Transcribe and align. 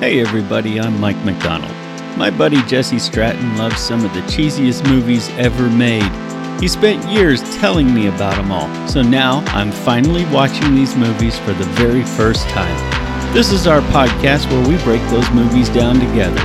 Hey 0.00 0.18
everybody, 0.18 0.80
I'm 0.80 0.98
Mike 0.98 1.22
McDonald. 1.26 1.76
My 2.16 2.30
buddy 2.30 2.62
Jesse 2.62 2.98
Stratton 2.98 3.58
loves 3.58 3.78
some 3.78 4.02
of 4.02 4.14
the 4.14 4.20
cheesiest 4.20 4.88
movies 4.88 5.28
ever 5.36 5.68
made. 5.68 6.10
He 6.58 6.68
spent 6.68 7.06
years 7.12 7.42
telling 7.58 7.92
me 7.92 8.06
about 8.06 8.36
them 8.36 8.50
all, 8.50 8.88
so 8.88 9.02
now 9.02 9.44
I'm 9.48 9.70
finally 9.70 10.24
watching 10.32 10.74
these 10.74 10.96
movies 10.96 11.38
for 11.40 11.52
the 11.52 11.66
very 11.74 12.02
first 12.02 12.48
time. 12.48 13.34
This 13.34 13.52
is 13.52 13.66
our 13.66 13.82
podcast 13.92 14.50
where 14.50 14.66
we 14.66 14.82
break 14.84 15.02
those 15.10 15.30
movies 15.32 15.68
down 15.68 16.00
together. 16.00 16.40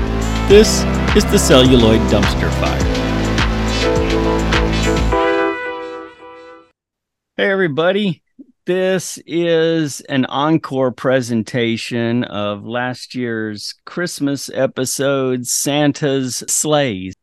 This 0.49 0.84
is 1.16 1.23
the 1.31 1.40
Celluloid 1.40 2.02
Dumpster 2.12 2.52
Fire. 2.59 2.84
Hey 7.38 7.49
everybody, 7.49 8.22
this 8.66 9.20
is 9.25 10.02
an 10.02 10.26
encore 10.26 10.91
presentation 10.91 12.23
of 12.23 12.66
last 12.66 13.13
year's 13.13 13.76
Christmas 13.85 14.49
episode, 14.53 15.45
Santa's 15.45 16.44
Slays. 16.48 17.13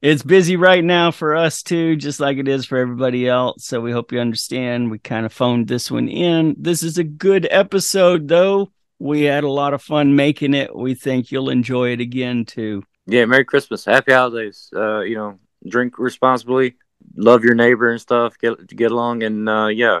It's 0.00 0.22
busy 0.22 0.56
right 0.56 0.84
now 0.84 1.10
for 1.10 1.34
us 1.34 1.62
too, 1.62 1.96
just 1.96 2.20
like 2.20 2.36
it 2.36 2.46
is 2.46 2.66
for 2.66 2.78
everybody 2.78 3.26
else. 3.26 3.64
So 3.64 3.80
we 3.80 3.90
hope 3.90 4.12
you 4.12 4.20
understand. 4.20 4.90
We 4.90 4.98
kind 4.98 5.26
of 5.26 5.32
phoned 5.32 5.66
this 5.66 5.90
one 5.90 6.08
in. 6.08 6.54
This 6.58 6.82
is 6.82 6.98
a 6.98 7.04
good 7.04 7.48
episode, 7.50 8.28
though. 8.28 8.70
We 8.98 9.22
had 9.22 9.44
a 9.44 9.50
lot 9.50 9.74
of 9.74 9.82
fun 9.82 10.14
making 10.14 10.54
it. 10.54 10.76
We 10.76 10.94
think 10.94 11.32
you'll 11.32 11.50
enjoy 11.50 11.92
it 11.92 12.00
again 12.00 12.44
too. 12.44 12.84
Yeah, 13.06 13.24
Merry 13.24 13.44
Christmas, 13.44 13.84
Happy 13.84 14.12
Holidays. 14.12 14.70
Uh, 14.74 15.00
you 15.00 15.16
know, 15.16 15.38
drink 15.66 15.98
responsibly, 15.98 16.76
love 17.16 17.42
your 17.42 17.54
neighbor 17.54 17.90
and 17.90 18.00
stuff. 18.00 18.38
Get 18.38 18.66
get 18.76 18.92
along, 18.92 19.22
and 19.22 19.48
uh, 19.48 19.66
yeah, 19.66 20.00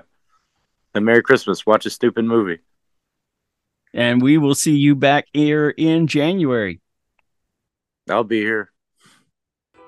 and 0.94 1.04
Merry 1.04 1.22
Christmas. 1.22 1.66
Watch 1.66 1.86
a 1.86 1.90
stupid 1.90 2.24
movie. 2.24 2.60
And 3.92 4.22
we 4.22 4.38
will 4.38 4.54
see 4.54 4.76
you 4.76 4.94
back 4.94 5.26
here 5.32 5.70
in 5.70 6.06
January. 6.06 6.80
I'll 8.08 8.24
be 8.24 8.40
here. 8.40 8.70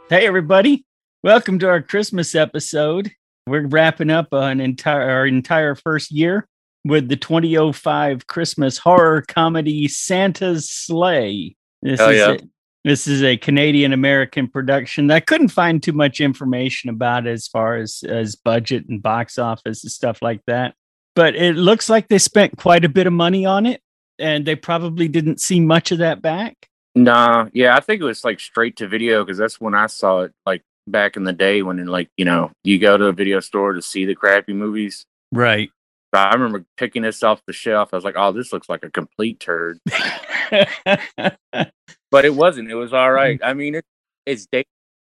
Hey, 0.09 0.27
everybody. 0.27 0.85
Welcome 1.23 1.59
to 1.61 1.69
our 1.69 1.83
Christmas 1.83 2.35
episode. 2.35 3.11
We're 3.47 3.67
wrapping 3.67 4.11
up 4.11 4.29
an 4.33 4.61
entire 4.61 5.09
our 5.09 5.27
entire 5.27 5.75
first 5.75 6.11
year 6.11 6.48
with 6.85 7.09
the 7.09 7.17
2005 7.17 8.27
Christmas 8.27 8.79
horror 8.79 9.23
comedy 9.23 9.89
Santa's 9.89 10.70
Slay. 10.70 11.57
This 11.83 12.01
Hell 12.01 12.11
is 12.11 12.19
yeah. 12.19 12.31
a, 12.33 12.39
this 12.85 13.07
is 13.09 13.23
a 13.23 13.37
Canadian 13.37 13.93
American 13.93 14.48
production. 14.48 15.11
I 15.11 15.20
couldn't 15.20 15.48
find 15.48 15.83
too 15.83 15.93
much 15.93 16.20
information 16.20 16.91
about 16.91 17.27
it 17.27 17.31
as 17.31 17.48
far 17.48 17.77
as 17.77 18.05
as 18.09 18.37
budget 18.37 18.89
and 18.89 19.03
box 19.03 19.39
office 19.39 19.83
and 19.83 19.93
stuff 19.93 20.23
like 20.23 20.43
that. 20.47 20.75
But 21.17 21.34
it 21.34 21.56
looks 21.56 21.91
like 21.91 22.06
they 22.06 22.19
spent 22.19 22.56
quite 22.56 22.84
a 22.84 22.89
bit 22.89 23.09
of 23.09 23.12
money 23.12 23.45
on 23.45 23.67
it, 23.67 23.81
and 24.19 24.47
they 24.47 24.55
probably 24.55 25.09
didn't 25.09 25.41
see 25.41 25.58
much 25.58 25.91
of 25.91 25.98
that 25.98 26.23
back. 26.23 26.69
Nah, 26.95 27.48
yeah, 27.53 27.75
I 27.75 27.81
think 27.81 28.00
it 28.00 28.05
was 28.05 28.23
like 28.23 28.39
straight 28.39 28.77
to 28.77 28.86
video 28.86 29.25
because 29.25 29.39
that's 29.39 29.61
when 29.61 29.75
I 29.75 29.86
saw 29.86 30.20
it, 30.20 30.33
like 30.47 30.62
back 30.86 31.17
in 31.17 31.25
the 31.25 31.33
day 31.33 31.62
when, 31.62 31.84
like, 31.86 32.08
you 32.17 32.25
know, 32.25 32.53
you 32.62 32.78
go 32.78 32.97
to 32.97 33.06
a 33.06 33.12
video 33.12 33.41
store 33.41 33.73
to 33.73 33.83
see 33.83 34.05
the 34.05 34.14
crappy 34.14 34.53
movies. 34.53 35.05
Right. 35.33 35.70
But 36.12 36.28
I 36.28 36.34
remember 36.34 36.64
picking 36.77 37.03
this 37.03 37.23
off 37.25 37.42
the 37.47 37.53
shelf. 37.53 37.89
I 37.92 37.97
was 37.97 38.05
like, 38.05 38.14
oh, 38.17 38.30
this 38.30 38.53
looks 38.53 38.69
like 38.69 38.84
a 38.84 38.91
complete 38.91 39.41
turd. 39.41 39.80
But 42.11 42.25
it 42.25 42.34
wasn't. 42.34 42.70
It 42.70 42.77
was 42.77 42.92
all 42.92 43.11
right. 43.11 43.39
Mm. 43.41 43.45
I 43.45 43.55
mean, 43.55 43.75
it, 43.75 43.84
it's. 44.25 44.47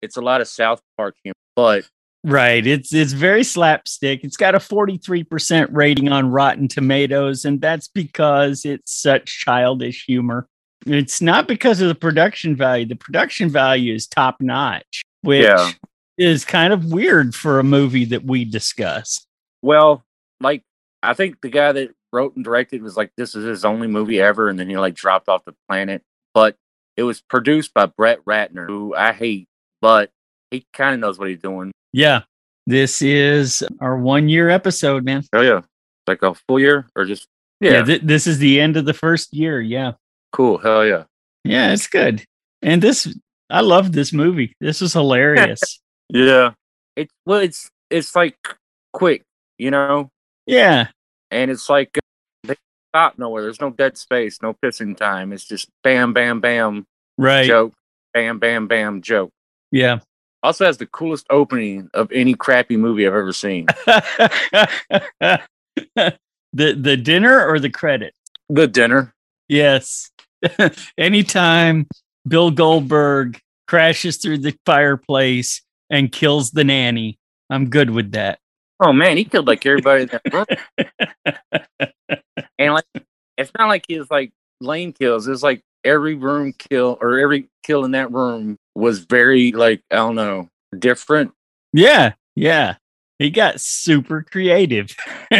It's 0.01 0.17
a 0.17 0.21
lot 0.21 0.41
of 0.41 0.47
South 0.47 0.81
Park 0.97 1.15
humor, 1.23 1.33
but 1.55 1.89
Right. 2.25 2.65
It's 2.67 2.93
it's 2.93 3.13
very 3.13 3.43
slapstick. 3.43 4.23
It's 4.23 4.35
got 4.35 4.53
a 4.53 4.59
43% 4.59 5.69
rating 5.71 6.09
on 6.11 6.29
Rotten 6.29 6.67
Tomatoes, 6.67 7.45
and 7.45 7.61
that's 7.61 7.87
because 7.87 8.65
it's 8.65 8.91
such 8.91 9.39
childish 9.39 10.05
humor. 10.05 10.47
It's 10.85 11.21
not 11.21 11.47
because 11.47 11.79
of 11.81 11.87
the 11.87 11.95
production 11.95 12.55
value. 12.55 12.85
The 12.85 12.95
production 12.95 13.49
value 13.49 13.93
is 13.93 14.05
top 14.05 14.41
notch, 14.41 15.01
which 15.21 15.43
Yeah. 15.43 15.71
is 16.17 16.43
kind 16.43 16.73
of 16.73 16.91
weird 16.91 17.35
for 17.35 17.59
a 17.59 17.63
movie 17.63 18.05
that 18.05 18.25
we 18.25 18.43
discuss. 18.43 19.25
Well, 19.61 20.03
like 20.41 20.63
I 21.01 21.13
think 21.13 21.39
the 21.41 21.49
guy 21.49 21.71
that 21.71 21.91
wrote 22.11 22.35
and 22.35 22.43
directed 22.43 22.81
was 22.81 22.97
like, 22.97 23.11
this 23.15 23.33
is 23.35 23.45
his 23.45 23.63
only 23.63 23.87
movie 23.87 24.19
ever, 24.19 24.49
and 24.49 24.59
then 24.59 24.69
he 24.69 24.77
like 24.77 24.95
dropped 24.95 25.29
off 25.29 25.45
the 25.45 25.55
planet. 25.69 26.01
But 26.33 26.57
it 26.97 27.03
was 27.03 27.21
produced 27.21 27.73
by 27.73 27.85
Brett 27.85 28.23
Ratner, 28.25 28.67
who 28.67 28.93
I 28.93 29.13
hate, 29.13 29.47
but 29.81 30.11
he 30.51 30.65
kind 30.73 30.93
of 30.93 30.99
knows 30.99 31.17
what 31.17 31.29
he's 31.29 31.39
doing. 31.39 31.71
Yeah. 31.93 32.21
This 32.67 33.01
is 33.01 33.63
our 33.79 33.97
one 33.97 34.29
year 34.29 34.49
episode, 34.49 35.03
man. 35.03 35.23
Oh 35.33 35.41
yeah, 35.41 35.61
like 36.07 36.21
a 36.21 36.33
full 36.47 36.59
year 36.59 36.87
or 36.95 37.05
just 37.05 37.27
Yeah. 37.61 37.71
yeah, 37.71 37.83
th- 37.83 38.01
this 38.03 38.27
is 38.27 38.37
the 38.37 38.59
end 38.61 38.77
of 38.77 38.85
the 38.85 38.93
first 38.93 39.33
year. 39.33 39.59
Yeah. 39.61 39.93
cool. 40.31 40.57
Hell 40.59 40.85
yeah. 40.85 41.03
Yeah. 41.43 41.73
It's 41.73 41.87
good. 41.87 42.23
And 42.61 42.81
this, 42.81 43.07
I 43.49 43.61
love 43.61 43.93
this 43.93 44.13
movie. 44.13 44.53
This 44.59 44.81
is 44.81 44.93
hilarious. 44.93 45.61
Yeah. 46.11 46.51
It's 46.95 47.13
well, 47.27 47.39
it's 47.39 47.69
it's 47.91 48.15
like 48.15 48.35
quick, 48.93 49.21
you 49.59 49.69
know, 49.71 50.09
yeah. 50.47 50.87
and 51.29 51.51
it's 51.51 51.69
like 51.69 51.95
uh, 51.97 52.01
they 52.47 52.55
stop 52.91 53.17
nowhere. 53.19 53.43
There's 53.43 53.61
no 53.61 53.69
dead 53.69 53.95
space, 53.95 54.41
no 54.41 54.53
pissing 54.53 54.97
time. 54.97 55.31
It's 55.31 55.45
just 55.45 55.69
bam, 55.83 56.13
bam, 56.13 56.41
bam, 56.41 56.85
Right. 57.19 57.45
joke, 57.45 57.73
bam, 58.13 58.39
bam, 58.39 58.67
bam, 58.67 59.01
joke. 59.03 59.29
Yeah. 59.71 59.99
Also 60.41 60.65
has 60.65 60.77
the 60.77 60.85
coolest 60.85 61.25
opening 61.29 61.89
of 61.93 62.11
any 62.11 62.33
crappy 62.33 62.77
movie 62.77 63.05
I've 63.05 63.13
ever 63.13 63.33
seen. 63.33 63.67
the 63.85 65.43
the 66.53 66.97
dinner 66.97 67.45
or 67.45 67.59
the 67.59 67.69
credit? 67.69 68.13
the 68.49 68.67
dinner. 68.67 69.13
Yes. 69.47 70.11
Anytime 70.97 71.87
Bill 72.27 72.51
Goldberg 72.51 73.39
crashes 73.67 74.17
through 74.17 74.39
the 74.39 74.57
fireplace 74.65 75.61
and 75.89 76.11
kills 76.11 76.51
the 76.51 76.63
nanny, 76.63 77.17
I'm 77.49 77.69
good 77.69 77.89
with 77.91 78.11
that. 78.11 78.39
Oh 78.79 78.93
man, 78.93 79.17
he 79.17 79.25
killed 79.25 79.47
like 79.47 79.65
everybody 79.65 80.03
in 80.03 80.09
that 80.09 81.93
and 82.59 82.73
like 82.73 82.85
it's 83.37 83.51
not 83.57 83.67
like 83.67 83.85
he's 83.87 84.09
like 84.09 84.31
lane 84.61 84.93
kills. 84.93 85.27
It's 85.27 85.43
like 85.43 85.61
every 85.83 86.15
room 86.15 86.53
kill 86.57 86.97
or 87.01 87.19
every 87.19 87.49
kill 87.63 87.85
in 87.85 87.91
that 87.91 88.11
room 88.11 88.57
was 88.75 88.99
very 88.99 89.51
like 89.51 89.81
I 89.91 89.95
don't 89.97 90.15
know 90.15 90.49
different. 90.77 91.31
Yeah, 91.73 92.13
yeah. 92.35 92.75
He 93.17 93.29
got 93.29 93.59
super 93.59 94.23
creative. 94.23 94.95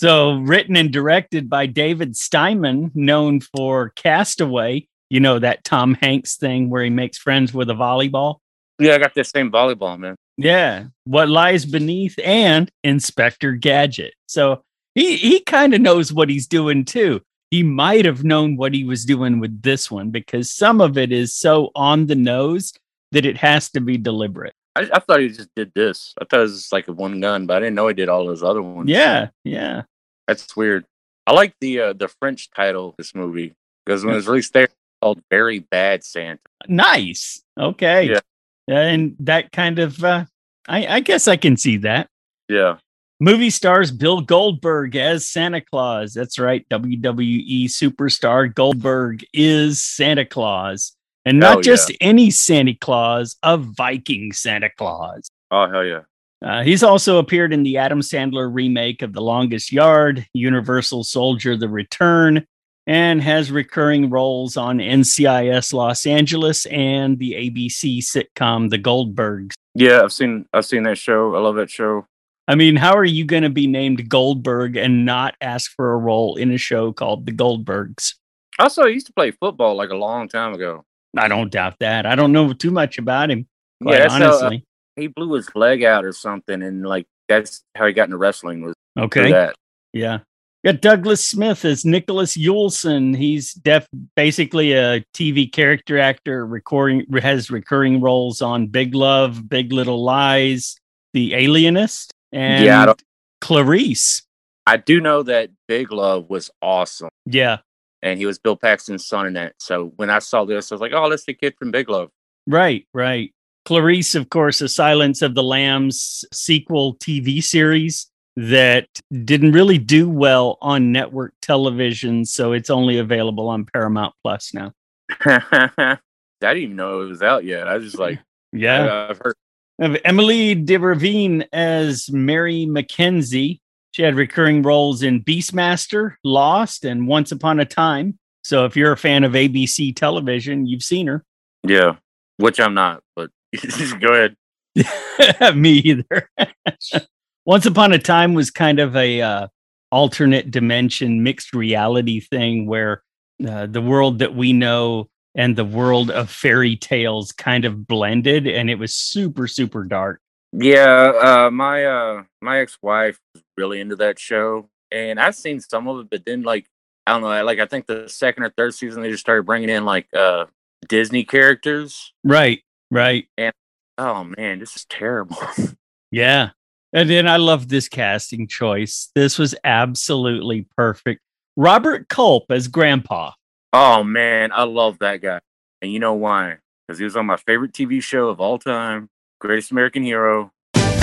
So, 0.00 0.34
written 0.40 0.76
and 0.76 0.92
directed 0.92 1.48
by 1.48 1.66
David 1.66 2.12
Steiman, 2.14 2.90
known 2.94 3.40
for 3.40 3.90
Castaway, 3.90 4.86
you 5.08 5.20
know, 5.20 5.38
that 5.38 5.64
Tom 5.64 5.94
Hanks 5.94 6.36
thing 6.36 6.68
where 6.68 6.82
he 6.82 6.90
makes 6.90 7.16
friends 7.16 7.54
with 7.54 7.70
a 7.70 7.74
volleyball. 7.74 8.38
Yeah, 8.78 8.96
I 8.96 8.98
got 8.98 9.14
the 9.14 9.24
same 9.24 9.50
volleyball 9.52 9.98
man. 9.98 10.16
Yeah, 10.36 10.86
What 11.04 11.28
Lies 11.28 11.64
Beneath 11.64 12.18
and 12.22 12.70
Inspector 12.82 13.50
Gadget. 13.52 14.14
So, 14.26 14.62
he, 14.94 15.16
he 15.16 15.40
kind 15.40 15.74
of 15.74 15.80
knows 15.80 16.12
what 16.12 16.28
he's 16.28 16.48
doing 16.48 16.84
too. 16.84 17.22
He 17.54 17.62
might 17.62 18.04
have 18.04 18.24
known 18.24 18.56
what 18.56 18.74
he 18.74 18.82
was 18.82 19.04
doing 19.04 19.38
with 19.38 19.62
this 19.62 19.88
one 19.88 20.10
because 20.10 20.50
some 20.50 20.80
of 20.80 20.98
it 20.98 21.12
is 21.12 21.32
so 21.32 21.70
on 21.76 22.06
the 22.06 22.16
nose 22.16 22.72
that 23.12 23.24
it 23.24 23.36
has 23.36 23.70
to 23.70 23.80
be 23.80 23.96
deliberate. 23.96 24.54
I, 24.74 24.90
I 24.92 24.98
thought 24.98 25.20
he 25.20 25.28
just 25.28 25.54
did 25.54 25.70
this. 25.72 26.14
I 26.20 26.24
thought 26.24 26.40
it 26.40 26.42
was 26.42 26.56
just 26.62 26.72
like 26.72 26.88
a 26.88 26.92
one 26.92 27.20
gun, 27.20 27.46
but 27.46 27.58
I 27.58 27.60
didn't 27.60 27.76
know 27.76 27.86
he 27.86 27.94
did 27.94 28.08
all 28.08 28.26
those 28.26 28.42
other 28.42 28.60
ones. 28.60 28.90
Yeah, 28.90 29.28
yeah. 29.44 29.82
that's 30.26 30.56
weird. 30.56 30.84
I 31.28 31.32
like 31.32 31.54
the 31.60 31.78
uh, 31.78 31.92
the 31.92 32.08
French 32.08 32.50
title 32.50 32.88
of 32.88 32.96
this 32.96 33.14
movie 33.14 33.54
because 33.86 34.04
when 34.04 34.14
it 34.14 34.16
was 34.16 34.26
released 34.26 34.52
there, 34.52 34.64
it's 34.64 34.74
called 35.00 35.22
"Very 35.30 35.60
Bad 35.60 36.02
Santa." 36.02 36.40
Nice. 36.66 37.40
Okay. 37.56 38.10
Yeah. 38.10 38.20
And 38.66 39.14
that 39.20 39.52
kind 39.52 39.78
of, 39.78 40.02
uh, 40.02 40.24
I, 40.66 40.96
I 40.96 41.00
guess 41.00 41.28
I 41.28 41.36
can 41.36 41.56
see 41.56 41.76
that. 41.76 42.08
Yeah, 42.48 42.78
Movie 43.20 43.50
stars 43.50 43.90
Bill 43.90 44.20
Goldberg 44.20 44.96
as 44.96 45.26
Santa 45.28 45.60
Claus. 45.60 46.14
That's 46.14 46.38
right. 46.38 46.68
WWE 46.68 47.66
superstar 47.66 48.52
Goldberg 48.52 49.24
is 49.32 49.82
Santa 49.82 50.24
Claus. 50.24 50.96
And 51.24 51.38
not 51.38 51.52
Hell 51.52 51.62
just 51.62 51.92
any 52.00 52.30
Santa 52.30 52.74
Claus, 52.74 53.36
a 53.42 53.56
Viking 53.56 54.32
Santa 54.32 54.68
Claus. 54.76 55.28
oh 55.50 55.70
hell 55.70 55.84
yeah. 55.84 56.00
Uh, 56.44 56.62
he's 56.62 56.82
also 56.82 57.18
appeared 57.18 57.54
in 57.54 57.62
the 57.62 57.78
Adam 57.78 58.00
Sandler 58.00 58.52
remake 58.52 59.00
of 59.00 59.14
The 59.14 59.22
Longest 59.22 59.72
Yard, 59.72 60.26
Universal 60.34 61.04
Soldier 61.04 61.56
The 61.56 61.68
Return, 61.70 62.46
and 62.86 63.22
has 63.22 63.50
recurring 63.50 64.10
roles 64.10 64.58
on 64.58 64.76
NCIS 64.78 65.72
Los 65.72 66.04
Angeles 66.04 66.66
and 66.66 67.18
the 67.18 67.32
ABC 67.32 67.98
sitcom 67.98 68.68
The 68.68 68.78
Goldbergs. 68.78 69.54
Yeah, 69.74 70.02
I've 70.02 70.12
seen 70.12 70.46
I've 70.52 70.66
seen 70.66 70.82
that 70.82 70.98
show. 70.98 71.34
I 71.34 71.38
love 71.38 71.54
that 71.54 71.70
show. 71.70 72.06
I 72.46 72.54
mean, 72.56 72.76
how 72.76 72.94
are 72.94 73.04
you 73.04 73.24
going 73.24 73.42
to 73.42 73.50
be 73.50 73.66
named 73.66 74.08
Goldberg 74.08 74.76
and 74.76 75.06
not 75.06 75.34
ask 75.40 75.72
for 75.74 75.92
a 75.92 75.96
role 75.96 76.36
in 76.36 76.50
a 76.50 76.58
show 76.58 76.92
called 76.92 77.24
The 77.24 77.32
Goldbergs? 77.32 78.14
Also, 78.58 78.82
I 78.82 78.88
used 78.88 79.06
to 79.06 79.12
play 79.12 79.30
football 79.30 79.74
like 79.74 79.90
a 79.90 79.96
long 79.96 80.28
time 80.28 80.52
ago. 80.52 80.84
I 81.16 81.28
don't 81.28 81.50
doubt 81.50 81.76
that. 81.80 82.06
I 82.06 82.14
don't 82.14 82.32
know 82.32 82.52
too 82.52 82.70
much 82.70 82.98
about 82.98 83.30
him, 83.30 83.46
yeah, 83.80 83.98
that's 83.98 84.14
how, 84.14 84.18
uh, 84.18 84.26
honestly. 84.26 84.64
he 84.96 85.06
blew 85.06 85.32
his 85.34 85.48
leg 85.54 85.84
out 85.84 86.04
or 86.04 86.12
something, 86.12 86.62
and 86.62 86.86
like 86.86 87.06
that's 87.28 87.62
how 87.74 87.86
he 87.86 87.92
got 87.92 88.04
into 88.04 88.16
wrestling 88.16 88.62
was 88.62 88.74
okay. 88.98 89.30
that. 89.30 89.54
Yeah. 89.92 90.18
got 90.64 90.80
Douglas 90.80 91.26
Smith 91.26 91.64
as 91.64 91.84
Nicholas 91.84 92.36
Yuleson. 92.36 93.16
He's 93.16 93.54
def 93.54 93.86
basically 94.16 94.72
a 94.72 95.04
TV 95.14 95.50
character 95.50 95.98
actor, 95.98 96.46
recording 96.46 97.06
has 97.20 97.50
recurring 97.50 98.00
roles 98.00 98.42
on 98.42 98.66
Big 98.66 98.94
Love, 98.94 99.48
Big 99.48 99.72
Little 99.72 100.02
Lies, 100.02 100.76
The 101.12 101.34
Alienist, 101.34 102.13
and 102.34 102.64
Yeah, 102.64 102.84
I 102.90 102.94
Clarice. 103.40 104.22
I 104.66 104.76
do 104.76 105.00
know 105.00 105.22
that 105.22 105.50
Big 105.68 105.92
Love 105.92 106.28
was 106.28 106.50
awesome, 106.60 107.10
Yeah, 107.26 107.58
and 108.02 108.18
he 108.18 108.26
was 108.26 108.38
Bill 108.38 108.56
Paxton's 108.56 109.06
son 109.06 109.26
in 109.26 109.34
that. 109.34 109.54
So 109.58 109.92
when 109.96 110.10
I 110.10 110.18
saw 110.18 110.44
this, 110.44 110.70
I 110.70 110.74
was 110.74 110.80
like, 110.80 110.92
"Oh, 110.94 111.08
that's 111.08 111.24
the 111.24 111.34
kid 111.34 111.54
from 111.58 111.70
Big 111.70 111.88
Love." 111.88 112.10
right, 112.46 112.86
right. 112.92 113.32
Clarice, 113.64 114.14
of 114.14 114.28
course, 114.28 114.60
a 114.60 114.68
Silence 114.68 115.22
of 115.22 115.34
the 115.34 115.42
Lambs 115.42 116.24
sequel 116.32 116.96
TV 116.96 117.42
series 117.42 118.10
that 118.36 118.88
didn't 119.24 119.52
really 119.52 119.78
do 119.78 120.10
well 120.10 120.58
on 120.60 120.92
network 120.92 121.32
television, 121.40 122.24
so 122.26 122.52
it's 122.52 122.68
only 122.68 122.98
available 122.98 123.48
on 123.48 123.64
Paramount 123.64 124.14
Plus 124.22 124.52
now. 124.52 124.72
I 125.24 125.98
didn't 126.40 126.62
even 126.62 126.76
know 126.76 127.00
it 127.02 127.06
was 127.06 127.22
out 127.22 127.44
yet. 127.44 127.68
I 127.68 127.76
was 127.76 127.84
just 127.84 127.98
like, 127.98 128.18
Yeah. 128.52 129.08
I've 129.08 129.18
heard. 129.18 129.34
Of 129.80 129.96
Emilie 130.04 130.54
de 130.54 130.76
Ravin 130.76 131.44
as 131.52 132.10
Mary 132.10 132.64
Mackenzie. 132.64 133.60
She 133.90 134.02
had 134.02 134.14
recurring 134.14 134.62
roles 134.62 135.02
in 135.02 135.22
Beastmaster, 135.22 136.14
Lost, 136.22 136.84
and 136.84 137.08
Once 137.08 137.32
Upon 137.32 137.60
a 137.60 137.64
Time. 137.64 138.18
So 138.44 138.64
if 138.66 138.76
you're 138.76 138.92
a 138.92 138.96
fan 138.96 139.24
of 139.24 139.32
ABC 139.32 139.94
television, 139.96 140.66
you've 140.66 140.82
seen 140.82 141.06
her. 141.06 141.24
Yeah, 141.62 141.96
which 142.36 142.60
I'm 142.60 142.74
not, 142.74 143.02
but 143.16 143.30
go 144.00 144.12
ahead. 144.12 144.36
Me 145.56 145.72
either. 145.72 146.30
Once 147.46 147.66
Upon 147.66 147.92
a 147.92 147.98
Time 147.98 148.34
was 148.34 148.50
kind 148.50 148.78
of 148.78 148.94
a 148.96 149.20
uh, 149.20 149.48
alternate 149.90 150.50
dimension, 150.50 151.22
mixed 151.22 151.54
reality 151.54 152.20
thing 152.20 152.66
where 152.66 153.02
uh, 153.46 153.66
the 153.66 153.82
world 153.82 154.20
that 154.20 154.34
we 154.34 154.52
know 154.52 155.08
and 155.34 155.56
the 155.56 155.64
world 155.64 156.10
of 156.10 156.30
fairy 156.30 156.76
tales 156.76 157.32
kind 157.32 157.64
of 157.64 157.86
blended, 157.86 158.46
and 158.46 158.70
it 158.70 158.78
was 158.78 158.94
super, 158.94 159.46
super 159.46 159.84
dark. 159.84 160.20
Yeah, 160.52 161.12
uh, 161.46 161.50
my 161.50 161.84
uh, 161.84 162.22
my 162.40 162.60
ex-wife 162.60 163.18
was 163.34 163.42
really 163.56 163.80
into 163.80 163.96
that 163.96 164.18
show, 164.18 164.68
and 164.90 165.18
I've 165.18 165.34
seen 165.34 165.60
some 165.60 165.88
of 165.88 166.00
it, 166.00 166.10
but 166.10 166.24
then 166.24 166.42
like 166.42 166.66
I 167.06 167.12
don't 167.12 167.22
know, 167.22 167.44
like 167.44 167.58
I 167.58 167.66
think 167.66 167.86
the 167.86 168.08
second 168.08 168.44
or 168.44 168.50
third 168.50 168.74
season 168.74 169.02
they 169.02 169.10
just 169.10 169.22
started 169.22 169.44
bringing 169.44 169.68
in 169.68 169.84
like 169.84 170.06
uh 170.14 170.46
Disney 170.88 171.24
characters. 171.24 172.12
Right, 172.22 172.62
right. 172.90 173.26
and 173.36 173.52
Oh 173.98 174.24
man, 174.24 174.58
this 174.58 174.76
is 174.76 174.84
terrible. 174.86 175.38
Yeah. 176.10 176.50
And 176.92 177.10
then 177.10 177.26
I 177.26 177.38
love 177.38 177.68
this 177.68 177.88
casting 177.88 178.46
choice. 178.46 179.10
This 179.16 179.36
was 179.36 179.52
absolutely 179.64 180.64
perfect. 180.76 181.20
Robert 181.56 182.08
Culp 182.08 182.44
as 182.50 182.68
Grandpa. 182.68 183.32
Oh 183.74 184.04
man, 184.04 184.52
I 184.52 184.62
love 184.62 185.00
that 185.00 185.20
guy, 185.20 185.40
and 185.82 185.92
you 185.92 185.98
know 185.98 186.14
why? 186.14 186.58
Because 186.86 186.98
he 186.98 187.04
was 187.04 187.16
on 187.16 187.26
my 187.26 187.36
favorite 187.36 187.72
TV 187.72 188.02
show 188.02 188.28
of 188.28 188.40
all 188.40 188.58
time, 188.58 189.10
Greatest 189.40 189.72
American 189.72 190.04
Hero. 190.04 190.52
Believe 190.72 191.02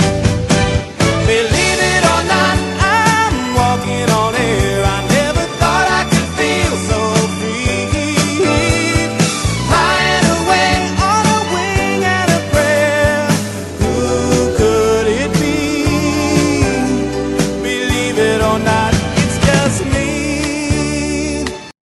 it 1.30 2.02
or 2.02 2.22
not, 2.26 2.56
I'm 2.80 3.54
walking 3.54 4.10
on 4.10 4.34
air. 4.34 4.81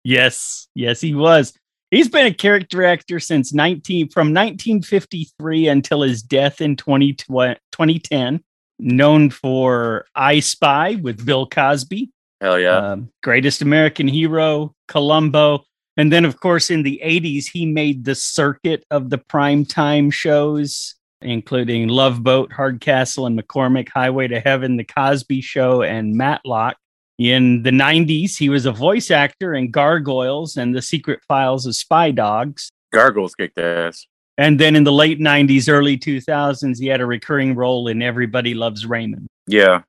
Yes, 0.04 0.68
yes, 0.74 1.00
he 1.00 1.14
was. 1.14 1.52
He's 1.90 2.08
been 2.08 2.26
a 2.26 2.32
character 2.32 2.84
actor 2.84 3.20
since 3.20 3.52
19 3.52 4.08
from 4.08 4.28
1953 4.28 5.68
until 5.68 6.02
his 6.02 6.22
death 6.22 6.60
in 6.60 6.76
20, 6.76 7.12
2010. 7.14 8.42
Known 8.78 9.30
for 9.30 10.06
I 10.14 10.40
Spy 10.40 10.96
with 10.96 11.24
Bill 11.24 11.46
Cosby, 11.46 12.10
Hell 12.40 12.58
yeah. 12.58 12.92
um, 12.92 13.10
Greatest 13.22 13.62
American 13.62 14.08
Hero, 14.08 14.74
Columbo. 14.88 15.64
And 15.96 16.10
then, 16.10 16.24
of 16.24 16.40
course, 16.40 16.70
in 16.70 16.82
the 16.82 17.00
80s, 17.04 17.44
he 17.46 17.66
made 17.66 18.04
the 18.04 18.16
circuit 18.16 18.84
of 18.90 19.10
the 19.10 19.18
primetime 19.18 20.12
shows, 20.12 20.96
including 21.20 21.88
Love 21.88 22.22
Boat, 22.24 22.52
Hardcastle, 22.52 23.26
and 23.26 23.38
McCormick, 23.38 23.90
Highway 23.90 24.26
to 24.28 24.40
Heaven, 24.40 24.76
The 24.76 24.84
Cosby 24.84 25.42
Show, 25.42 25.82
and 25.82 26.16
Matlock. 26.16 26.76
In 27.22 27.62
the 27.62 27.70
90s, 27.70 28.36
he 28.36 28.48
was 28.48 28.66
a 28.66 28.72
voice 28.72 29.08
actor 29.12 29.54
in 29.54 29.70
Gargoyles 29.70 30.56
and 30.56 30.74
The 30.74 30.82
Secret 30.82 31.20
Files 31.28 31.66
of 31.66 31.76
Spy 31.76 32.10
Dogs. 32.10 32.68
Gargoyles 32.92 33.36
kicked 33.36 33.60
ass. 33.60 34.08
And 34.38 34.58
then 34.58 34.74
in 34.74 34.82
the 34.82 34.92
late 34.92 35.20
90s, 35.20 35.68
early 35.68 35.96
2000s, 35.96 36.80
he 36.80 36.88
had 36.88 37.00
a 37.00 37.06
recurring 37.06 37.54
role 37.54 37.86
in 37.86 38.02
Everybody 38.02 38.54
Loves 38.54 38.86
Raymond. 38.86 39.28
Yeah. 39.46 39.82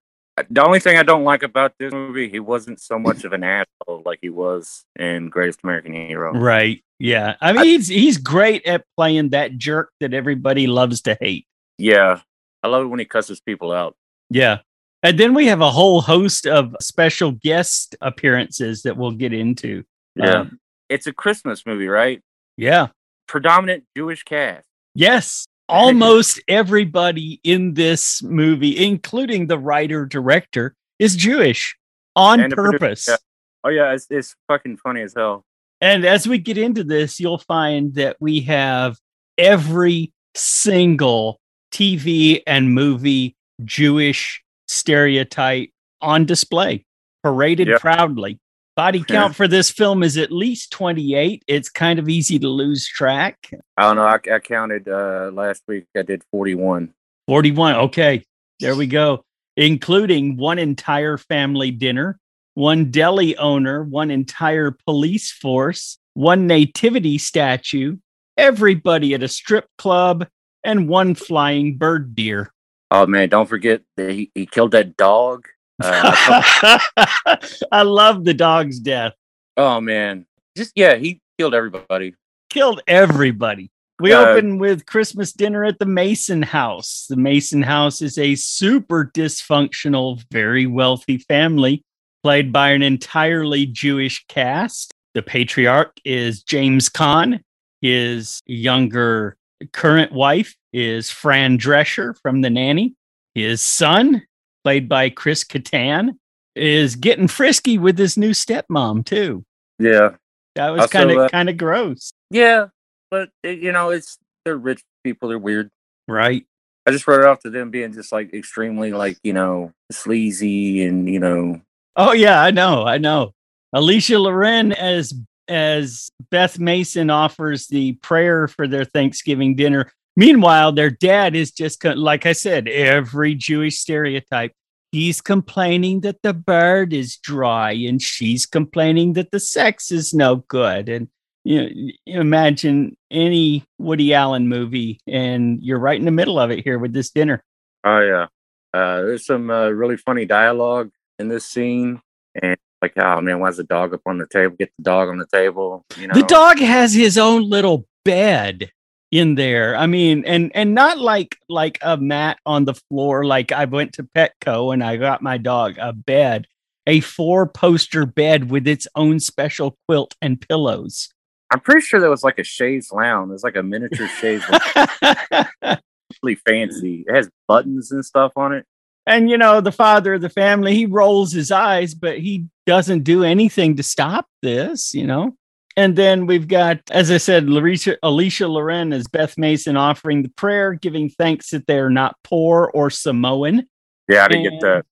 The 0.48 0.64
only 0.64 0.80
thing 0.80 0.96
I 1.00 1.02
don't 1.02 1.24
like 1.24 1.42
about 1.42 1.74
this 1.80 1.92
movie, 1.92 2.30
he 2.30 2.40
wasn't 2.40 2.80
so 2.80 3.00
much 3.00 3.24
of 3.24 3.34
an 3.34 3.44
asshole 3.44 4.04
like 4.06 4.20
he 4.22 4.30
was 4.30 4.86
in 5.00 5.30
Greatest 5.30 5.62
American 5.64 5.96
Hero. 5.96 6.34
Right. 6.34 6.84
Yeah. 7.00 7.36
I 7.42 7.54
mean, 7.54 7.66
he's 7.66 7.88
he's 7.88 8.20
great 8.20 8.64
at 8.68 8.86
playing 8.96 9.30
that 9.30 9.58
jerk 9.58 9.92
that 10.02 10.14
everybody 10.14 10.68
loves 10.68 11.02
to 11.02 11.18
hate. 11.20 11.48
Yeah. 11.80 12.22
I 12.62 12.68
love 12.68 12.84
it 12.84 12.90
when 12.90 13.00
he 13.00 13.06
cusses 13.06 13.42
people 13.42 13.72
out. 13.72 13.96
Yeah. 14.30 14.60
And 15.04 15.18
then 15.20 15.34
we 15.34 15.48
have 15.48 15.62
a 15.62 15.70
whole 15.70 16.02
host 16.02 16.48
of 16.48 16.76
special 16.82 17.32
guest 17.32 17.96
appearances 18.02 18.84
that 18.84 18.96
we'll 18.98 19.12
get 19.12 19.34
into. 19.34 19.84
Yeah. 20.16 20.32
Um, 20.42 20.60
it's 20.90 21.08
a 21.08 21.14
Christmas 21.14 21.66
movie, 21.66 21.88
right? 21.88 22.22
yeah. 22.58 22.88
Predominant 23.28 23.84
Jewish 23.98 24.24
cast. 24.24 24.66
Yes. 24.96 25.46
Almost 25.70 26.42
everybody 26.48 27.40
in 27.44 27.74
this 27.74 28.22
movie, 28.22 28.78
including 28.86 29.48
the 29.48 29.58
writer 29.58 30.06
director, 30.06 30.76
is 31.00 31.16
Jewish 31.16 31.76
on 32.16 32.40
And 32.42 32.52
the 32.52 32.56
producer, 32.56 32.80
purpose. 32.80 33.08
yeah. 33.08 33.16
Oh 33.64 33.70
yeah, 33.70 33.94
it's, 33.94 34.08
it's 34.10 34.36
fucking 34.48 34.78
funny 34.78 35.02
as 35.02 35.14
hell. 35.16 35.46
And 35.82 36.06
as 36.06 36.28
we 36.28 36.38
get 36.38 36.58
into 36.58 36.84
this, 36.84 37.20
you'll 37.20 37.38
find 37.40 37.96
that 37.96 38.18
we 38.20 38.42
have 38.42 38.98
every 39.38 40.12
single 40.36 41.40
TV 41.72 42.44
and 42.46 42.74
movie 42.74 43.36
Jewish 43.64 44.43
stereotype 44.68 45.70
on 46.02 46.26
display, 46.26 46.86
paraded 47.24 47.68
Yeah. 47.68 47.78
proudly. 47.80 48.40
Body 48.76 49.00
Yeah. 49.00 49.06
count 49.06 49.36
for 49.36 49.48
this 49.48 49.70
film 49.70 50.02
is 50.04 50.18
at 50.18 50.32
least 50.32 50.72
28. 50.72 51.44
It's 51.48 51.70
kind 51.70 52.00
of 52.00 52.10
easy 52.10 52.40
to 52.40 52.48
lose 52.50 52.88
track. 52.88 53.50
I 53.78 53.84
don't 53.84 53.96
know. 53.98 54.04
I, 54.06 54.20
I 54.36 54.40
counted 54.40 54.88
uh 54.88 55.30
last 55.34 55.62
week. 55.68 55.86
I 55.96 56.02
did 56.02 56.24
forty 56.32 56.56
one. 56.56 56.94
41. 57.28 57.76
Okay, 57.76 58.24
there 58.60 58.76
we 58.76 58.88
go. 59.02 59.24
Including 59.56 60.36
one 60.38 60.58
entire 60.60 61.18
family 61.18 61.70
dinner, 61.72 62.20
one 62.56 62.90
deli 62.92 63.38
owner, 63.38 63.84
one 63.84 64.10
entire 64.10 64.72
police 64.72 65.32
force, 65.32 66.00
one 66.16 66.48
nativity 66.48 67.18
statue, 67.20 67.98
everybody 68.38 69.14
at 69.14 69.22
a 69.24 69.28
strip 69.28 69.68
club, 69.78 70.28
and 70.64 70.88
one 70.90 71.14
flying 71.14 71.78
bird 71.78 72.16
deer. 72.16 72.52
Oh 72.94 73.08
man, 73.08 73.28
don't 73.28 73.50
forget 73.50 73.82
that 73.98 74.12
he, 74.12 74.32
he 74.36 74.46
killed 74.46 74.72
that 74.72 74.96
dog. 74.98 75.48
Uh, 75.84 76.80
I 77.72 77.82
love 77.82 78.24
the 78.24 78.36
dog's 78.36 78.80
death. 78.80 79.14
oh 79.58 79.82
man, 79.82 80.26
just 80.56 80.72
yeah, 80.76 80.96
he 80.96 81.20
killed 81.40 81.56
everybody. 81.56 82.14
Killed 82.52 82.82
everybody. 82.88 83.72
We 84.00 84.14
Uh, 84.14 84.26
open 84.26 84.60
with 84.60 84.86
Christmas 84.86 85.34
dinner 85.34 85.64
at 85.66 85.80
the 85.80 85.88
Mason 85.88 86.44
house. 86.44 87.08
The 87.10 87.16
Mason 87.18 87.64
house 87.64 88.02
is 88.02 88.18
a 88.20 88.36
super 88.36 89.10
dysfunctional, 89.14 90.24
very 90.32 90.68
wealthy 90.68 91.18
family 91.18 91.84
played 92.24 92.54
by 92.54 92.70
an 92.72 92.84
entirely 92.84 93.66
Jewish 93.66 94.24
cast. 94.28 94.94
The 95.16 95.24
patriarch 95.24 95.98
is 96.06 96.44
James 96.44 96.90
Caan. 96.90 97.42
His 97.82 98.40
younger 98.46 99.36
current 99.72 100.12
wife 100.12 100.56
is 100.72 101.10
Fran 101.10 101.58
Drescher 101.58 102.16
from 102.22 102.42
The 102.42 102.50
Nanny. 102.50 102.96
His 103.36 103.62
son, 103.62 104.22
played 104.64 104.88
by 104.90 105.10
Chris 105.10 105.44
Kattan, 105.44 106.18
is 106.56 106.96
getting 106.96 107.28
frisky 107.28 107.78
with 107.78 107.98
his 107.98 108.18
new 108.18 108.32
stepmom 108.32 109.06
too. 109.06 109.44
Yeah, 109.80 110.16
That 110.56 110.70
was 110.70 110.90
kind 110.92 111.12
of 111.12 111.32
kind 111.32 111.50
of 111.50 111.58
gross, 111.58 112.12
yeah, 112.30 112.68
but 113.10 113.30
uh, 113.46 113.50
you 113.50 113.72
know, 113.72 113.90
it's 113.90 114.18
they're 114.46 114.58
rich 114.58 114.84
people. 115.04 115.30
They're 115.30 115.40
weird. 115.40 115.70
right? 116.08 116.46
I 116.86 116.92
just 116.92 117.08
wrote 117.08 117.22
it 117.22 117.26
off 117.26 117.40
to 117.40 117.50
them 117.50 117.72
being 117.72 117.94
just 117.94 118.12
like 118.12 118.34
extremely 118.34 118.92
like 118.92 119.18
you 119.24 119.34
know 119.34 119.72
sleazy 119.92 120.84
and 120.84 121.10
you 121.10 121.20
know 121.20 121.62
Oh 121.96 122.12
yeah, 122.12 122.42
I 122.42 122.52
know, 122.52 122.86
I 122.86 122.98
know. 122.98 123.34
Alicia 123.72 124.20
Loren 124.20 124.72
as 124.74 125.14
as 125.48 126.10
Beth 126.32 126.60
Mason 126.60 127.10
offers 127.10 127.68
the 127.68 127.94
prayer 127.94 128.48
for 128.48 128.68
their 128.68 128.86
Thanksgiving 128.86 129.56
dinner. 129.56 129.92
Meanwhile, 130.16 130.74
their 130.74 130.90
dad 130.90 131.36
is 131.36 131.52
just 131.52 131.84
like 131.84 132.26
I 132.26 132.34
said, 132.34 132.68
every 132.68 133.36
Jewish 133.36 133.78
stereotype. 133.78 134.54
he's 134.92 135.22
complaining 135.22 136.02
that 136.02 136.22
the 136.22 136.34
bird 136.34 136.94
is 136.94 137.18
dry 137.18 137.72
and 137.72 138.02
she's 138.02 138.46
complaining 138.46 139.14
that 139.14 139.32
the 139.32 139.40
sex 139.40 139.92
is 139.92 140.14
no 140.14 140.36
good 140.48 140.88
and 140.88 141.08
you 141.44 141.64
know 141.64 142.22
imagine 142.22 142.96
any 143.10 143.66
woody 143.80 144.14
allen 144.14 144.48
movie 144.48 145.00
and 145.08 145.62
you're 145.64 145.80
right 145.80 145.98
in 145.98 146.06
the 146.06 146.12
middle 146.12 146.40
of 146.40 146.52
it 146.52 146.64
here 146.64 146.78
with 146.78 146.94
this 146.94 147.10
dinner 147.10 147.44
Oh 147.84 148.00
yeah. 148.00 148.28
Uh, 148.74 149.02
there's 149.02 149.26
some 149.26 149.50
uh, 149.50 149.70
really 149.70 149.98
funny 149.98 150.26
dialogue 150.26 150.90
in 151.20 151.28
this 151.28 151.46
scene, 151.46 152.02
and 152.42 152.58
like, 152.84 152.94
oh 152.98 153.22
man, 153.22 153.40
why's 153.40 153.58
the 153.58 153.64
dog 153.64 153.94
up 153.94 154.02
on 154.06 154.18
the 154.18 154.28
table? 154.28 154.56
Get 154.60 154.72
the 154.78 154.84
dog 154.84 155.10
on 155.10 155.18
the 155.18 155.28
table. 155.28 155.86
You 155.98 156.08
know, 156.08 156.14
the 156.14 156.24
dog 156.24 156.60
has 156.60 156.94
his 156.94 157.18
own 157.18 157.50
little 157.50 157.88
bed 158.06 158.70
in 159.12 159.36
there 159.36 159.76
i 159.76 159.86
mean 159.86 160.24
and 160.26 160.52
and 160.56 160.74
not 160.74 160.98
like 160.98 161.38
like 161.48 161.78
a 161.84 161.96
mat 161.98 162.40
on 162.48 162.66
the 162.66 162.74
floor 162.74 163.24
like 163.24 163.52
i 163.52 163.64
went 163.64 163.94
to 163.94 164.02
petco 164.02 164.74
and 164.74 164.84
i 164.84 164.98
got 164.98 165.22
my 165.22 165.38
dog 165.38 165.76
a 165.80 165.94
bed 165.94 166.48
a 166.88 167.00
four 167.00 167.46
poster 167.48 168.08
bed 168.08 168.50
with 168.50 168.68
its 168.68 168.88
own 168.96 169.20
special 169.20 169.78
quilt 169.88 170.16
and 170.20 170.42
pillows 170.42 171.14
I'm 171.52 171.60
pretty 171.60 171.82
sure 171.82 172.00
that 172.02 172.10
was 172.10 172.24
like 172.24 172.40
a 172.40 172.44
chaise 172.44 172.92
lounge. 172.92 173.32
It's 173.32 173.44
like 173.44 173.56
a 173.56 173.62
miniature 173.62 174.08
chaise, 174.08 174.42
lounge, 174.50 175.48
really 176.24 176.36
fancy. 176.48 177.06
It 177.08 177.14
has 177.14 177.30
buttons 177.48 177.92
and 177.92 178.04
stuff 178.04 178.32
on 178.36 178.54
it. 178.54 178.66
and 179.06 179.30
you 179.30 179.38
know 179.38 179.62
the 179.62 179.72
father 179.72 180.16
of 180.16 180.22
the 180.22 180.30
family 180.30 180.74
he 180.74 180.86
rolls 180.88 181.32
his 181.32 181.52
eyes 181.52 181.94
but 181.94 182.18
he 182.18 182.48
doesn't 182.66 183.04
do 183.04 183.24
anything 183.24 183.76
to 183.78 183.84
stop 183.84 184.28
this 184.42 184.94
you 184.94 185.06
know? 185.06 185.36
And 185.76 185.96
then 185.96 186.28
we've 186.28 186.48
got 186.48 186.80
as 186.92 187.10
i 187.12 187.18
said 187.18 187.44
alicia, 187.46 187.98
alicia 188.04 188.48
loren 188.48 188.94
as 188.94 189.08
beth 189.08 189.38
mason 189.38 189.76
offering 189.78 190.24
the 190.24 190.30
prayer 190.30 190.74
giving 190.74 191.10
thanks 191.10 191.50
that 191.50 191.66
they're 191.68 191.90
not 191.90 192.16
poor 192.24 192.70
or 192.74 192.90
samoan. 192.90 193.68
Yeah, 194.08 194.26
I 194.26 194.28
didn't 194.28 194.60
get 194.60 194.62
that. 194.62 194.86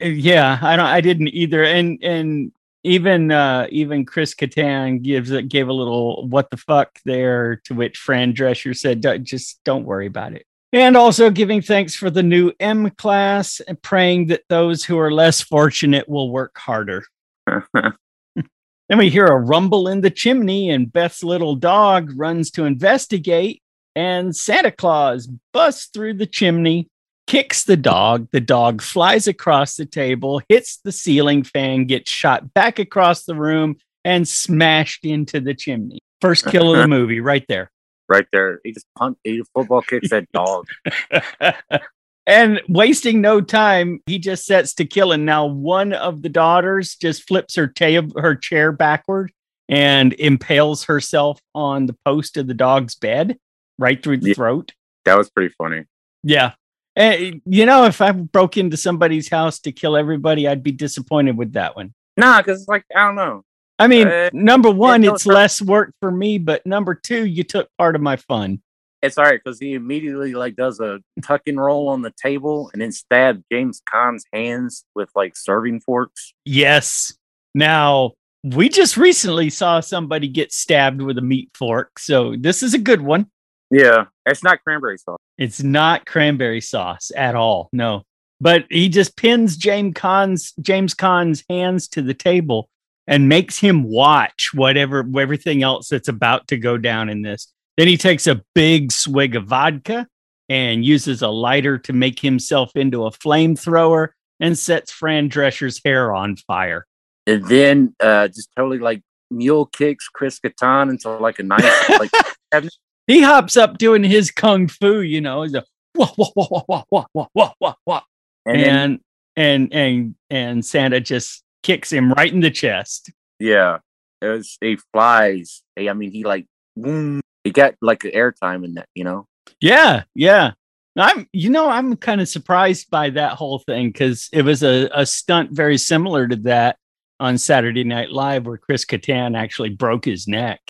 Yeah 0.00 0.58
i 0.62 0.76
don't 0.76 0.86
i 0.86 1.00
didn't 1.00 1.28
either. 1.28 1.64
And 1.64 1.98
and 2.02 2.52
even 2.82 3.30
uh 3.30 3.66
even 3.70 4.06
chris 4.06 4.34
Kattan 4.34 5.02
gives 5.02 5.30
it 5.30 5.48
gave 5.48 5.68
a 5.68 5.72
little 5.72 6.26
what 6.28 6.50
the 6.50 6.56
fuck 6.56 6.98
there 7.04 7.60
to 7.64 7.74
which 7.74 7.98
fran 7.98 8.32
drescher 8.32 8.76
said 8.76 9.00
"Don't- 9.00 9.24
just 9.24 9.62
don't 9.64 9.84
worry 9.84 10.06
about 10.06 10.32
it 10.32 10.46
and 10.72 10.96
also 10.96 11.30
giving 11.30 11.60
thanks 11.60 11.94
for 11.94 12.10
the 12.10 12.22
new 12.22 12.52
m 12.60 12.90
class 12.90 13.60
and 13.60 13.80
praying 13.82 14.26
that 14.26 14.42
those 14.48 14.84
who 14.84 14.98
are 14.98 15.12
less 15.12 15.40
fortunate 15.40 16.08
will 16.08 16.30
work 16.30 16.56
harder 16.58 17.04
then 17.46 18.98
we 18.98 19.10
hear 19.10 19.26
a 19.26 19.38
rumble 19.38 19.88
in 19.88 20.00
the 20.00 20.10
chimney 20.10 20.70
and 20.70 20.92
beth's 20.92 21.24
little 21.24 21.54
dog 21.54 22.10
runs 22.16 22.50
to 22.50 22.64
investigate 22.64 23.62
and 23.96 24.36
santa 24.36 24.70
claus 24.70 25.28
busts 25.52 25.86
through 25.92 26.14
the 26.14 26.26
chimney 26.26 26.88
kicks 27.30 27.62
the 27.62 27.76
dog. 27.76 28.26
The 28.32 28.40
dog 28.40 28.82
flies 28.82 29.28
across 29.28 29.76
the 29.76 29.86
table, 29.86 30.42
hits 30.48 30.78
the 30.78 30.90
ceiling 30.90 31.44
fan, 31.44 31.84
gets 31.84 32.10
shot 32.10 32.52
back 32.54 32.80
across 32.80 33.22
the 33.22 33.36
room, 33.36 33.76
and 34.04 34.26
smashed 34.26 35.04
into 35.04 35.40
the 35.40 35.54
chimney. 35.54 36.00
First 36.20 36.46
kill 36.46 36.74
of 36.74 36.80
the 36.80 36.88
movie, 36.98 37.20
right 37.20 37.44
there. 37.48 37.70
Right 38.10 38.26
there, 38.32 38.60
he 38.64 38.72
just 38.72 38.86
punt, 38.98 39.16
he 39.24 39.42
football 39.54 39.80
kicks 39.80 40.10
that 40.10 40.26
dog. 40.32 40.66
and 42.26 42.60
wasting 42.68 43.20
no 43.20 43.40
time, 43.40 44.00
he 44.06 44.18
just 44.18 44.44
sets 44.44 44.74
to 44.74 44.84
kill. 44.84 45.12
And 45.12 45.24
now 45.24 45.46
one 45.46 45.92
of 45.94 46.22
the 46.22 46.28
daughters 46.28 46.96
just 46.96 47.26
flips 47.26 47.54
her 47.56 47.66
tail, 47.66 48.08
her 48.16 48.34
chair 48.34 48.72
backward, 48.72 49.32
and 49.68 50.12
impales 50.14 50.84
herself 50.84 51.40
on 51.54 51.86
the 51.86 51.96
post 52.04 52.36
of 52.36 52.46
the 52.48 52.54
dog's 52.54 52.94
bed, 52.96 53.38
right 53.78 54.02
through 54.02 54.18
the 54.18 54.28
Yeah. 54.30 54.34
throat. 54.34 54.72
That 55.06 55.16
was 55.16 55.30
pretty 55.30 55.54
funny. 55.56 55.84
Yeah. 56.22 56.52
And, 56.96 57.40
you 57.46 57.64
know, 57.64 57.84
if 57.84 58.00
I 58.00 58.10
broke 58.12 58.56
into 58.56 58.76
somebody's 58.76 59.30
house 59.30 59.60
to 59.60 59.72
kill 59.72 59.96
everybody, 59.96 60.46
I'd 60.46 60.62
be 60.62 60.72
disappointed 60.72 61.38
with 61.38 61.52
that 61.52 61.76
one. 61.76 61.94
Nah, 62.16 62.38
because 62.42 62.60
it's 62.62 62.68
like 62.68 62.84
I 62.94 63.06
don't 63.06 63.14
know. 63.14 63.44
I 63.80 63.86
mean, 63.86 64.06
Uh, 64.06 64.30
number 64.32 64.70
one, 64.70 65.00
no, 65.00 65.14
it's 65.14 65.26
less 65.26 65.62
work 65.62 65.94
for 66.00 66.10
me, 66.10 66.38
but 66.38 66.64
number 66.66 66.94
two, 66.94 67.26
you 67.26 67.42
took 67.44 67.68
part 67.78 67.94
of 67.96 68.02
my 68.02 68.16
fun. 68.16 68.60
It's 69.02 69.16
all 69.16 69.24
right 69.24 69.40
because 69.42 69.58
he 69.58 69.72
immediately 69.72 70.34
like 70.34 70.56
does 70.56 70.78
a 70.80 71.00
tuck 71.22 71.42
and 71.46 71.58
roll 71.58 71.88
on 71.88 72.02
the 72.02 72.12
table 72.22 72.70
and 72.72 72.82
then 72.82 72.92
stab 72.92 73.42
James 73.50 73.80
Caan's 73.90 74.24
hands 74.32 74.84
with 74.94 75.08
like 75.14 75.36
serving 75.36 75.80
forks. 75.80 76.34
Yes. 76.44 77.14
Now, 77.54 78.12
we 78.44 78.68
just 78.68 78.98
recently 78.98 79.48
saw 79.48 79.80
somebody 79.80 80.28
get 80.28 80.52
stabbed 80.52 81.00
with 81.00 81.16
a 81.16 81.22
meat 81.22 81.48
fork. 81.54 81.98
So 81.98 82.36
this 82.38 82.62
is 82.62 82.74
a 82.74 82.78
good 82.78 83.00
one. 83.00 83.30
Yeah, 83.70 84.06
it's 84.26 84.42
not 84.42 84.62
cranberry 84.62 84.98
sauce. 84.98 85.18
It's 85.38 85.62
not 85.62 86.04
cranberry 86.04 86.60
sauce 86.60 87.10
at 87.16 87.34
all. 87.34 87.70
No. 87.72 88.02
But 88.40 88.64
he 88.68 88.88
just 88.90 89.16
pins 89.16 89.56
James 89.56 89.94
Caan's 89.94 90.52
James 90.60 90.92
Caan's 90.92 91.44
hands 91.48 91.88
to 91.88 92.02
the 92.02 92.14
table 92.14 92.68
and 93.06 93.28
makes 93.28 93.58
him 93.58 93.82
watch 93.82 94.50
whatever 94.54 95.04
everything 95.18 95.62
else 95.62 95.88
that's 95.88 96.08
about 96.08 96.48
to 96.48 96.56
go 96.56 96.78
down 96.78 97.08
in 97.08 97.22
this. 97.22 97.52
Then 97.76 97.88
he 97.88 97.96
takes 97.96 98.26
a 98.26 98.42
big 98.54 98.92
swig 98.92 99.36
of 99.36 99.46
vodka 99.46 100.06
and 100.48 100.84
uses 100.84 101.22
a 101.22 101.28
lighter 101.28 101.78
to 101.78 101.92
make 101.92 102.20
himself 102.20 102.72
into 102.74 103.06
a 103.06 103.10
flamethrower 103.10 104.08
and 104.40 104.58
sets 104.58 104.90
Fran 104.90 105.28
Drescher's 105.28 105.80
hair 105.84 106.12
on 106.12 106.36
fire. 106.36 106.86
And 107.26 107.44
then 107.46 107.94
uh 108.00 108.28
just 108.28 108.48
totally 108.56 108.78
like 108.78 109.02
mule 109.30 109.66
kicks 109.66 110.08
Chris 110.08 110.40
Kattan 110.40 110.90
into 110.90 111.10
like 111.10 111.38
a 111.38 111.42
nice 111.42 111.88
like 111.90 112.10
He 113.06 113.22
hops 113.22 113.56
up 113.56 113.78
doing 113.78 114.04
his 114.04 114.30
kung 114.30 114.68
fu, 114.68 115.00
you 115.00 115.20
know, 115.20 115.42
he's 115.42 115.54
a 115.54 115.64
wah 115.94 116.10
wah 116.16 116.28
wah 116.36 116.48
wah 116.50 116.62
wah 116.68 116.84
wah 116.90 117.06
wah 117.14 117.26
wah 117.34 117.52
wah 117.60 117.74
wah 117.84 118.02
and, 118.46 118.60
then, 118.60 119.00
and 119.36 119.72
and 119.72 119.72
and 119.72 120.14
and 120.30 120.64
Santa 120.64 121.00
just 121.00 121.42
kicks 121.62 121.92
him 121.92 122.12
right 122.12 122.32
in 122.32 122.40
the 122.40 122.50
chest. 122.50 123.10
yeah, 123.38 123.78
it 124.20 124.26
was 124.26 124.58
he 124.60 124.78
flies. 124.92 125.62
Hey, 125.76 125.88
I 125.88 125.92
mean 125.92 126.10
he 126.10 126.24
like 126.24 126.46
boom, 126.76 127.20
he 127.44 127.50
got 127.50 127.74
like 127.80 128.00
airtime 128.00 128.64
in 128.64 128.74
that, 128.74 128.88
you 128.94 129.04
know. 129.04 129.26
Yeah, 129.60 130.04
yeah. 130.14 130.52
I'm 130.96 131.28
you 131.32 131.50
know, 131.50 131.70
I'm 131.70 131.96
kind 131.96 132.20
of 132.20 132.28
surprised 132.28 132.90
by 132.90 133.10
that 133.10 133.32
whole 133.32 133.60
thing 133.60 133.88
because 133.88 134.28
it 134.32 134.42
was 134.42 134.62
a, 134.62 134.90
a 134.92 135.06
stunt 135.06 135.52
very 135.52 135.78
similar 135.78 136.28
to 136.28 136.36
that 136.36 136.76
on 137.20 137.38
Saturday 137.38 137.84
Night 137.84 138.10
Live 138.10 138.46
where 138.46 138.58
Chris 138.58 138.84
Kattan 138.84 139.36
actually 139.36 139.70
broke 139.70 140.04
his 140.04 140.26
neck. 140.26 140.60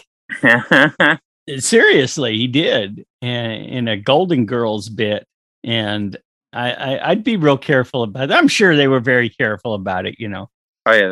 Seriously, 1.59 2.37
he 2.37 2.47
did 2.47 3.04
in, 3.23 3.30
in 3.30 3.88
a 3.88 3.97
Golden 3.97 4.47
Girls 4.47 4.88
bit. 4.88 5.26
And 5.64 6.16
I, 6.52 6.73
I 6.73 7.11
I'd 7.11 7.25
be 7.25 7.37
real 7.37 7.59
careful 7.59 8.02
about 8.02 8.30
it. 8.30 8.35
I'm 8.35 8.49
sure 8.49 8.76
they 8.76 8.88
were 8.88 9.00
very 9.00 9.30
careful 9.30 9.75
about 9.75 10.06
it, 10.06 10.16
you 10.18 10.28
know. 10.28 10.50
Oh 10.87 10.92
yeah, 10.92 11.08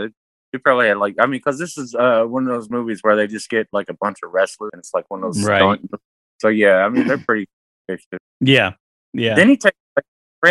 they- 0.53 0.59
probably 0.59 0.89
had 0.89 0.97
like 0.99 1.15
I 1.21 1.25
mean, 1.27 1.33
because 1.33 1.59
this 1.59 1.77
is 1.79 1.95
uh 1.95 2.25
one 2.25 2.45
of 2.45 2.49
those 2.49 2.69
movies 2.71 3.01
where 3.03 3.15
they 3.17 3.27
just 3.27 3.49
get 3.51 3.69
like 3.73 3.89
a 3.89 3.95
bunch 3.95 4.19
of 4.25 4.33
wrestlers 4.33 4.71
and 4.73 4.81
it's 4.81 4.93
like 4.95 5.05
one 5.09 5.23
of 5.23 5.35
those 5.35 5.45
Right. 5.45 5.61
stunt- 5.61 5.91
So 6.41 6.49
yeah, 6.49 6.85
I 6.85 6.89
mean 6.89 7.07
they're 7.07 7.19
pretty. 7.27 7.47
Yeah. 8.41 8.73
Yeah. 9.13 9.35
Then 9.35 9.49
he 9.49 9.57
takes 9.57 9.77
like 9.97 10.05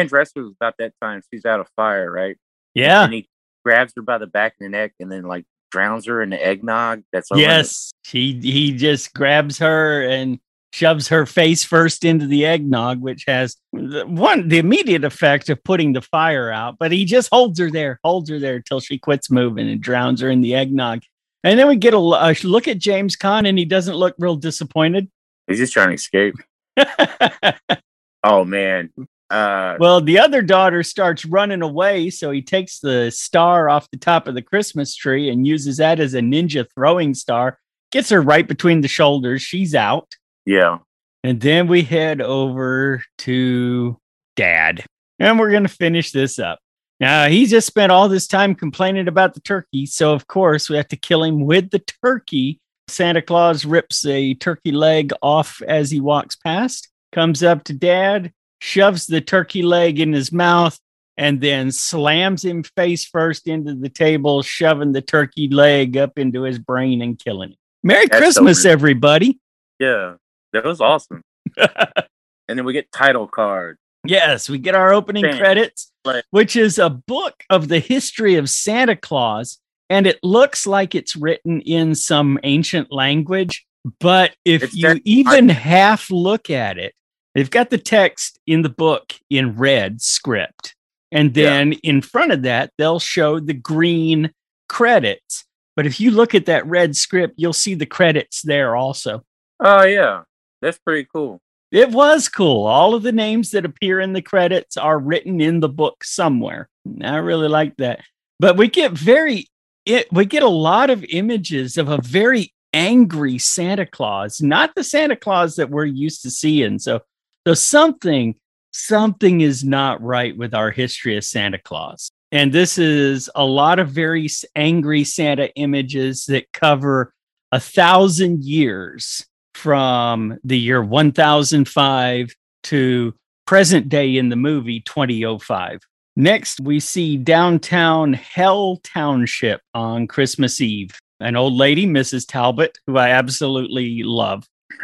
Drescher 0.09 0.43
was 0.43 0.53
about 0.59 0.75
that 0.79 0.93
time. 1.01 1.21
She's 1.33 1.45
out 1.45 1.59
of 1.59 1.67
fire, 1.75 2.12
right? 2.12 2.38
yeah. 2.74 3.03
And 3.03 3.13
he 3.13 3.27
grabs 3.65 3.93
her 3.95 4.01
by 4.01 4.17
the 4.17 4.27
back 4.27 4.53
of 4.53 4.59
the 4.59 4.69
neck 4.69 4.93
and 5.00 5.12
then 5.12 5.24
like 5.24 5.45
drowns 5.71 6.05
her 6.05 6.21
in 6.21 6.29
the 6.29 6.43
eggnog. 6.43 7.03
That's 7.12 7.29
Yes, 7.33 7.91
he 8.05 8.39
he 8.39 8.74
just 8.74 9.13
grabs 9.13 9.57
her 9.59 10.01
and 10.07 10.39
shoves 10.74 11.07
her 11.07 11.25
face 11.25 11.63
first 11.63 12.05
into 12.05 12.27
the 12.27 12.45
eggnog, 12.45 13.01
which 13.01 13.24
has 13.27 13.55
the, 13.74 14.03
one 14.05 14.47
the 14.47 14.57
immediate 14.57 15.03
effect 15.03 15.50
of 15.50 15.63
putting 15.63 15.93
the 15.93 16.01
fire 16.01 16.51
out. 16.51 16.77
But 16.79 16.91
he 16.91 17.05
just 17.05 17.29
holds 17.31 17.59
her 17.59 17.71
there, 17.71 18.00
holds 18.03 18.29
her 18.29 18.39
there 18.39 18.59
till 18.59 18.79
she 18.79 18.97
quits 18.97 19.31
moving 19.31 19.69
and 19.69 19.81
drowns 19.81 20.21
her 20.21 20.29
in 20.29 20.41
the 20.41 20.55
eggnog. 20.55 21.01
And 21.43 21.57
then 21.57 21.67
we 21.67 21.75
get 21.77 21.93
a 21.93 22.00
look 22.00 22.67
at 22.67 22.79
James 22.79 23.15
Caan, 23.15 23.47
and 23.47 23.57
he 23.57 23.65
doesn't 23.65 23.95
look 23.95 24.15
real 24.19 24.36
disappointed. 24.36 25.09
He's 25.47 25.59
just 25.59 25.74
trying 25.74 25.89
to 25.89 25.93
escape. 25.93 26.36
Oh 28.24 28.43
man. 28.43 28.91
Uh, 29.29 29.75
well, 29.79 30.01
the 30.01 30.19
other 30.19 30.41
daughter 30.41 30.83
starts 30.83 31.25
running 31.25 31.62
away, 31.62 32.09
so 32.09 32.31
he 32.31 32.41
takes 32.41 32.79
the 32.79 33.12
star 33.12 33.69
off 33.69 33.91
the 33.91 33.97
top 33.97 34.27
of 34.27 34.36
the 34.36 34.41
Christmas 34.41 34.95
tree 34.95 35.29
and 35.29 35.45
uses 35.45 35.77
that 35.77 36.00
as 36.00 36.13
a 36.13 36.19
ninja 36.19 36.65
throwing 36.74 37.13
star. 37.13 37.59
Gets 37.91 38.09
her 38.09 38.21
right 38.21 38.47
between 38.47 38.81
the 38.81 38.88
shoulders. 38.88 39.41
She's 39.41 39.75
out. 39.75 40.15
Yeah. 40.48 40.77
And 41.24 41.42
then 41.42 41.68
we 41.68 41.82
head 41.84 42.22
over 42.22 43.04
to 43.20 43.98
dad. 44.38 44.86
And 45.20 45.38
we're 45.38 45.51
going 45.51 45.63
to 45.63 45.70
finish 45.70 46.12
this 46.12 46.39
up. 46.39 46.60
Now, 47.01 47.27
he 47.27 47.46
just 47.48 47.68
spent 47.68 47.92
all 47.92 48.08
this 48.08 48.27
time 48.27 48.56
complaining 48.56 49.08
about 49.08 49.34
the 49.34 49.42
turkey. 49.42 49.86
So, 49.86 50.13
of 50.13 50.27
course, 50.27 50.70
we 50.70 50.77
have 50.77 50.88
to 50.88 50.96
kill 50.96 51.24
him 51.24 51.46
with 51.46 51.70
the 51.70 51.80
turkey. 51.80 52.60
Santa 52.88 53.22
Claus 53.22 53.66
rips 53.66 54.06
a 54.06 54.36
turkey 54.36 54.72
leg 54.72 55.12
off 55.22 55.62
as 55.68 55.92
he 55.92 56.00
walks 56.00 56.38
past, 56.38 56.88
comes 57.12 57.44
up 57.44 57.66
to 57.66 57.74
dad, 57.74 58.32
shoves 58.62 59.06
the 59.06 59.20
turkey 59.20 59.63
leg 59.63 60.00
in 60.00 60.13
his 60.13 60.32
mouth, 60.32 60.80
and 61.18 61.42
then 61.42 61.72
slams 61.72 62.46
him 62.46 62.63
face 62.63 63.06
first 63.06 63.48
into 63.48 63.75
the 63.75 63.89
table, 63.89 64.42
shoving 64.44 64.94
the 64.94 65.01
turkey 65.01 65.50
leg 65.50 65.98
up 65.98 66.18
into 66.18 66.44
his 66.44 66.58
brain 66.58 67.01
and 67.01 67.20
killing 67.20 67.50
him. 67.50 67.58
Merry 67.84 68.08
That's 68.08 68.20
Christmas, 68.20 68.63
weird. 68.63 68.72
everybody. 68.72 69.39
Yeah. 69.80 70.16
That 70.62 70.68
was 70.70 70.82
awesome. 70.82 71.22
and 71.58 72.58
then 72.58 72.66
we 72.66 72.74
get 72.74 72.92
title 72.92 73.28
card. 73.28 73.78
Yes, 74.06 74.50
we 74.50 74.58
get 74.58 74.76
our 74.76 74.94
opening 74.94 75.24
Bam. 75.24 75.38
credits, 75.38 75.92
which 76.32 76.56
is 76.56 76.80
a 76.80 76.90
book 76.90 77.44
of 77.50 77.68
the 77.68 77.80
history 77.80 78.36
of 78.36 78.50
Santa 78.50 78.96
Claus. 78.96 79.60
And 79.90 80.06
it 80.06 80.20
looks 80.22 80.68
like 80.68 80.96
it's 80.96 81.16
written 81.16 81.62
in 81.62 81.96
some 81.96 82.40
ancient 82.44 82.92
language. 82.92 83.66
But 84.00 84.36
if 84.44 84.64
It's 84.64 84.76
you 84.76 85.00
even 85.06 85.50
half 85.50 86.10
look 86.12 86.50
at 86.50 86.78
it, 86.78 86.94
they've 87.36 87.50
got 87.50 87.70
the 87.70 87.78
text 87.78 88.40
in 88.46 88.62
the 88.62 88.70
book 88.70 89.14
in 89.30 89.56
red 89.56 90.02
script. 90.02 90.76
And 91.12 91.36
Yeah. 91.36 91.50
then 91.50 91.74
in 91.84 92.02
front 92.02 92.34
of 92.34 92.42
that, 92.42 92.72
they'll 92.78 93.00
show 93.00 93.40
the 93.40 93.54
green 93.54 94.32
credits. 94.68 95.46
But 95.78 95.86
if 95.86 96.00
you 96.02 96.12
look 96.12 96.36
at 96.36 96.48
that 96.48 96.66
red 96.66 96.96
script, 96.98 97.36
you'll 97.38 97.54
see 97.54 97.74
the 97.76 97.86
credits 97.86 98.42
there 98.42 98.76
also. 98.76 99.24
Oh 99.62 99.84
yeah, 99.86 100.24
that's 100.62 100.80
pretty 100.80 101.08
cool. 101.14 101.40
It 101.72 101.92
was 101.92 102.30
cool. 102.30 102.66
All 102.66 102.96
of 102.96 103.04
the 103.04 103.12
names 103.12 103.52
that 103.52 103.66
appear 103.66 104.00
in 104.00 104.14
the 104.14 104.22
credits 104.22 104.78
are 104.78 105.00
written 105.00 105.42
in 105.42 105.60
the 105.60 105.70
book 105.70 106.04
somewhere. 106.04 106.70
I 107.04 107.18
really 107.18 107.50
like 107.50 107.76
that. 107.78 108.02
But 108.40 108.56
we 108.58 108.70
get 108.70 108.92
very 108.92 109.48
it, 109.86 110.12
we 110.12 110.26
get 110.26 110.44
a 110.44 110.50
lot 110.50 110.90
of 110.90 111.04
images 111.06 111.78
of 111.78 111.90
a 111.90 112.00
very 112.02 112.54
angry 112.74 113.38
Santa 113.38 113.86
Claus, 113.86 114.42
not 114.42 114.76
the 114.76 114.84
Santa 114.84 115.16
Claus 115.16 115.56
that 115.56 115.70
we're 115.70 115.86
used 115.86 116.22
to 116.24 116.30
seeing. 116.30 116.80
So 116.80 117.02
so 117.46 117.54
something 117.54 118.36
something 118.72 119.42
is 119.42 119.64
not 119.64 120.02
right 120.02 120.38
with 120.38 120.54
our 120.54 120.72
history 120.72 121.18
of 121.18 121.24
Santa 121.24 121.58
Claus. 121.58 122.10
And 122.32 122.54
this 122.54 122.78
is 122.78 123.30
a 123.36 123.46
lot 123.46 123.80
of 123.80 123.90
very 123.90 124.28
angry 124.56 125.04
Santa 125.04 125.54
images 125.56 126.26
that 126.26 126.52
cover 126.52 127.14
a 127.52 127.60
thousand 127.60 128.44
years 128.44 129.26
from 129.58 130.38
the 130.44 130.58
year 130.58 130.84
1005 130.84 132.36
to 132.64 133.14
present 133.48 133.90
day 133.90 134.16
in 134.18 134.30
the 134.30 134.36
movie 134.36 134.82
2005. 134.82 135.80
Next, 136.16 136.60
we 136.60 136.80
see 136.80 137.18
downtown 137.18 138.14
Hell 138.14 138.78
Township 138.84 139.62
on 139.74 140.08
Christmas 140.08 140.62
Eve. 140.62 140.98
An 141.20 141.36
old 141.36 141.54
lady, 141.54 141.88
Mrs. 141.88 142.28
Talbot, 142.28 142.78
who 142.86 142.98
I 142.98 143.10
absolutely 143.10 144.04
love, 144.04 144.48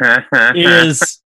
is 0.54 1.22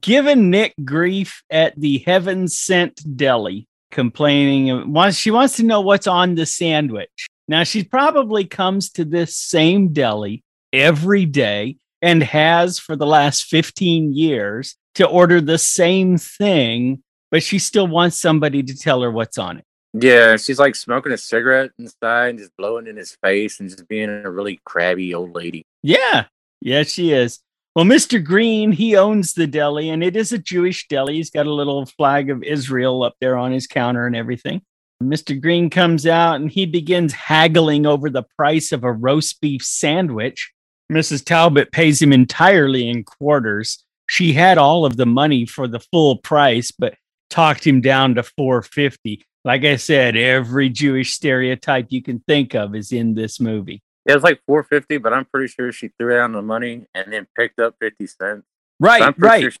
giving 0.00 0.50
Nick 0.50 0.74
grief 0.84 1.42
at 1.50 1.78
the 1.78 1.98
Heaven 1.98 2.46
Sent 2.46 3.16
Deli, 3.16 3.66
complaining. 3.90 4.92
Wants 4.92 5.16
she 5.16 5.32
wants 5.32 5.56
to 5.56 5.64
know 5.64 5.80
what's 5.80 6.06
on 6.06 6.36
the 6.36 6.46
sandwich. 6.46 7.28
Now 7.48 7.64
she 7.64 7.82
probably 7.82 8.44
comes 8.44 8.90
to 8.92 9.04
this 9.04 9.36
same 9.36 9.92
deli 9.92 10.44
every 10.72 11.24
day 11.24 11.78
and 12.02 12.22
has 12.22 12.78
for 12.78 12.96
the 12.96 13.06
last 13.06 13.44
15 13.44 14.12
years 14.12 14.76
to 14.96 15.06
order 15.06 15.40
the 15.40 15.58
same 15.58 16.18
thing, 16.18 17.02
but 17.30 17.42
she 17.42 17.58
still 17.58 17.86
wants 17.86 18.16
somebody 18.16 18.62
to 18.62 18.76
tell 18.76 19.00
her 19.02 19.10
what's 19.10 19.38
on 19.38 19.58
it. 19.58 19.64
yeah, 19.94 20.36
she's 20.36 20.58
like 20.58 20.74
smoking 20.74 21.12
a 21.12 21.16
cigarette 21.16 21.70
inside 21.78 22.30
and 22.30 22.38
just 22.38 22.56
blowing 22.58 22.86
in 22.86 22.96
his 22.96 23.16
face 23.22 23.60
and 23.60 23.70
just 23.70 23.88
being 23.88 24.10
a 24.10 24.30
really 24.30 24.60
crabby 24.64 25.14
old 25.14 25.34
lady. 25.34 25.64
Yeah, 25.82 26.26
yeah, 26.60 26.82
she 26.82 27.12
is. 27.12 27.40
Well, 27.74 27.86
Mr. 27.86 28.22
Green, 28.22 28.72
he 28.72 28.96
owns 28.96 29.32
the 29.32 29.46
deli, 29.46 29.88
and 29.88 30.04
it 30.04 30.14
is 30.14 30.30
a 30.30 30.38
Jewish 30.38 30.88
deli. 30.88 31.14
He's 31.14 31.30
got 31.30 31.46
a 31.46 31.52
little 31.54 31.86
flag 31.86 32.28
of 32.28 32.42
Israel 32.42 33.02
up 33.02 33.14
there 33.20 33.36
on 33.38 33.50
his 33.50 33.66
counter 33.66 34.06
and 34.06 34.14
everything. 34.14 34.60
Mr. 35.02 35.40
Green 35.40 35.70
comes 35.70 36.06
out 36.06 36.36
and 36.36 36.50
he 36.50 36.64
begins 36.66 37.12
haggling 37.12 37.86
over 37.86 38.08
the 38.08 38.24
price 38.36 38.72
of 38.72 38.84
a 38.84 38.92
roast 38.92 39.40
beef 39.40 39.62
sandwich. 39.64 40.52
Mrs. 40.90 41.24
Talbot 41.24 41.72
pays 41.72 42.00
him 42.00 42.12
entirely 42.12 42.88
in 42.88 43.04
quarters. 43.04 43.84
She 44.08 44.32
had 44.32 44.58
all 44.58 44.84
of 44.84 44.96
the 44.96 45.06
money 45.06 45.46
for 45.46 45.66
the 45.68 45.80
full 45.80 46.16
price, 46.18 46.70
but 46.70 46.94
talked 47.30 47.66
him 47.66 47.80
down 47.80 48.14
to 48.16 48.22
450. 48.22 49.24
Like 49.44 49.64
I 49.64 49.76
said, 49.76 50.16
every 50.16 50.68
Jewish 50.68 51.12
stereotype 51.12 51.86
you 51.90 52.02
can 52.02 52.22
think 52.28 52.54
of 52.54 52.74
is 52.74 52.92
in 52.92 53.14
this 53.14 53.40
movie. 53.40 53.82
Yeah, 54.06 54.12
it 54.12 54.16
was 54.16 54.24
like 54.24 54.40
four 54.46 54.64
fifty, 54.64 54.98
but 54.98 55.12
I'm 55.12 55.24
pretty 55.26 55.48
sure 55.48 55.70
she 55.70 55.90
threw 55.98 56.16
down 56.16 56.32
the 56.32 56.42
money 56.42 56.86
and 56.94 57.12
then 57.12 57.26
picked 57.36 57.60
up 57.60 57.76
fifty 57.80 58.06
cents. 58.06 58.44
Right, 58.80 59.02
I'm 59.02 59.14
right. 59.18 59.42
sure 59.42 59.50
she- 59.50 59.58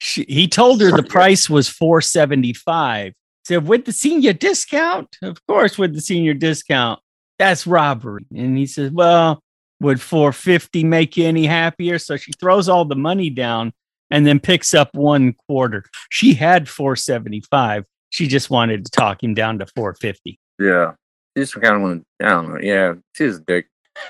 she, 0.00 0.24
he 0.28 0.48
told 0.48 0.80
her 0.80 0.90
the 0.90 1.02
price 1.02 1.50
was 1.50 1.68
475 1.68 3.12
said 3.44 3.68
with 3.68 3.84
the 3.84 3.92
senior 3.92 4.32
discount 4.32 5.16
of 5.22 5.44
course 5.46 5.76
with 5.76 5.94
the 5.94 6.00
senior 6.00 6.32
discount 6.34 6.98
that's 7.38 7.66
robbery 7.66 8.24
and 8.34 8.56
he 8.56 8.66
says 8.66 8.90
well 8.90 9.42
would 9.80 10.00
450 10.00 10.84
make 10.84 11.16
you 11.16 11.26
any 11.26 11.46
happier 11.46 11.98
so 11.98 12.16
she 12.16 12.32
throws 12.32 12.68
all 12.68 12.84
the 12.84 12.96
money 12.96 13.30
down 13.30 13.72
and 14.10 14.26
then 14.26 14.40
picks 14.40 14.72
up 14.74 14.94
one 14.94 15.34
quarter 15.46 15.84
she 16.10 16.34
had 16.34 16.68
475 16.68 17.84
she 18.10 18.26
just 18.26 18.50
wanted 18.50 18.84
to 18.84 18.90
talk 18.90 19.22
him 19.22 19.34
down 19.34 19.58
to 19.58 19.66
450 19.66 20.38
yeah, 20.58 20.92
just 21.36 21.54
kind 21.60 21.76
of 21.76 21.82
went. 21.82 22.06
Don't. 22.18 22.62
Yeah, 22.62 22.94
she's 23.14 23.38
a 23.38 23.40
dick. 23.40 23.66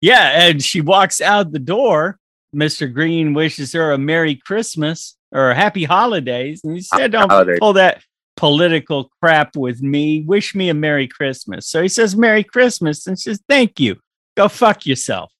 yeah, 0.00 0.46
and 0.46 0.62
she 0.62 0.80
walks 0.80 1.20
out 1.20 1.52
the 1.52 1.58
door. 1.58 2.18
Mr. 2.54 2.92
Green 2.92 3.32
wishes 3.32 3.72
her 3.72 3.92
a 3.92 3.98
Merry 3.98 4.34
Christmas 4.34 5.16
or 5.32 5.54
Happy 5.54 5.84
Holidays. 5.84 6.60
And 6.64 6.74
he 6.74 6.82
said, 6.82 7.12
Don't 7.12 7.30
Holidays. 7.30 7.58
pull 7.60 7.74
that 7.74 8.02
political 8.36 9.10
crap 9.22 9.56
with 9.56 9.82
me. 9.82 10.24
Wish 10.26 10.54
me 10.54 10.68
a 10.68 10.74
Merry 10.74 11.06
Christmas. 11.06 11.68
So 11.68 11.80
he 11.80 11.88
says, 11.88 12.16
Merry 12.16 12.42
Christmas. 12.44 13.06
And 13.06 13.18
she 13.18 13.30
says, 13.30 13.42
Thank 13.48 13.78
you. 13.78 13.96
Go 14.40 14.48
fuck 14.48 14.86
yourself. 14.86 15.30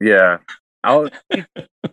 Yeah, 0.00 0.38
I 0.82 0.96
was, 0.96 1.10
she 1.32 1.44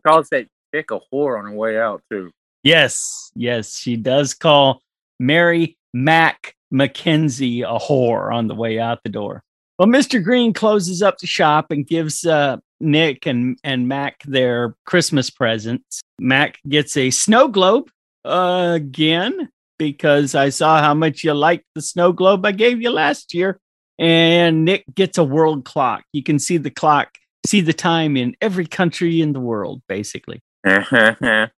calls 0.04 0.30
that 0.30 0.48
chick 0.74 0.90
a 0.90 1.00
whore 1.14 1.38
on 1.38 1.46
her 1.46 1.54
way 1.54 1.80
out 1.80 2.02
too. 2.10 2.32
Yes, 2.64 3.32
yes, 3.36 3.78
she 3.78 3.96
does 3.96 4.34
call 4.34 4.82
Mary 5.20 5.78
Mac 5.94 6.56
Mackenzie 6.72 7.62
a 7.62 7.78
whore 7.78 8.34
on 8.34 8.48
the 8.48 8.56
way 8.56 8.80
out 8.80 9.04
the 9.04 9.12
door. 9.12 9.44
Well, 9.78 9.88
Mr. 9.88 10.24
Green 10.24 10.52
closes 10.52 11.04
up 11.04 11.20
the 11.20 11.28
shop 11.28 11.70
and 11.70 11.86
gives 11.86 12.26
uh, 12.26 12.58
Nick 12.80 13.28
and, 13.28 13.60
and 13.64 13.88
Mac 13.88 14.24
their 14.24 14.74
Christmas 14.88 15.30
presents. 15.30 16.02
Mac 16.20 16.58
gets 16.68 16.98
a 16.98 17.12
snow 17.12 17.48
globe 17.48 17.92
uh, 18.26 18.72
again 18.74 19.50
because 19.78 20.34
I 20.34 20.50
saw 20.50 20.82
how 20.82 20.96
much 20.96 21.24
you 21.24 21.36
liked 21.36 21.66
the 21.76 21.84
snow 21.84 22.12
globe 22.12 22.44
I 22.44 22.54
gave 22.54 22.82
you 22.82 22.90
last 22.90 23.36
year. 23.36 23.60
And 24.00 24.66
Nick 24.66 24.86
gets 24.96 25.18
a 25.18 25.24
world 25.24 25.66
clock. 25.66 26.04
You 26.14 26.24
can 26.24 26.40
see 26.40 26.58
the 26.58 26.72
clock, 26.72 27.18
see 27.46 27.62
the 27.62 27.74
time 27.74 28.18
in 28.18 28.36
every 28.42 28.66
country 28.66 29.22
in 29.22 29.34
the 29.34 29.40
world, 29.40 29.82
basically. 29.88 30.42
and 30.66 31.52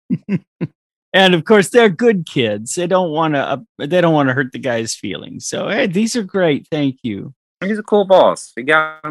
of 1.34 1.44
course 1.44 1.70
they're 1.70 1.88
good 1.88 2.26
kids 2.26 2.74
they 2.74 2.86
don't 2.86 3.10
want 3.10 3.34
to 3.34 3.40
uh, 3.40 3.56
they 3.78 4.00
don't 4.00 4.12
want 4.12 4.28
to 4.28 4.34
hurt 4.34 4.52
the 4.52 4.58
guy's 4.58 4.94
feelings 4.94 5.46
so 5.46 5.68
hey 5.68 5.86
these 5.86 6.14
are 6.14 6.22
great 6.22 6.68
thank 6.70 6.98
you 7.02 7.34
He's 7.62 7.78
a 7.78 7.82
cool 7.82 8.06
boss. 8.06 8.52
He 8.56 8.62
got 8.62 9.02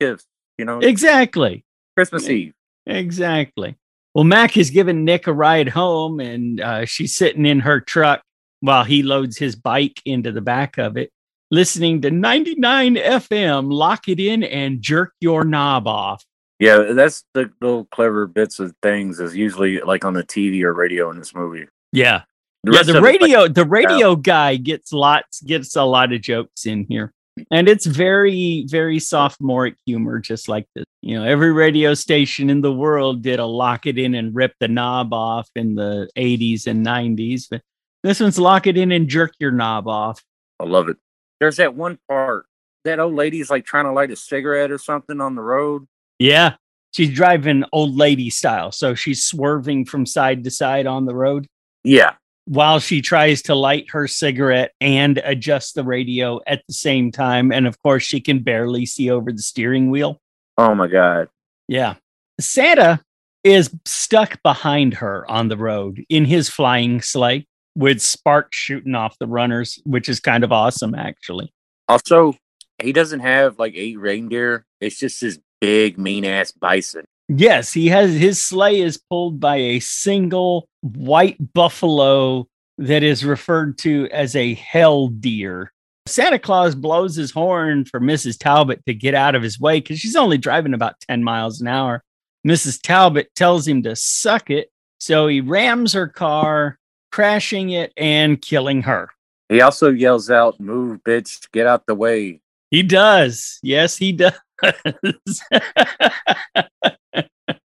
gifts. 0.00 0.24
You 0.56 0.64
know, 0.64 0.78
exactly 0.78 1.64
Christmas 1.96 2.28
Eve. 2.28 2.54
exactly 2.86 3.76
well 4.14 4.24
mac 4.24 4.52
has 4.52 4.70
given 4.70 5.04
nick 5.04 5.26
a 5.26 5.32
ride 5.32 5.68
home 5.68 6.18
and 6.18 6.60
uh, 6.60 6.84
she's 6.84 7.14
sitting 7.14 7.46
in 7.46 7.60
her 7.60 7.80
truck 7.80 8.22
while 8.60 8.82
he 8.82 9.02
loads 9.02 9.36
his 9.36 9.54
bike 9.54 10.00
into 10.04 10.32
the 10.32 10.40
back 10.40 10.78
of 10.78 10.96
it 10.96 11.12
listening 11.50 12.00
to 12.02 12.10
99 12.10 12.96
fm 12.96 13.72
lock 13.72 14.08
it 14.08 14.20
in 14.20 14.42
and 14.42 14.80
jerk 14.82 15.12
your 15.20 15.44
knob 15.44 15.86
off. 15.86 16.24
Yeah, 16.58 16.92
that's 16.92 17.24
the 17.34 17.50
little 17.60 17.84
clever 17.86 18.26
bits 18.26 18.58
of 18.58 18.74
things 18.82 19.20
is 19.20 19.36
usually 19.36 19.80
like 19.80 20.04
on 20.04 20.14
the 20.14 20.24
TV 20.24 20.62
or 20.62 20.74
radio 20.74 21.10
in 21.10 21.18
this 21.18 21.34
movie. 21.34 21.66
yeah. 21.92 22.22
The 22.64 22.72
yeah 22.72 22.82
the 22.82 22.90
it's 22.90 23.00
like- 23.00 23.02
radio 23.04 23.46
the 23.48 23.64
radio 23.64 24.16
guy 24.16 24.56
gets 24.56 24.92
lots 24.92 25.40
gets 25.42 25.76
a 25.76 25.84
lot 25.84 26.12
of 26.12 26.20
jokes 26.20 26.66
in 26.66 26.86
here. 26.88 27.12
And 27.52 27.68
it's 27.68 27.86
very 27.86 28.66
very 28.68 28.98
sophomoric 28.98 29.76
humor 29.86 30.18
just 30.18 30.48
like 30.48 30.66
this. 30.74 30.84
You 31.00 31.14
know 31.16 31.24
every 31.24 31.52
radio 31.52 31.94
station 31.94 32.50
in 32.50 32.60
the 32.60 32.72
world 32.72 33.22
did 33.22 33.38
a 33.38 33.46
lock 33.46 33.86
it 33.86 33.96
in 33.96 34.16
and 34.16 34.34
rip 34.34 34.54
the 34.58 34.66
knob 34.66 35.12
off 35.12 35.48
in 35.54 35.76
the 35.76 36.08
80s 36.18 36.66
and 36.66 36.84
90s 36.84 37.44
but 37.48 37.62
this 38.02 38.18
one's 38.18 38.38
lock 38.40 38.66
it 38.66 38.76
in 38.76 38.90
and 38.90 39.06
jerk 39.08 39.34
your 39.38 39.52
knob 39.52 39.86
off. 39.86 40.20
I 40.58 40.64
love 40.64 40.88
it. 40.88 40.96
There's 41.40 41.56
that 41.56 41.74
one 41.74 41.98
part 42.08 42.46
that 42.84 42.98
old 43.00 43.14
lady's 43.14 43.50
like 43.50 43.64
trying 43.64 43.84
to 43.84 43.92
light 43.92 44.10
a 44.10 44.16
cigarette 44.16 44.70
or 44.70 44.78
something 44.78 45.20
on 45.20 45.34
the 45.34 45.42
road. 45.42 45.86
yeah 46.18 46.54
she's 46.92 47.10
driving 47.12 47.62
old 47.72 47.94
lady 47.96 48.30
style 48.30 48.72
so 48.72 48.94
she's 48.94 49.22
swerving 49.22 49.84
from 49.84 50.06
side 50.06 50.42
to 50.44 50.50
side 50.50 50.86
on 50.86 51.04
the 51.04 51.14
road 51.14 51.46
Yeah, 51.84 52.14
while 52.46 52.78
she 52.80 53.02
tries 53.02 53.42
to 53.42 53.54
light 53.54 53.90
her 53.90 54.08
cigarette 54.08 54.72
and 54.80 55.18
adjust 55.22 55.74
the 55.74 55.84
radio 55.84 56.40
at 56.46 56.62
the 56.66 56.72
same 56.72 57.12
time. 57.12 57.52
And 57.52 57.66
of 57.66 57.80
course, 57.82 58.04
she 58.04 58.20
can 58.22 58.38
barely 58.42 58.86
see 58.86 59.10
over 59.10 59.30
the 59.32 59.42
steering 59.42 59.90
wheel. 59.90 60.18
Oh 60.56 60.74
my 60.74 60.86
god. 60.88 61.28
Yeah. 61.68 61.96
Santa 62.40 63.00
is 63.44 63.70
stuck 63.84 64.42
behind 64.42 64.94
her 64.94 65.30
on 65.30 65.48
the 65.48 65.58
road 65.58 66.02
in 66.08 66.24
his 66.24 66.48
flying 66.48 67.02
sleigh 67.02 67.46
with 67.74 68.00
sparks 68.00 68.56
shooting 68.56 68.94
off 68.94 69.18
the 69.18 69.26
runners, 69.26 69.80
which 69.84 70.08
is 70.08 70.20
kind 70.20 70.44
of 70.44 70.52
awesome, 70.52 70.94
actually. 70.94 71.52
Also, 71.88 72.34
he 72.82 72.92
doesn't 72.92 73.20
have 73.20 73.58
like 73.58 73.74
eight 73.74 73.98
reindeer. 73.98 74.64
It's 74.80 74.98
just 74.98 75.20
this 75.20 75.38
big 75.60 75.98
mean 75.98 76.24
ass 76.24 76.52
bison. 76.52 77.04
Yes, 77.28 77.72
he 77.72 77.88
has 77.88 78.14
his 78.14 78.42
sleigh 78.42 78.80
is 78.80 78.96
pulled 78.96 79.38
by 79.38 79.56
a 79.56 79.80
single 79.80 80.66
white 80.80 81.36
buffalo 81.52 82.46
that 82.78 83.02
is 83.02 83.24
referred 83.24 83.76
to 83.78 84.08
as 84.12 84.34
a 84.34 84.54
hell 84.54 85.08
deer. 85.08 85.72
Santa 86.06 86.38
Claus 86.38 86.74
blows 86.74 87.16
his 87.16 87.30
horn 87.30 87.84
for 87.84 88.00
Mrs. 88.00 88.38
Talbot 88.38 88.82
to 88.86 88.94
get 88.94 89.14
out 89.14 89.34
of 89.34 89.42
his 89.42 89.60
way 89.60 89.80
because 89.80 89.98
she's 89.98 90.16
only 90.16 90.38
driving 90.38 90.72
about 90.72 90.98
10 91.00 91.22
miles 91.22 91.60
an 91.60 91.68
hour. 91.68 92.02
Mrs. 92.46 92.80
Talbot 92.80 93.34
tells 93.34 93.68
him 93.68 93.82
to 93.82 93.94
suck 93.94 94.48
it. 94.48 94.70
So 94.98 95.26
he 95.26 95.42
rams 95.42 95.92
her 95.92 96.08
car, 96.08 96.78
crashing 97.10 97.70
it 97.70 97.92
and 97.96 98.40
killing 98.40 98.82
her. 98.82 99.10
He 99.48 99.60
also 99.60 99.90
yells 99.90 100.30
out, 100.30 100.60
"Move, 100.60 101.02
bitch! 101.04 101.50
Get 101.52 101.66
out 101.66 101.86
the 101.86 101.94
way!" 101.94 102.40
He 102.70 102.82
does. 102.82 103.58
Yes, 103.62 103.96
he 103.96 104.12
does. 104.12 104.32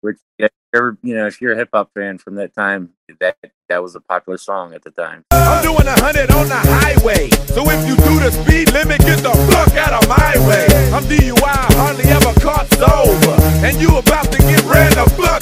Which, 0.02 0.18
if 0.38 0.50
you're, 0.74 0.98
you 1.02 1.14
know, 1.14 1.26
if 1.26 1.40
you're 1.40 1.52
a 1.52 1.56
hip 1.56 1.70
hop 1.72 1.92
fan 1.94 2.18
from 2.18 2.34
that 2.34 2.54
time, 2.54 2.90
that 3.20 3.36
that 3.68 3.82
was 3.82 3.94
a 3.94 4.00
popular 4.00 4.36
song 4.36 4.74
at 4.74 4.82
the 4.82 4.90
time. 4.90 5.24
I'm 5.30 5.62
doing 5.62 5.86
a 5.86 5.98
hundred 6.00 6.30
on 6.32 6.48
the 6.48 6.58
highway. 6.58 7.30
So 7.54 7.62
if 7.70 7.86
you 7.86 7.96
do 7.96 8.20
the 8.20 8.30
speed 8.30 8.72
limit, 8.72 9.00
get 9.00 9.20
the 9.20 9.32
fuck 9.48 9.72
out 9.78 10.02
of 10.02 10.08
my 10.08 10.34
way. 10.48 10.66
I'm 10.92 11.04
DUI, 11.04 11.72
hardly 11.78 12.04
ever 12.10 12.34
caught 12.40 12.68
sober. 12.74 13.36
And 13.64 13.80
you 13.80 13.96
about 13.96 14.30
to 14.32 14.38
get 14.38 14.64
ran 14.64 14.90
the 14.92 15.08
fuck 15.16 15.41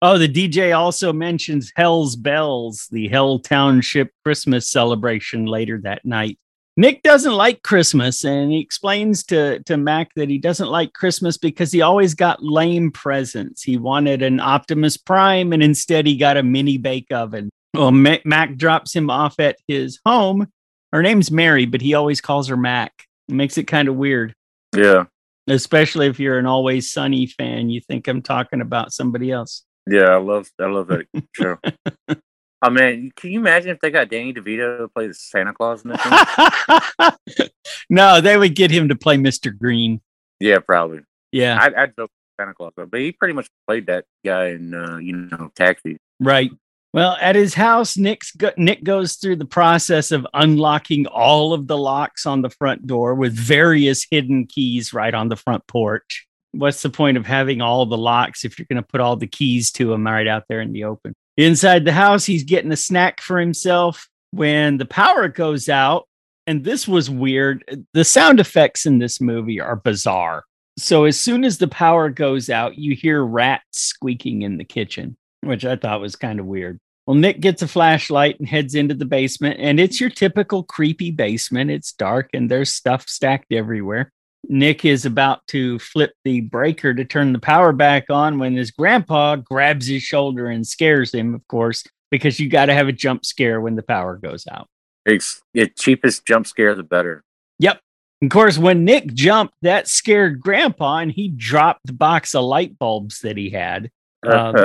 Oh, 0.00 0.16
the 0.16 0.28
DJ 0.28 0.76
also 0.76 1.12
mentions 1.12 1.72
Hell's 1.74 2.14
Bells, 2.14 2.86
the 2.92 3.08
Hell 3.08 3.40
Township 3.40 4.12
Christmas 4.24 4.68
celebration 4.68 5.46
later 5.46 5.80
that 5.82 6.04
night. 6.04 6.38
Nick 6.76 7.02
doesn't 7.02 7.32
like 7.32 7.64
Christmas, 7.64 8.24
and 8.24 8.52
he 8.52 8.60
explains 8.60 9.24
to, 9.24 9.60
to 9.64 9.76
Mac 9.76 10.14
that 10.14 10.28
he 10.28 10.38
doesn't 10.38 10.68
like 10.68 10.92
Christmas 10.92 11.36
because 11.36 11.72
he 11.72 11.80
always 11.80 12.14
got 12.14 12.40
lame 12.40 12.92
presents. 12.92 13.64
He 13.64 13.76
wanted 13.76 14.22
an 14.22 14.38
Optimus 14.38 14.96
Prime, 14.96 15.52
and 15.52 15.60
instead 15.60 16.06
he 16.06 16.16
got 16.16 16.36
a 16.36 16.44
mini 16.44 16.78
bake 16.78 17.10
oven. 17.10 17.50
Well, 17.74 17.90
Ma- 17.90 18.18
Mac 18.24 18.56
drops 18.56 18.94
him 18.94 19.10
off 19.10 19.40
at 19.40 19.56
his 19.66 19.98
home. 20.06 20.46
Her 20.92 21.02
name's 21.02 21.32
Mary, 21.32 21.66
but 21.66 21.80
he 21.80 21.94
always 21.94 22.20
calls 22.20 22.46
her 22.46 22.56
Mac. 22.56 22.92
It 23.28 23.34
makes 23.34 23.58
it 23.58 23.64
kind 23.64 23.88
of 23.88 23.96
weird, 23.96 24.32
Yeah, 24.72 25.06
especially 25.48 26.06
if 26.06 26.20
you're 26.20 26.38
an 26.38 26.46
Always 26.46 26.92
Sunny 26.92 27.26
fan. 27.26 27.70
You 27.70 27.80
think 27.80 28.06
I'm 28.06 28.22
talking 28.22 28.60
about 28.60 28.92
somebody 28.92 29.32
else. 29.32 29.64
Yeah, 29.88 30.10
I 30.10 30.16
love, 30.16 30.48
I 30.60 30.66
love 30.66 30.88
that 30.88 31.06
show. 31.34 31.58
Oh 32.60 32.70
man, 32.70 33.12
can 33.14 33.30
you 33.30 33.38
imagine 33.38 33.70
if 33.70 33.78
they 33.78 33.92
got 33.92 34.10
Danny 34.10 34.34
DeVito 34.34 34.78
to 34.78 34.88
play 34.88 35.06
the 35.06 35.14
Santa 35.14 35.52
Claus 35.52 35.84
in 35.84 35.90
this 35.92 37.48
no, 37.90 38.20
they 38.20 38.36
would 38.36 38.56
get 38.56 38.72
him 38.72 38.88
to 38.88 38.96
play 38.96 39.16
Mr. 39.16 39.56
Green. 39.56 40.00
yeah, 40.40 40.58
probably. 40.58 41.02
Yeah, 41.30 41.56
I'd, 41.60 41.74
I'd 41.74 41.94
vote 41.94 42.10
Santa 42.40 42.54
Claus, 42.54 42.72
but 42.76 42.88
he 42.98 43.12
pretty 43.12 43.34
much 43.34 43.46
played 43.68 43.86
that 43.86 44.06
guy 44.24 44.46
in, 44.48 44.74
uh, 44.74 44.96
you 44.96 45.14
know, 45.14 45.52
Taxi. 45.54 45.98
right. 46.20 46.50
Well, 46.94 47.16
at 47.20 47.36
his 47.36 47.52
house, 47.54 47.96
Nick's 47.98 48.32
go- 48.32 48.54
Nick 48.56 48.82
goes 48.82 49.16
through 49.16 49.36
the 49.36 49.44
process 49.44 50.10
of 50.10 50.26
unlocking 50.34 51.06
all 51.06 51.52
of 51.52 51.66
the 51.66 51.76
locks 51.76 52.24
on 52.24 52.40
the 52.40 52.48
front 52.50 52.86
door 52.86 53.14
with 53.14 53.34
various 53.34 54.06
hidden 54.10 54.46
keys 54.46 54.94
right 54.94 55.12
on 55.14 55.28
the 55.28 55.36
front 55.36 55.66
porch. 55.68 56.26
What's 56.52 56.82
the 56.82 56.90
point 56.90 57.16
of 57.16 57.26
having 57.26 57.60
all 57.60 57.84
the 57.86 57.96
locks 57.96 58.44
if 58.44 58.58
you're 58.58 58.66
going 58.70 58.82
to 58.82 58.88
put 58.88 59.00
all 59.00 59.16
the 59.16 59.26
keys 59.26 59.70
to 59.72 59.88
them 59.90 60.06
right 60.06 60.26
out 60.26 60.44
there 60.48 60.60
in 60.60 60.72
the 60.72 60.84
open? 60.84 61.14
Inside 61.36 61.84
the 61.84 61.92
house, 61.92 62.24
he's 62.24 62.44
getting 62.44 62.72
a 62.72 62.76
snack 62.76 63.20
for 63.20 63.38
himself 63.38 64.08
when 64.30 64.78
the 64.78 64.86
power 64.86 65.28
goes 65.28 65.68
out. 65.68 66.06
And 66.46 66.64
this 66.64 66.88
was 66.88 67.10
weird. 67.10 67.86
The 67.92 68.04
sound 68.04 68.40
effects 68.40 68.86
in 68.86 68.98
this 68.98 69.20
movie 69.20 69.60
are 69.60 69.76
bizarre. 69.76 70.44
So 70.78 71.04
as 71.04 71.20
soon 71.20 71.44
as 71.44 71.58
the 71.58 71.68
power 71.68 72.08
goes 72.08 72.48
out, 72.48 72.78
you 72.78 72.94
hear 72.94 73.22
rats 73.22 73.78
squeaking 73.78 74.42
in 74.42 74.56
the 74.56 74.64
kitchen, 74.64 75.16
which 75.42 75.64
I 75.64 75.76
thought 75.76 76.00
was 76.00 76.16
kind 76.16 76.40
of 76.40 76.46
weird. 76.46 76.78
Well, 77.06 77.16
Nick 77.16 77.40
gets 77.40 77.62
a 77.62 77.68
flashlight 77.68 78.38
and 78.38 78.48
heads 78.48 78.74
into 78.74 78.94
the 78.94 79.04
basement, 79.04 79.58
and 79.60 79.80
it's 79.80 80.00
your 80.00 80.10
typical 80.10 80.62
creepy 80.62 81.10
basement. 81.10 81.70
It's 81.70 81.92
dark 81.92 82.30
and 82.32 82.50
there's 82.50 82.72
stuff 82.72 83.08
stacked 83.08 83.52
everywhere. 83.52 84.12
Nick 84.48 84.84
is 84.84 85.04
about 85.04 85.46
to 85.48 85.78
flip 85.78 86.14
the 86.24 86.40
breaker 86.40 86.94
to 86.94 87.04
turn 87.04 87.32
the 87.32 87.38
power 87.38 87.72
back 87.72 88.10
on 88.10 88.38
when 88.38 88.56
his 88.56 88.70
grandpa 88.70 89.36
grabs 89.36 89.86
his 89.86 90.02
shoulder 90.02 90.48
and 90.48 90.66
scares 90.66 91.12
him, 91.12 91.34
of 91.34 91.46
course, 91.48 91.84
because 92.10 92.40
you 92.40 92.48
got 92.48 92.66
to 92.66 92.74
have 92.74 92.88
a 92.88 92.92
jump 92.92 93.24
scare 93.24 93.60
when 93.60 93.76
the 93.76 93.82
power 93.82 94.16
goes 94.16 94.46
out. 94.50 94.68
It's 95.04 95.42
the 95.54 95.68
cheapest 95.68 96.26
jump 96.26 96.46
scare, 96.46 96.74
the 96.74 96.82
better. 96.82 97.24
Yep. 97.58 97.80
Of 98.22 98.30
course, 98.30 98.58
when 98.58 98.84
Nick 98.84 99.14
jumped, 99.14 99.54
that 99.62 99.86
scared 99.86 100.40
Grandpa, 100.40 100.98
and 100.98 101.12
he 101.12 101.28
dropped 101.28 101.86
the 101.86 101.92
box 101.92 102.34
of 102.34 102.44
light 102.44 102.78
bulbs 102.78 103.20
that 103.20 103.36
he 103.36 103.50
had. 103.50 103.90
Um, 104.26 104.56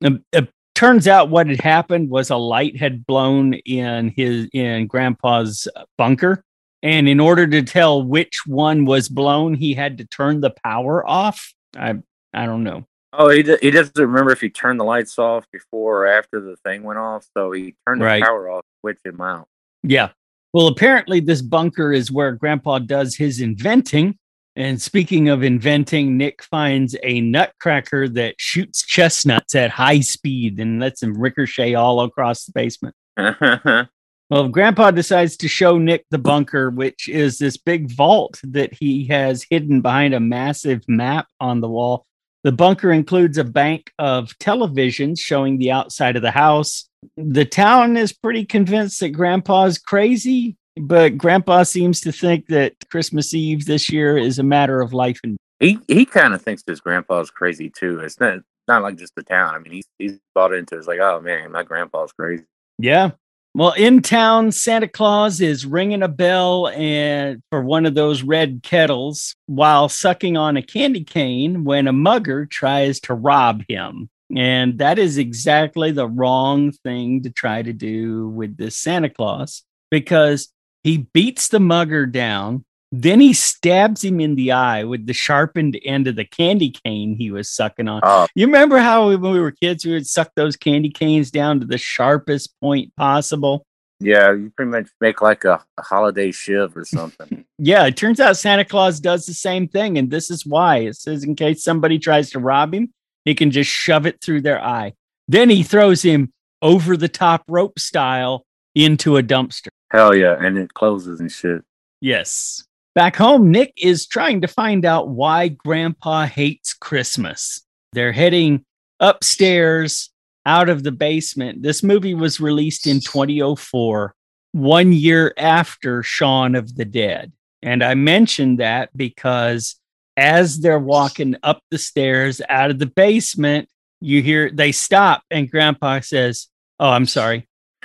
it, 0.00 0.22
it 0.32 0.48
turns 0.74 1.06
out 1.06 1.30
what 1.30 1.46
had 1.46 1.60
happened 1.60 2.10
was 2.10 2.30
a 2.30 2.36
light 2.36 2.76
had 2.76 3.06
blown 3.06 3.54
in 3.54 4.12
his 4.16 4.48
in 4.52 4.88
Grandpa's 4.88 5.68
bunker, 5.96 6.44
and 6.82 7.08
in 7.08 7.20
order 7.20 7.46
to 7.46 7.62
tell 7.62 8.02
which 8.02 8.40
one 8.46 8.84
was 8.84 9.08
blown, 9.08 9.54
he 9.54 9.74
had 9.74 9.98
to 9.98 10.04
turn 10.04 10.40
the 10.40 10.52
power 10.64 11.06
off. 11.08 11.52
I 11.76 11.96
I 12.34 12.46
don't 12.46 12.64
know. 12.64 12.86
oh, 13.12 13.28
he, 13.28 13.42
d- 13.42 13.58
he 13.60 13.70
doesn't 13.70 13.98
remember 13.98 14.32
if 14.32 14.40
he 14.40 14.48
turned 14.48 14.80
the 14.80 14.84
lights 14.84 15.18
off 15.18 15.44
before 15.52 16.04
or 16.04 16.06
after 16.06 16.40
the 16.40 16.56
thing 16.64 16.82
went 16.82 16.98
off, 16.98 17.26
so 17.36 17.52
he 17.52 17.74
turned 17.86 18.00
the 18.00 18.06
Right. 18.06 18.22
power 18.22 18.50
off, 18.50 18.64
switch 18.80 18.98
him 19.04 19.20
out. 19.20 19.46
Yeah. 19.82 20.10
Well, 20.54 20.66
apparently, 20.66 21.20
this 21.20 21.40
bunker 21.42 21.92
is 21.92 22.10
where 22.12 22.32
Grandpa 22.32 22.78
does 22.80 23.16
his 23.16 23.40
inventing. 23.40 24.18
And 24.54 24.80
speaking 24.82 25.30
of 25.30 25.42
inventing, 25.42 26.18
Nick 26.18 26.42
finds 26.42 26.94
a 27.02 27.22
nutcracker 27.22 28.06
that 28.10 28.34
shoots 28.38 28.84
chestnuts 28.84 29.54
at 29.54 29.70
high 29.70 30.00
speed 30.00 30.60
and 30.60 30.78
lets 30.78 31.00
them 31.00 31.18
ricochet 31.18 31.72
all 31.74 32.00
across 32.02 32.44
the 32.44 32.52
basement. 32.52 32.94
Well, 34.30 34.48
Grandpa 34.48 34.90
decides 34.92 35.36
to 35.38 35.48
show 35.48 35.78
Nick 35.78 36.06
the 36.10 36.18
bunker, 36.18 36.70
which 36.70 37.08
is 37.08 37.38
this 37.38 37.56
big 37.56 37.90
vault 37.90 38.40
that 38.44 38.72
he 38.72 39.06
has 39.08 39.44
hidden 39.48 39.82
behind 39.82 40.14
a 40.14 40.20
massive 40.20 40.82
map 40.88 41.26
on 41.38 41.60
the 41.60 41.68
wall. 41.68 42.06
The 42.44 42.52
bunker 42.52 42.92
includes 42.92 43.38
a 43.38 43.44
bank 43.44 43.92
of 43.98 44.30
televisions 44.38 45.20
showing 45.20 45.58
the 45.58 45.70
outside 45.70 46.16
of 46.16 46.22
the 46.22 46.30
house. 46.30 46.88
The 47.16 47.44
town 47.44 47.96
is 47.96 48.12
pretty 48.12 48.44
convinced 48.44 49.00
that 49.00 49.10
Grandpa's 49.10 49.78
crazy, 49.78 50.56
but 50.76 51.18
Grandpa 51.18 51.64
seems 51.64 52.00
to 52.00 52.12
think 52.12 52.46
that 52.46 52.74
Christmas 52.90 53.34
Eve 53.34 53.66
this 53.66 53.90
year 53.90 54.16
is 54.16 54.38
a 54.38 54.44
matter 54.44 54.80
of 54.80 54.92
life 54.92 55.20
and 55.22 55.36
he 55.62 55.78
he 55.86 56.04
kind 56.04 56.34
of 56.34 56.42
thinks 56.42 56.64
his 56.66 56.80
grandpa's 56.80 57.30
crazy 57.30 57.70
too. 57.70 58.00
It's 58.00 58.18
not 58.18 58.40
not 58.66 58.82
like 58.82 58.96
just 58.96 59.14
the 59.14 59.22
town. 59.22 59.54
I 59.54 59.58
mean, 59.60 59.72
he's 59.72 59.86
he's 59.98 60.18
bought 60.34 60.52
into 60.52 60.74
it. 60.74 60.78
It's 60.78 60.88
like, 60.88 60.98
oh 60.98 61.20
man, 61.20 61.52
my 61.52 61.62
grandpa's 61.62 62.12
crazy. 62.12 62.44
Yeah. 62.78 63.12
Well, 63.54 63.72
in 63.72 64.00
town, 64.00 64.50
Santa 64.52 64.88
Claus 64.88 65.42
is 65.42 65.66
ringing 65.66 66.02
a 66.02 66.08
bell 66.08 66.68
and 66.68 67.42
for 67.50 67.62
one 67.62 67.84
of 67.84 67.94
those 67.94 68.22
red 68.22 68.62
kettles 68.62 69.36
while 69.44 69.90
sucking 69.90 70.38
on 70.38 70.56
a 70.56 70.62
candy 70.62 71.04
cane 71.04 71.64
when 71.64 71.86
a 71.86 71.92
mugger 71.92 72.46
tries 72.46 72.98
to 73.00 73.14
rob 73.14 73.62
him. 73.68 74.08
And 74.34 74.78
that 74.78 74.98
is 74.98 75.18
exactly 75.18 75.90
the 75.90 76.08
wrong 76.08 76.72
thing 76.72 77.24
to 77.24 77.30
try 77.30 77.60
to 77.60 77.74
do 77.74 78.28
with 78.28 78.56
this 78.56 78.78
Santa 78.78 79.10
Claus 79.10 79.64
because 79.90 80.50
he 80.82 81.06
beats 81.12 81.48
the 81.48 81.60
mugger 81.60 82.06
down. 82.06 82.64
Then 82.94 83.20
he 83.20 83.32
stabs 83.32 84.04
him 84.04 84.20
in 84.20 84.34
the 84.34 84.52
eye 84.52 84.84
with 84.84 85.06
the 85.06 85.14
sharpened 85.14 85.78
end 85.84 86.06
of 86.08 86.16
the 86.16 86.26
candy 86.26 86.70
cane 86.70 87.16
he 87.16 87.30
was 87.30 87.48
sucking 87.50 87.88
on. 87.88 88.00
Oh, 88.04 88.26
You 88.34 88.44
remember 88.46 88.76
how 88.78 89.08
we- 89.08 89.16
when 89.16 89.32
we 89.32 89.40
were 89.40 89.50
kids, 89.50 89.86
we 89.86 89.92
would 89.92 90.06
suck 90.06 90.30
those 90.36 90.56
candy 90.56 90.90
canes 90.90 91.30
down 91.30 91.60
to 91.60 91.66
the 91.66 91.78
sharpest 91.78 92.54
point 92.60 92.94
possible? 92.96 93.64
yeah, 94.04 94.32
you 94.32 94.50
pretty 94.56 94.68
much 94.72 94.88
make 95.00 95.22
like 95.22 95.44
a, 95.44 95.64
a 95.78 95.82
holiday 95.82 96.32
shiv 96.32 96.76
or 96.76 96.84
something. 96.84 97.44
Yeah, 97.58 97.86
it 97.86 97.96
turns 97.96 98.18
out 98.18 98.36
Santa 98.36 98.64
Claus 98.64 98.98
does 98.98 99.24
the 99.26 99.34
same 99.34 99.68
thing. 99.68 99.96
And 99.96 100.10
this 100.10 100.28
is 100.32 100.44
why 100.44 100.78
it 100.78 100.96
says, 100.96 101.22
in 101.22 101.36
case 101.36 101.62
somebody 101.62 102.00
tries 102.00 102.30
to 102.30 102.40
rob 102.40 102.74
him, 102.74 102.92
he 103.24 103.36
can 103.36 103.52
just 103.52 103.70
shove 103.70 104.04
it 104.04 104.20
through 104.20 104.40
their 104.40 104.60
eye. 104.60 104.94
Then 105.28 105.48
he 105.48 105.62
throws 105.62 106.02
him 106.02 106.32
over 106.60 106.96
the 106.96 107.08
top 107.08 107.44
rope 107.46 107.78
style 107.78 108.44
into 108.74 109.16
a 109.16 109.22
dumpster. 109.22 109.68
Hell 109.92 110.16
yeah, 110.16 110.34
and 110.40 110.58
it 110.58 110.74
closes 110.74 111.20
and 111.20 111.30
shit. 111.30 111.62
Yes. 112.00 112.64
Back 112.94 113.16
home, 113.16 113.50
Nick 113.50 113.72
is 113.76 114.06
trying 114.06 114.42
to 114.42 114.48
find 114.48 114.84
out 114.84 115.08
why 115.08 115.48
Grandpa 115.48 116.26
hates 116.26 116.74
Christmas. 116.74 117.62
They're 117.92 118.12
heading 118.12 118.64
upstairs 119.00 120.10
out 120.44 120.68
of 120.68 120.82
the 120.82 120.92
basement. 120.92 121.62
This 121.62 121.82
movie 121.82 122.14
was 122.14 122.40
released 122.40 122.86
in 122.86 123.00
2004, 123.00 124.14
one 124.52 124.92
year 124.92 125.32
after 125.38 126.02
Shaun 126.02 126.54
of 126.54 126.76
the 126.76 126.84
Dead. 126.84 127.32
And 127.62 127.82
I 127.82 127.94
mentioned 127.94 128.58
that 128.58 128.90
because 128.96 129.76
as 130.16 130.60
they're 130.60 130.78
walking 130.78 131.36
up 131.42 131.60
the 131.70 131.78
stairs 131.78 132.42
out 132.48 132.70
of 132.70 132.78
the 132.78 132.86
basement, 132.86 133.68
you 134.00 134.20
hear 134.20 134.50
they 134.50 134.72
stop 134.72 135.22
and 135.30 135.50
Grandpa 135.50 136.00
says, 136.00 136.48
Oh, 136.78 136.90
I'm 136.90 137.06
sorry. 137.06 137.48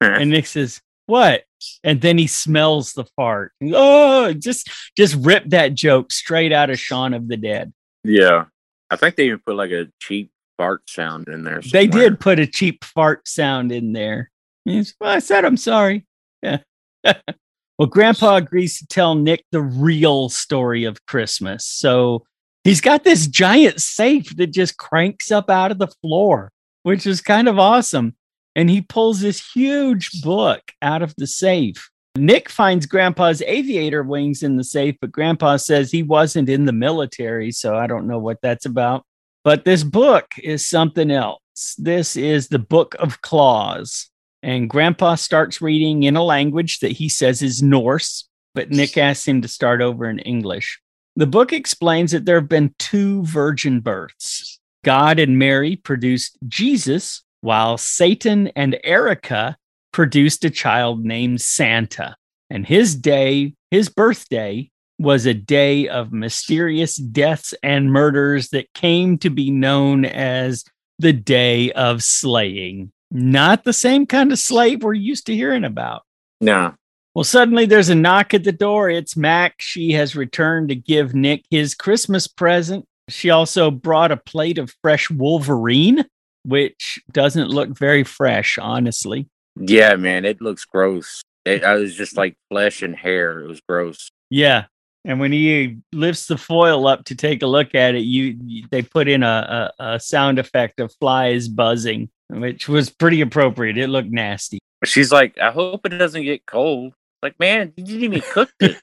And 0.00 0.30
Nick 0.30 0.46
says, 0.46 0.80
"What?" 1.06 1.44
And 1.84 2.00
then 2.00 2.18
he 2.18 2.26
smells 2.26 2.92
the 2.92 3.04
fart. 3.16 3.52
Oh, 3.62 4.32
just 4.32 4.70
just 4.96 5.14
rip 5.16 5.44
that 5.50 5.74
joke 5.74 6.12
straight 6.12 6.52
out 6.52 6.70
of 6.70 6.78
Shaun 6.78 7.14
of 7.14 7.28
the 7.28 7.36
Dead. 7.36 7.72
yeah, 8.04 8.46
I 8.90 8.96
think 8.96 9.16
they 9.16 9.26
even 9.26 9.40
put 9.44 9.56
like 9.56 9.70
a 9.70 9.88
cheap 10.00 10.30
fart 10.58 10.88
sound 10.90 11.28
in 11.28 11.44
there. 11.44 11.60
They 11.60 11.86
did 11.86 12.20
put 12.20 12.38
a 12.38 12.46
cheap 12.46 12.84
fart 12.84 13.26
sound 13.26 13.72
in 13.72 13.92
there. 13.92 14.30
Well, 14.66 14.84
I 15.02 15.20
said 15.20 15.44
I'm 15.44 15.56
sorry. 15.56 16.06
Yeah. 16.42 16.58
well, 17.04 17.88
Grandpa 17.88 18.36
agrees 18.36 18.78
to 18.78 18.86
tell 18.86 19.14
Nick 19.14 19.44
the 19.52 19.62
real 19.62 20.28
story 20.28 20.84
of 20.84 21.04
Christmas. 21.06 21.64
So 21.66 22.24
he's 22.64 22.80
got 22.80 23.04
this 23.04 23.26
giant 23.26 23.80
safe 23.80 24.36
that 24.36 24.48
just 24.48 24.76
cranks 24.76 25.30
up 25.30 25.48
out 25.48 25.70
of 25.70 25.78
the 25.78 25.92
floor, 26.02 26.52
which 26.82 27.06
is 27.06 27.20
kind 27.20 27.48
of 27.48 27.58
awesome. 27.58 28.14
And 28.60 28.68
he 28.68 28.82
pulls 28.82 29.20
this 29.20 29.52
huge 29.54 30.20
book 30.20 30.60
out 30.82 31.00
of 31.00 31.14
the 31.16 31.26
safe. 31.26 31.88
Nick 32.14 32.50
finds 32.50 32.84
Grandpa's 32.84 33.40
aviator 33.46 34.02
wings 34.02 34.42
in 34.42 34.56
the 34.56 34.64
safe, 34.64 34.96
but 35.00 35.10
Grandpa 35.10 35.56
says 35.56 35.90
he 35.90 36.02
wasn't 36.02 36.50
in 36.50 36.66
the 36.66 36.72
military. 36.72 37.52
So 37.52 37.74
I 37.74 37.86
don't 37.86 38.06
know 38.06 38.18
what 38.18 38.42
that's 38.42 38.66
about. 38.66 39.06
But 39.44 39.64
this 39.64 39.82
book 39.82 40.34
is 40.36 40.68
something 40.68 41.10
else. 41.10 41.40
This 41.78 42.18
is 42.18 42.48
the 42.48 42.58
Book 42.58 42.94
of 42.98 43.22
Claws. 43.22 44.10
And 44.42 44.68
Grandpa 44.68 45.14
starts 45.14 45.62
reading 45.62 46.02
in 46.02 46.14
a 46.14 46.22
language 46.22 46.80
that 46.80 46.92
he 46.92 47.08
says 47.08 47.40
is 47.40 47.62
Norse, 47.62 48.28
but 48.54 48.70
Nick 48.70 48.98
asks 48.98 49.26
him 49.26 49.40
to 49.40 49.48
start 49.48 49.80
over 49.80 50.04
in 50.04 50.18
English. 50.18 50.78
The 51.16 51.26
book 51.26 51.54
explains 51.54 52.12
that 52.12 52.26
there 52.26 52.38
have 52.38 52.50
been 52.50 52.74
two 52.78 53.24
virgin 53.24 53.80
births. 53.80 54.60
God 54.84 55.18
and 55.18 55.38
Mary 55.38 55.76
produced 55.76 56.36
Jesus, 56.46 57.22
while 57.40 57.78
Satan 57.78 58.48
and 58.48 58.78
Erica 58.84 59.56
produced 59.92 60.44
a 60.44 60.50
child 60.50 61.04
named 61.04 61.40
Santa. 61.40 62.16
And 62.50 62.66
his 62.66 62.94
day, 62.94 63.54
his 63.70 63.88
birthday, 63.88 64.70
was 64.98 65.24
a 65.24 65.34
day 65.34 65.88
of 65.88 66.12
mysterious 66.12 66.96
deaths 66.96 67.54
and 67.62 67.90
murders 67.90 68.50
that 68.50 68.72
came 68.74 69.16
to 69.18 69.30
be 69.30 69.50
known 69.50 70.04
as 70.04 70.64
the 70.98 71.12
Day 71.12 71.72
of 71.72 72.02
Slaying. 72.02 72.92
Not 73.10 73.64
the 73.64 73.72
same 73.72 74.06
kind 74.06 74.30
of 74.30 74.38
slave 74.38 74.82
we're 74.82 74.92
used 74.92 75.26
to 75.26 75.34
hearing 75.34 75.64
about. 75.64 76.02
No. 76.40 76.74
Well, 77.14 77.24
suddenly 77.24 77.66
there's 77.66 77.88
a 77.88 77.94
knock 77.94 78.34
at 78.34 78.44
the 78.44 78.52
door. 78.52 78.88
It's 78.90 79.16
Mac. 79.16 79.54
She 79.58 79.92
has 79.92 80.14
returned 80.14 80.68
to 80.68 80.74
give 80.76 81.14
Nick 81.14 81.44
his 81.50 81.74
Christmas 81.74 82.28
present. 82.28 82.84
She 83.08 83.30
also 83.30 83.70
brought 83.70 84.12
a 84.12 84.16
plate 84.16 84.58
of 84.58 84.74
fresh 84.82 85.10
Wolverine, 85.10 86.04
which 86.44 86.98
doesn't 87.12 87.48
look 87.48 87.76
very 87.76 88.04
fresh, 88.04 88.58
honestly. 88.58 89.28
Yeah, 89.56 89.96
man, 89.96 90.24
it 90.24 90.40
looks 90.40 90.64
gross. 90.64 91.22
It, 91.44 91.64
I 91.64 91.74
was 91.74 91.94
just 91.94 92.16
like 92.16 92.36
flesh 92.50 92.82
and 92.82 92.94
hair. 92.94 93.40
It 93.40 93.48
was 93.48 93.60
gross. 93.68 94.10
Yeah. 94.28 94.66
And 95.04 95.18
when 95.18 95.32
he 95.32 95.78
lifts 95.92 96.26
the 96.26 96.36
foil 96.36 96.86
up 96.86 97.04
to 97.04 97.14
take 97.14 97.42
a 97.42 97.46
look 97.46 97.74
at 97.74 97.94
it, 97.94 98.00
you, 98.00 98.66
they 98.70 98.82
put 98.82 99.08
in 99.08 99.22
a, 99.22 99.72
a, 99.78 99.94
a 99.94 100.00
sound 100.00 100.38
effect 100.38 100.78
of 100.78 100.94
flies 101.00 101.48
buzzing, 101.48 102.10
which 102.28 102.68
was 102.68 102.90
pretty 102.90 103.22
appropriate. 103.22 103.78
It 103.78 103.88
looked 103.88 104.10
nasty. 104.10 104.58
She's 104.84 105.10
like, 105.10 105.38
I 105.38 105.50
hope 105.50 105.86
it 105.86 105.90
doesn't 105.90 106.24
get 106.24 106.44
cold. 106.46 106.92
Like, 107.22 107.38
man, 107.38 107.72
you 107.76 107.84
didn't 107.84 108.02
even 108.02 108.20
cook 108.20 108.50
it. 108.60 108.76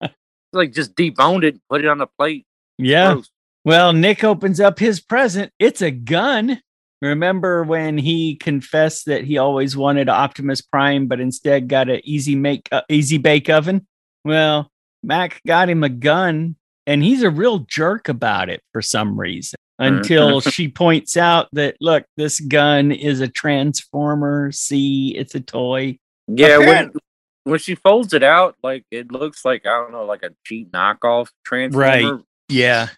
like, 0.52 0.72
just 0.72 0.94
deboned 0.94 1.44
it, 1.44 1.60
put 1.68 1.84
it 1.84 1.88
on 1.88 2.00
a 2.00 2.06
plate. 2.06 2.46
yeah. 2.78 3.14
Gross. 3.14 3.30
Well, 3.64 3.92
Nick 3.92 4.22
opens 4.22 4.60
up 4.60 4.78
his 4.78 5.00
present. 5.00 5.52
It's 5.58 5.80
a 5.80 5.90
gun. 5.90 6.60
Remember 7.00 7.62
when 7.64 7.98
he 7.98 8.36
confessed 8.36 9.06
that 9.06 9.24
he 9.24 9.38
always 9.38 9.76
wanted 9.76 10.08
Optimus 10.08 10.60
Prime, 10.60 11.06
but 11.06 11.20
instead 11.20 11.68
got 11.68 11.88
an 11.88 12.00
easy 12.04 12.34
make, 12.34 12.68
uh, 12.72 12.82
easy 12.88 13.18
bake 13.18 13.48
oven? 13.48 13.86
Well, 14.24 14.70
Mac 15.02 15.40
got 15.46 15.68
him 15.68 15.82
a 15.82 15.88
gun, 15.88 16.56
and 16.86 17.02
he's 17.02 17.22
a 17.22 17.30
real 17.30 17.58
jerk 17.60 18.08
about 18.08 18.48
it 18.48 18.62
for 18.72 18.80
some 18.82 19.18
reason. 19.18 19.56
Until 19.78 20.40
she 20.40 20.68
points 20.68 21.16
out 21.16 21.48
that 21.52 21.76
look, 21.80 22.04
this 22.16 22.38
gun 22.38 22.92
is 22.92 23.20
a 23.20 23.28
transformer. 23.28 24.52
See, 24.52 25.16
it's 25.16 25.34
a 25.34 25.40
toy. 25.40 25.98
Yeah, 26.28 26.58
when, 26.58 26.92
when 27.42 27.58
she 27.58 27.74
folds 27.74 28.14
it 28.14 28.22
out, 28.22 28.54
like, 28.62 28.84
it 28.90 29.10
looks 29.10 29.44
like, 29.44 29.66
I 29.66 29.70
don't 29.70 29.90
know, 29.90 30.04
like 30.04 30.22
a 30.22 30.30
cheap 30.44 30.70
knockoff 30.70 31.28
transformer. 31.44 32.16
Right. 32.16 32.24
Yeah, 32.48 32.88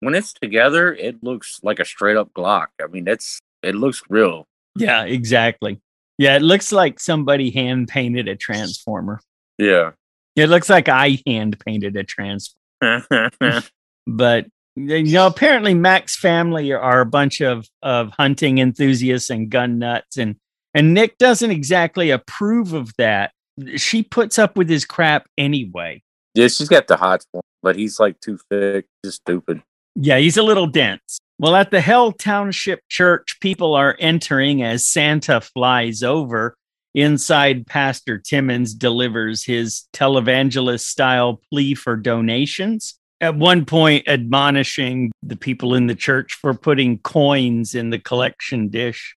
When 0.00 0.14
it's 0.14 0.32
together, 0.32 0.94
it 0.94 1.22
looks 1.22 1.60
like 1.62 1.78
a 1.78 1.84
straight 1.84 2.16
up 2.16 2.32
Glock. 2.32 2.68
I 2.82 2.86
mean, 2.86 3.06
it's, 3.06 3.40
it 3.62 3.74
looks 3.74 4.02
real. 4.08 4.46
yeah, 4.76 5.04
exactly. 5.04 5.80
Yeah, 6.18 6.36
it 6.36 6.42
looks 6.42 6.72
like 6.72 7.00
somebody 7.00 7.50
hand 7.50 7.88
painted 7.88 8.28
a 8.28 8.36
transformer. 8.36 9.20
Yeah. 9.58 9.92
It 10.36 10.48
looks 10.48 10.70
like 10.70 10.88
I 10.88 11.18
hand 11.26 11.58
painted 11.64 11.96
a 11.96 12.04
transformer. 12.04 13.32
but 14.06 14.46
you 14.76 15.12
know 15.12 15.26
apparently 15.26 15.74
mac's 15.74 16.16
family 16.16 16.72
are 16.72 17.00
a 17.00 17.06
bunch 17.06 17.42
of 17.42 17.66
of 17.82 18.10
hunting 18.16 18.58
enthusiasts 18.58 19.28
and 19.28 19.50
gun 19.50 19.78
nuts 19.78 20.16
and 20.16 20.36
and 20.72 20.94
nick 20.94 21.18
doesn't 21.18 21.50
exactly 21.50 22.08
approve 22.10 22.72
of 22.72 22.90
that 22.96 23.32
she 23.76 24.02
puts 24.02 24.38
up 24.38 24.56
with 24.56 24.70
his 24.70 24.86
crap 24.86 25.28
anyway 25.36 26.00
yeah, 26.34 26.48
she's 26.48 26.68
got 26.68 26.86
the 26.86 26.96
hot 26.96 27.24
him, 27.32 27.40
but 27.62 27.76
he's 27.76 27.98
like 27.98 28.20
too 28.20 28.38
thick, 28.50 28.86
just 29.04 29.20
stupid. 29.22 29.62
Yeah 29.94 30.18
he's 30.18 30.36
a 30.36 30.42
little 30.42 30.66
dense 30.66 31.18
well 31.38 31.54
at 31.56 31.70
the 31.70 31.80
hell 31.80 32.12
township 32.12 32.80
church 32.88 33.38
people 33.40 33.74
are 33.74 33.96
entering 33.98 34.62
as 34.62 34.86
santa 34.86 35.40
flies 35.40 36.02
over 36.02 36.56
inside 36.94 37.66
pastor 37.66 38.18
timmons 38.18 38.74
delivers 38.74 39.44
his 39.44 39.86
televangelist 39.92 40.80
style 40.84 41.40
plea 41.50 41.74
for 41.74 41.96
donations 41.96 42.98
at 43.20 43.36
one 43.36 43.64
point 43.64 44.06
admonishing 44.08 45.12
the 45.22 45.36
people 45.36 45.74
in 45.74 45.86
the 45.86 45.94
church 45.94 46.34
for 46.34 46.54
putting 46.54 46.98
coins 46.98 47.74
in 47.74 47.90
the 47.90 47.98
collection 47.98 48.68
dish 48.68 49.16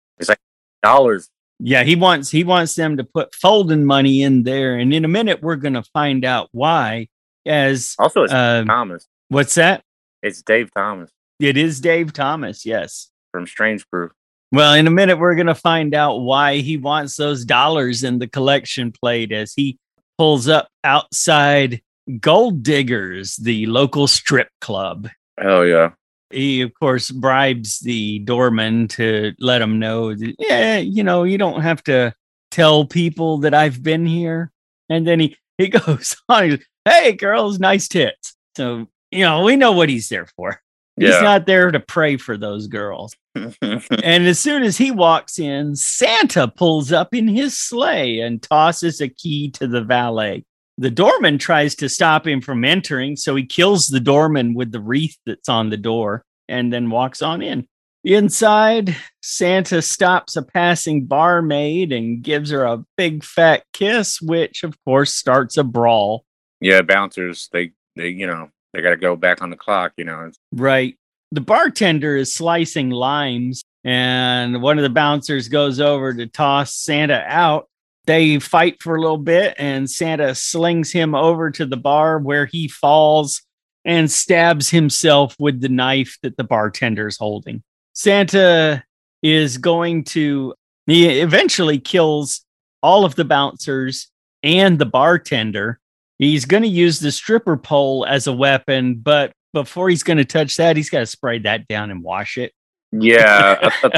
Dollars. 0.84 1.30
yeah 1.60 1.84
he 1.84 1.96
wants 1.96 2.30
he 2.30 2.44
wants 2.44 2.76
them 2.76 2.98
to 2.98 3.04
put 3.04 3.34
folding 3.34 3.86
money 3.86 4.22
in 4.22 4.44
there 4.44 4.76
and 4.76 4.94
in 4.94 5.06
a 5.06 5.08
minute 5.08 5.42
we're 5.42 5.56
going 5.56 5.74
to 5.76 5.84
find 5.94 6.26
out 6.26 6.50
why 6.52 7.08
as 7.46 7.96
Also, 8.00 8.24
it's 8.24 8.34
uh, 8.34 8.64
Thomas. 8.68 9.08
what's 9.30 9.56
that 9.56 9.84
It's 10.24 10.42
Dave 10.42 10.72
Thomas 10.74 11.12
it 11.44 11.58
is 11.58 11.82
dave 11.82 12.14
thomas 12.14 12.66
yes 12.66 13.10
from 13.32 13.48
Strange 13.48 13.90
Brew. 13.90 14.12
Well, 14.52 14.76
in 14.76 14.86
a 14.86 14.92
minute, 14.92 15.18
we're 15.18 15.34
going 15.34 15.48
to 15.48 15.56
find 15.56 15.96
out 15.96 16.20
why 16.20 16.58
he 16.58 16.78
wants 16.78 17.18
those 17.18 17.44
dollars 17.44 18.04
in 18.04 18.20
the 18.20 18.28
collection 18.28 18.92
plate 18.92 19.32
as 19.32 19.54
he 19.56 19.80
pulls 20.20 20.48
up 20.48 20.68
outside 20.84 21.82
Gold 22.20 22.62
Diggers, 22.62 23.38
the 23.38 23.66
local 23.66 24.06
strip 24.06 24.50
club. 24.62 25.10
Oh 25.42 25.64
yeah. 25.64 25.94
He, 26.30 26.62
of 26.62 26.72
course, 26.76 27.10
bribes 27.10 27.80
the 27.80 28.20
doorman 28.20 28.88
to 28.90 29.34
let 29.40 29.64
him 29.64 29.80
know, 29.80 30.14
that, 30.14 30.36
yeah, 30.38 30.78
you 30.78 31.04
know, 31.04 31.24
you 31.24 31.40
don't 31.40 31.62
have 31.62 31.84
to 31.86 32.14
tell 32.52 32.86
people 32.86 33.40
that 33.40 33.56
I've 33.56 33.82
been 33.82 34.06
here. 34.06 34.52
And 34.90 35.08
then 35.08 35.20
he, 35.20 35.36
he 35.58 35.68
goes 35.70 36.16
on, 36.30 36.44
he 36.44 36.50
goes, 36.58 36.66
hey, 36.86 37.14
girls, 37.14 37.60
nice 37.60 37.88
tits. 37.88 38.36
So, 38.56 38.88
you 39.14 39.24
know, 39.24 39.44
we 39.44 39.56
know 39.56 39.72
what 39.72 39.90
he's 39.90 40.10
there 40.10 40.28
for. 40.36 40.60
He's 40.98 41.10
Yeah. 41.10 41.22
not 41.22 41.46
there 41.48 41.72
to 41.72 41.80
pray 41.80 42.18
for 42.18 42.38
those 42.38 42.68
girls. 42.68 43.16
And 43.62 44.28
as 44.28 44.40
soon 44.40 44.62
as 44.64 44.78
he 44.78 44.92
walks 44.92 45.40
in, 45.40 45.76
Santa 45.76 46.48
pulls 46.48 46.92
up 46.92 47.14
in 47.16 47.28
his 47.28 47.58
sleigh 47.58 48.20
and 48.20 48.42
tosses 48.42 49.02
a 49.02 49.08
key 49.08 49.50
to 49.52 49.68
the 49.68 49.82
valet. 49.82 50.44
The 50.78 50.92
doorman 50.92 51.38
tries 51.40 51.76
to 51.76 51.90
stop 51.90 52.28
him 52.28 52.42
from 52.42 52.64
entering, 52.66 53.16
so 53.16 53.36
he 53.36 53.46
kills 53.46 53.88
the 53.88 54.00
doorman 54.00 54.54
with 54.54 54.72
the 54.72 54.80
wreath 54.82 55.18
that's 55.26 55.50
on 55.50 55.70
the 55.70 55.78
door 55.78 56.24
and 56.48 56.72
then 56.74 56.90
walks 56.90 57.22
on 57.22 57.42
in. 57.42 57.68
Inside, 58.04 58.96
Santa 59.22 59.82
stops 59.82 60.36
a 60.36 60.42
passing 60.44 61.06
barmaid 61.06 61.92
and 61.92 62.22
gives 62.22 62.50
her 62.52 62.66
a 62.66 62.84
big 62.98 63.24
fat 63.24 63.64
kiss, 63.74 64.22
which 64.22 64.64
of 64.64 64.76
course 64.84 65.14
starts 65.14 65.58
a 65.58 65.64
brawl. 65.64 66.26
yeah, 66.60 66.82
bouncers. 66.82 67.50
They 67.52 67.72
they 67.96 68.10
you 68.10 68.28
know 68.28 68.50
they 68.74 68.82
got 68.82 68.92
to 68.92 68.98
go 68.98 69.16
back 69.16 69.42
on 69.42 69.50
the 69.50 69.56
clock. 69.56 69.94
You 69.98 70.06
know. 70.06 70.32
Right. 70.52 70.98
The 71.32 71.42
bartender 71.42 72.16
is 72.16 72.34
slicing 72.34 72.90
limes, 72.90 73.64
and 73.84 74.62
one 74.62 74.78
of 74.78 74.84
the 74.84 74.90
bouncers 74.90 75.48
goes 75.48 75.80
over 75.80 76.14
to 76.14 76.28
toss 76.28 76.76
Santa 76.76 77.24
out. 77.26 77.70
They 78.06 78.40
fight 78.40 78.84
for 78.84 78.96
a 78.96 79.02
little 79.02 79.18
bit, 79.18 79.56
and 79.58 79.90
Santa 79.90 80.36
slings 80.36 80.92
him 80.92 81.16
over 81.16 81.50
to 81.52 81.66
the 81.66 81.78
bar 81.78 82.20
where 82.20 82.46
he 82.46 82.68
falls 82.68 83.42
and 83.86 84.12
stabs 84.12 84.70
himself 84.70 85.36
with 85.40 85.62
the 85.62 85.70
knife 85.70 86.18
that 86.22 86.38
the 86.38 86.44
bartender's 86.44 87.18
holding. 87.18 87.64
Santa 87.94 88.84
is 89.22 89.58
going 89.58 90.04
to, 90.04 90.54
he 90.86 91.08
eventually 91.20 91.80
kills 91.80 92.46
all 92.82 93.06
of 93.06 93.16
the 93.16 93.26
bouncers 93.26 94.10
and 94.42 94.80
the 94.80 94.86
bartender. 94.86 95.80
He's 96.20 96.46
going 96.46 96.64
to 96.64 96.70
use 96.70 97.00
the 97.00 97.12
stripper 97.12 97.58
pole 97.58 98.06
as 98.06 98.28
a 98.28 98.34
weapon, 98.34 98.96
but 98.96 99.34
before 99.54 99.90
he's 99.90 100.04
going 100.04 100.18
to 100.18 100.26
touch 100.26 100.58
that, 100.58 100.78
he's 100.78 100.90
got 100.90 101.00
to 101.00 101.06
spray 101.06 101.40
that 101.40 101.68
down 101.68 101.92
and 101.92 102.04
wash 102.04 102.38
it. 102.38 102.54
yeah. 102.92 103.70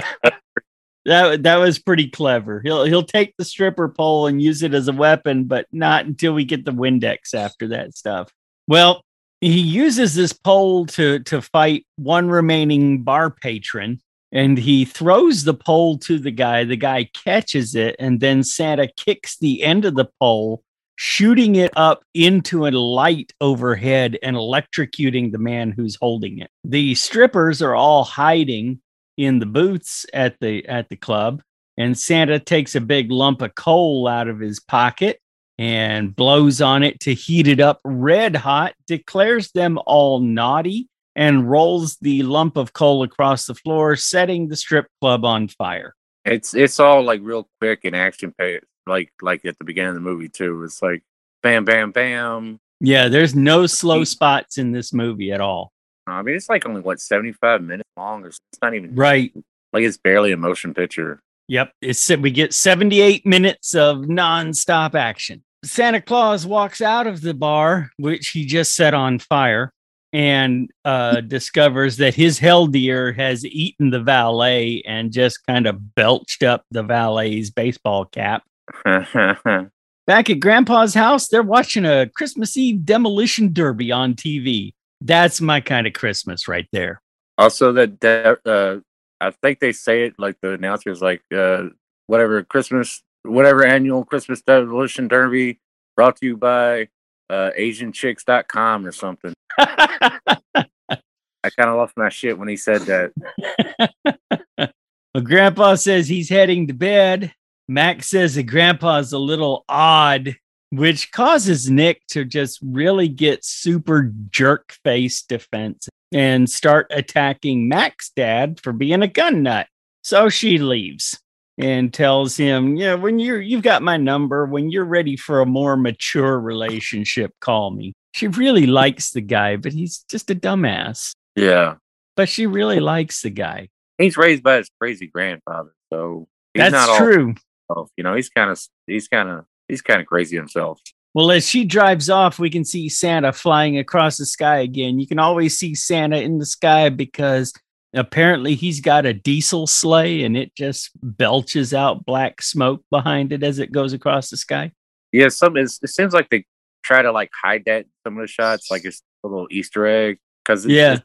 That 1.07 1.43
that 1.43 1.57
was 1.57 1.77
pretty 1.77 2.09
clever. 2.09 2.61
He'll 2.63 2.83
he'll 2.83 3.03
take 3.03 3.35
the 3.37 3.45
stripper 3.45 3.87
pole 3.87 4.25
and 4.25 4.41
use 4.41 4.63
it 4.63 4.73
as 4.73 4.87
a 4.87 4.91
weapon, 4.91 5.43
but 5.43 5.67
not 5.71 6.07
until 6.07 6.33
we 6.33 6.45
get 6.45 6.65
the 6.65 6.71
Windex 6.71 7.35
after 7.35 7.67
that 7.67 7.95
stuff. 7.95 8.31
Well, 8.67 9.03
he 9.41 9.59
uses 9.59 10.15
this 10.15 10.33
pole 10.33 10.87
to 10.87 11.19
to 11.19 11.41
fight 11.41 11.85
one 11.97 12.29
remaining 12.29 13.03
bar 13.03 13.29
patron 13.29 14.01
and 14.31 14.57
he 14.57 14.85
throws 14.85 15.43
the 15.43 15.53
pole 15.53 15.97
to 15.99 16.17
the 16.17 16.31
guy 16.31 16.63
the 16.63 16.75
guy 16.75 17.09
catches 17.13 17.75
it 17.75 17.95
and 17.99 18.19
then 18.19 18.43
santa 18.43 18.87
kicks 18.97 19.37
the 19.37 19.63
end 19.63 19.85
of 19.85 19.95
the 19.95 20.09
pole 20.19 20.63
shooting 20.95 21.55
it 21.55 21.71
up 21.75 22.03
into 22.13 22.65
a 22.65 22.71
light 22.71 23.33
overhead 23.41 24.17
and 24.23 24.35
electrocuting 24.35 25.31
the 25.31 25.37
man 25.37 25.71
who's 25.71 25.97
holding 26.01 26.39
it 26.39 26.49
the 26.63 26.95
strippers 26.95 27.61
are 27.61 27.75
all 27.75 28.03
hiding 28.03 28.79
in 29.17 29.39
the 29.39 29.45
booths 29.45 30.05
at 30.13 30.35
the 30.39 30.65
at 30.67 30.87
the 30.89 30.95
club 30.95 31.41
and 31.77 31.97
santa 31.97 32.39
takes 32.39 32.75
a 32.75 32.81
big 32.81 33.11
lump 33.11 33.41
of 33.41 33.55
coal 33.55 34.07
out 34.07 34.27
of 34.27 34.39
his 34.39 34.59
pocket 34.59 35.19
and 35.57 36.15
blows 36.15 36.61
on 36.61 36.83
it 36.83 36.99
to 37.01 37.13
heat 37.13 37.47
it 37.47 37.59
up 37.59 37.79
red 37.83 38.35
hot, 38.35 38.73
declares 38.87 39.51
them 39.51 39.79
all 39.85 40.19
naughty, 40.19 40.89
and 41.15 41.49
rolls 41.49 41.97
the 42.01 42.23
lump 42.23 42.57
of 42.57 42.73
coal 42.73 43.03
across 43.03 43.45
the 43.45 43.55
floor, 43.55 43.95
setting 43.95 44.47
the 44.47 44.55
strip 44.55 44.87
club 45.01 45.23
on 45.23 45.47
fire. 45.47 45.95
It's 46.25 46.53
it's 46.53 46.79
all 46.79 47.03
like 47.03 47.21
real 47.23 47.47
quick 47.61 47.81
and 47.85 47.95
action 47.95 48.33
packed, 48.37 48.65
like 48.87 49.11
like 49.21 49.45
at 49.45 49.57
the 49.57 49.65
beginning 49.65 49.89
of 49.89 49.95
the 49.95 50.01
movie 50.01 50.29
too. 50.29 50.63
It's 50.63 50.81
like 50.81 51.01
bam, 51.43 51.65
bam, 51.65 51.91
bam. 51.91 52.57
Yeah, 52.81 53.07
there's 53.07 53.35
no 53.35 53.65
slow 53.67 54.03
spots 54.03 54.57
in 54.57 54.71
this 54.71 54.93
movie 54.93 55.31
at 55.31 55.41
all. 55.41 55.71
I 56.07 56.21
mean, 56.21 56.35
it's 56.35 56.49
like 56.49 56.65
only 56.67 56.81
what 56.81 56.99
seventy 56.99 57.31
five 57.31 57.61
minutes 57.61 57.89
long, 57.97 58.23
or 58.23 58.27
it's 58.27 58.39
not 58.61 58.73
even 58.73 58.93
Right. 58.95 59.33
like 59.73 59.83
it's 59.83 59.97
barely 59.97 60.31
a 60.31 60.37
motion 60.37 60.73
picture. 60.73 61.19
Yep. 61.47 61.71
It's 61.81 62.09
we 62.09 62.31
get 62.31 62.55
78 62.55 63.23
minutes 63.25 63.75
of 63.75 63.97
nonstop 63.97 64.95
action. 64.95 65.43
Santa 65.63 66.01
Claus 66.01 66.45
walks 66.45 66.81
out 66.81 67.05
of 67.07 67.21
the 67.21 67.33
bar, 67.35 67.91
which 67.97 68.29
he 68.29 68.45
just 68.45 68.75
set 68.75 68.93
on 68.95 69.19
fire, 69.19 69.71
and 70.11 70.69
uh, 70.85 71.21
discovers 71.27 71.97
that 71.97 72.15
his 72.15 72.39
hell 72.39 72.65
deer 72.67 73.13
has 73.13 73.45
eaten 73.45 73.91
the 73.91 73.99
valet 73.99 74.81
and 74.87 75.11
just 75.11 75.45
kind 75.47 75.67
of 75.67 75.93
belched 75.95 76.41
up 76.43 76.63
the 76.71 76.83
valet's 76.83 77.51
baseball 77.51 78.05
cap. 78.05 78.43
Back 80.07 80.29
at 80.29 80.39
Grandpa's 80.39 80.93
house, 80.93 81.27
they're 81.27 81.41
watching 81.41 81.85
a 81.85 82.07
Christmas 82.07 82.55
Eve 82.57 82.85
demolition 82.85 83.53
derby 83.53 83.91
on 83.91 84.13
TV. 84.13 84.73
That's 85.01 85.41
my 85.41 85.61
kind 85.61 85.87
of 85.87 85.93
Christmas 85.93 86.47
right 86.47 86.67
there. 86.71 87.01
also, 87.37 87.71
that 87.73 87.99
de- 87.99 88.37
uh, 88.45 88.79
I 89.19 89.31
think 89.31 89.59
they 89.59 89.71
say 89.71 90.05
it 90.05 90.13
like 90.19 90.37
the 90.41 90.51
announcers 90.51 91.01
like 91.01 91.21
uh, 91.35 91.63
whatever 92.07 92.43
Christmas, 92.43 93.01
whatever 93.23 93.65
annual 93.65 94.05
Christmas 94.05 94.41
Demolition 94.41 95.07
Derby 95.07 95.59
brought 95.95 96.17
to 96.17 96.25
you 96.25 96.37
by 96.37 96.89
uh, 97.29 97.51
AsianChicks.com 97.57 98.85
or 98.85 98.91
something. 98.91 99.33
I 99.57 101.49
kind 101.57 101.69
of 101.69 101.77
lost 101.77 101.93
my 101.97 102.09
shit 102.09 102.37
when 102.37 102.47
he 102.47 102.57
said 102.57 102.81
that. 102.81 104.69
Well, 105.13 105.23
Grandpa 105.23 105.75
says 105.75 106.09
he's 106.09 106.27
heading 106.27 106.67
to 106.67 106.73
bed. 106.73 107.33
Max 107.67 108.07
says 108.07 108.35
that 108.35 108.43
Grandpa's 108.43 109.13
a 109.13 109.17
little 109.17 109.65
odd, 109.67 110.35
which 110.69 111.11
causes 111.11 111.69
Nick 111.69 112.05
to 112.07 112.25
just 112.25 112.59
really 112.61 113.07
get 113.07 113.43
super 113.43 114.11
jerk 114.29 114.75
face 114.83 115.21
defense 115.21 115.89
and 116.11 116.49
start 116.49 116.87
attacking 116.91 117.67
Mac's 117.67 118.09
dad 118.15 118.59
for 118.61 118.71
being 118.71 119.01
a 119.01 119.07
gun 119.07 119.43
nut. 119.43 119.67
So 120.03 120.29
she 120.29 120.59
leaves 120.59 121.19
and 121.57 121.93
tells 121.93 122.37
him, 122.37 122.75
"Yeah, 122.75 122.95
when 122.95 123.17
you're 123.19 123.41
you've 123.41 123.63
got 123.63 123.81
my 123.81 123.97
number. 123.97 124.45
When 124.45 124.69
you're 124.69 124.85
ready 124.85 125.15
for 125.15 125.41
a 125.41 125.45
more 125.45 125.77
mature 125.77 126.39
relationship, 126.39 127.31
call 127.41 127.71
me." 127.71 127.93
She 128.13 128.27
really 128.27 128.65
likes 128.65 129.11
the 129.11 129.21
guy, 129.21 129.57
but 129.57 129.73
he's 129.73 130.05
just 130.09 130.29
a 130.29 130.35
dumbass. 130.35 131.13
Yeah. 131.35 131.75
But 132.15 132.29
she 132.29 132.45
really 132.45 132.79
likes 132.79 133.21
the 133.21 133.29
guy. 133.29 133.69
He's 133.97 134.15
raised 134.15 134.43
by 134.43 134.57
his 134.57 134.69
crazy 134.79 135.07
grandfather, 135.07 135.73
so 135.91 136.27
he's 136.53 136.63
That's 136.63 136.73
not 136.73 136.89
all 136.89 136.97
true. 136.97 137.35
Himself. 137.69 137.89
You 137.97 138.03
know, 138.03 138.15
he's 138.15 138.29
kind 138.29 138.49
of 138.49 138.59
he's 138.87 139.07
kind 139.07 139.29
of 139.29 139.45
he's 139.67 139.81
kind 139.81 140.01
of 140.01 140.07
crazy 140.07 140.35
himself. 140.35 140.81
Well, 141.13 141.31
as 141.31 141.47
she 141.47 141.63
drives 141.63 142.09
off, 142.09 142.39
we 142.39 142.49
can 142.49 142.65
see 142.65 142.89
Santa 142.89 143.31
flying 143.31 143.77
across 143.77 144.17
the 144.17 144.25
sky 144.25 144.59
again. 144.59 144.99
You 144.99 145.07
can 145.07 145.19
always 145.19 145.57
see 145.57 145.73
Santa 145.73 146.17
in 146.17 146.39
the 146.39 146.45
sky 146.45 146.89
because 146.89 147.53
apparently 147.93 148.55
he's 148.55 148.81
got 148.81 149.05
a 149.05 149.13
diesel 149.13 149.65
sleigh 149.65 150.23
and 150.23 150.35
it 150.35 150.53
just 150.55 150.91
belches 151.01 151.73
out 151.73 152.05
black 152.05 152.41
smoke 152.41 152.83
behind 152.91 153.31
it 153.31 153.43
as 153.43 153.59
it 153.59 153.71
goes 153.71 153.93
across 153.93 154.29
the 154.29 154.35
sky. 154.35 154.71
Yeah, 155.13 155.29
some 155.29 155.55
it 155.55 155.69
seems 155.69 156.13
like 156.13 156.29
they 156.29 156.43
try 156.83 157.01
to 157.01 157.13
like 157.13 157.31
hide 157.41 157.63
that 157.67 157.85
in 157.85 157.91
some 158.05 158.17
of 158.17 158.21
the 158.23 158.27
shots, 158.27 158.69
like 158.69 158.83
it's 158.83 159.01
a 159.23 159.27
little 159.29 159.47
Easter 159.49 159.87
egg 159.87 160.17
because 160.43 160.65
Yeah. 160.65 160.95
it's 160.95 161.03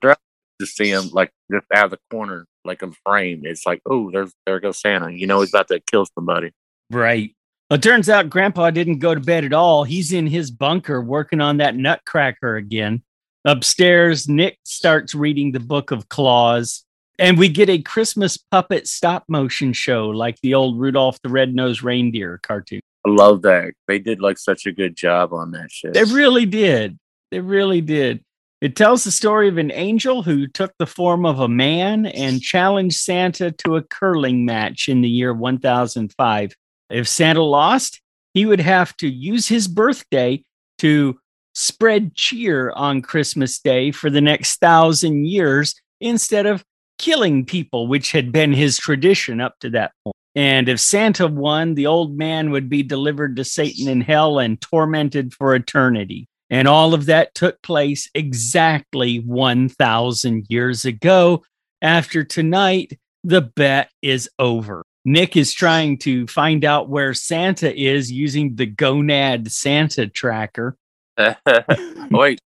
to 0.60 0.66
see 0.66 0.90
him 0.90 1.10
like 1.12 1.30
just 1.50 1.66
out 1.74 1.86
of 1.86 1.90
the 1.90 1.98
corner, 2.10 2.46
like 2.64 2.82
a 2.82 2.92
frame. 3.04 3.42
It's 3.44 3.66
like, 3.66 3.80
oh, 3.86 4.10
there's 4.10 4.32
there 4.46 4.60
goes 4.60 4.80
Santa. 4.80 5.10
You 5.10 5.26
know, 5.26 5.40
he's 5.40 5.50
about 5.50 5.68
to 5.68 5.80
kill 5.90 6.06
somebody. 6.14 6.52
Right. 6.90 7.34
Well, 7.68 7.78
it 7.78 7.82
turns 7.82 8.08
out 8.08 8.30
Grandpa 8.30 8.70
didn't 8.70 8.98
go 8.98 9.14
to 9.14 9.20
bed 9.20 9.44
at 9.44 9.52
all. 9.52 9.84
He's 9.84 10.12
in 10.12 10.26
his 10.26 10.50
bunker 10.50 11.00
working 11.00 11.40
on 11.40 11.58
that 11.58 11.76
nutcracker 11.76 12.56
again. 12.56 13.02
Upstairs, 13.44 14.28
Nick 14.28 14.58
starts 14.64 15.14
reading 15.14 15.52
the 15.52 15.60
book 15.60 15.92
of 15.92 16.08
Claus, 16.08 16.84
and 17.18 17.38
we 17.38 17.48
get 17.48 17.70
a 17.70 17.80
Christmas 17.80 18.36
puppet 18.36 18.86
stop 18.86 19.24
motion 19.28 19.72
show 19.72 20.08
like 20.08 20.36
the 20.42 20.54
old 20.54 20.78
Rudolph 20.78 21.18
the 21.22 21.30
Red-Nosed 21.30 21.82
Reindeer 21.82 22.40
cartoon. 22.42 22.80
I 23.06 23.10
love 23.10 23.42
that 23.42 23.72
they 23.88 23.98
did 23.98 24.20
like 24.20 24.36
such 24.36 24.66
a 24.66 24.72
good 24.72 24.94
job 24.94 25.32
on 25.32 25.52
that 25.52 25.70
shit. 25.70 25.94
They 25.94 26.04
really 26.04 26.44
did. 26.44 26.98
They 27.30 27.40
really 27.40 27.80
did. 27.80 28.22
It 28.60 28.76
tells 28.76 29.04
the 29.04 29.10
story 29.10 29.48
of 29.48 29.56
an 29.56 29.72
angel 29.72 30.22
who 30.22 30.46
took 30.46 30.74
the 30.78 30.86
form 30.86 31.24
of 31.24 31.40
a 31.40 31.48
man 31.48 32.04
and 32.04 32.42
challenged 32.42 32.96
Santa 32.96 33.52
to 33.52 33.76
a 33.76 33.82
curling 33.82 34.44
match 34.44 34.86
in 34.86 35.00
the 35.00 35.08
year 35.08 35.32
1005. 35.32 36.54
If 36.90 37.08
Santa 37.08 37.42
lost, 37.42 38.02
he 38.34 38.44
would 38.44 38.60
have 38.60 38.94
to 38.98 39.08
use 39.08 39.48
his 39.48 39.66
birthday 39.66 40.44
to 40.78 41.18
spread 41.54 42.14
cheer 42.14 42.70
on 42.72 43.00
Christmas 43.00 43.58
Day 43.58 43.92
for 43.92 44.10
the 44.10 44.20
next 44.20 44.60
thousand 44.60 45.26
years 45.26 45.74
instead 46.00 46.44
of 46.44 46.62
killing 46.98 47.46
people, 47.46 47.86
which 47.86 48.12
had 48.12 48.30
been 48.30 48.52
his 48.52 48.76
tradition 48.76 49.40
up 49.40 49.58
to 49.60 49.70
that 49.70 49.92
point. 50.04 50.16
And 50.34 50.68
if 50.68 50.80
Santa 50.80 51.26
won, 51.26 51.74
the 51.74 51.86
old 51.86 52.16
man 52.16 52.50
would 52.50 52.68
be 52.68 52.82
delivered 52.82 53.36
to 53.36 53.44
Satan 53.44 53.88
in 53.88 54.02
hell 54.02 54.38
and 54.38 54.60
tormented 54.60 55.32
for 55.32 55.54
eternity. 55.54 56.28
And 56.50 56.66
all 56.66 56.94
of 56.94 57.06
that 57.06 57.34
took 57.34 57.62
place 57.62 58.10
exactly 58.14 59.18
1,000 59.18 60.46
years 60.48 60.84
ago. 60.84 61.44
After 61.80 62.24
tonight, 62.24 62.98
the 63.24 63.40
bet 63.40 63.90
is 64.02 64.28
over. 64.38 64.82
Nick 65.04 65.36
is 65.36 65.54
trying 65.54 65.96
to 65.98 66.26
find 66.26 66.64
out 66.64 66.88
where 66.88 67.14
Santa 67.14 67.74
is 67.74 68.10
using 68.12 68.56
the 68.56 68.66
Gonad 68.66 69.50
Santa 69.50 70.06
tracker. 70.08 70.76
Wait, 72.10 72.40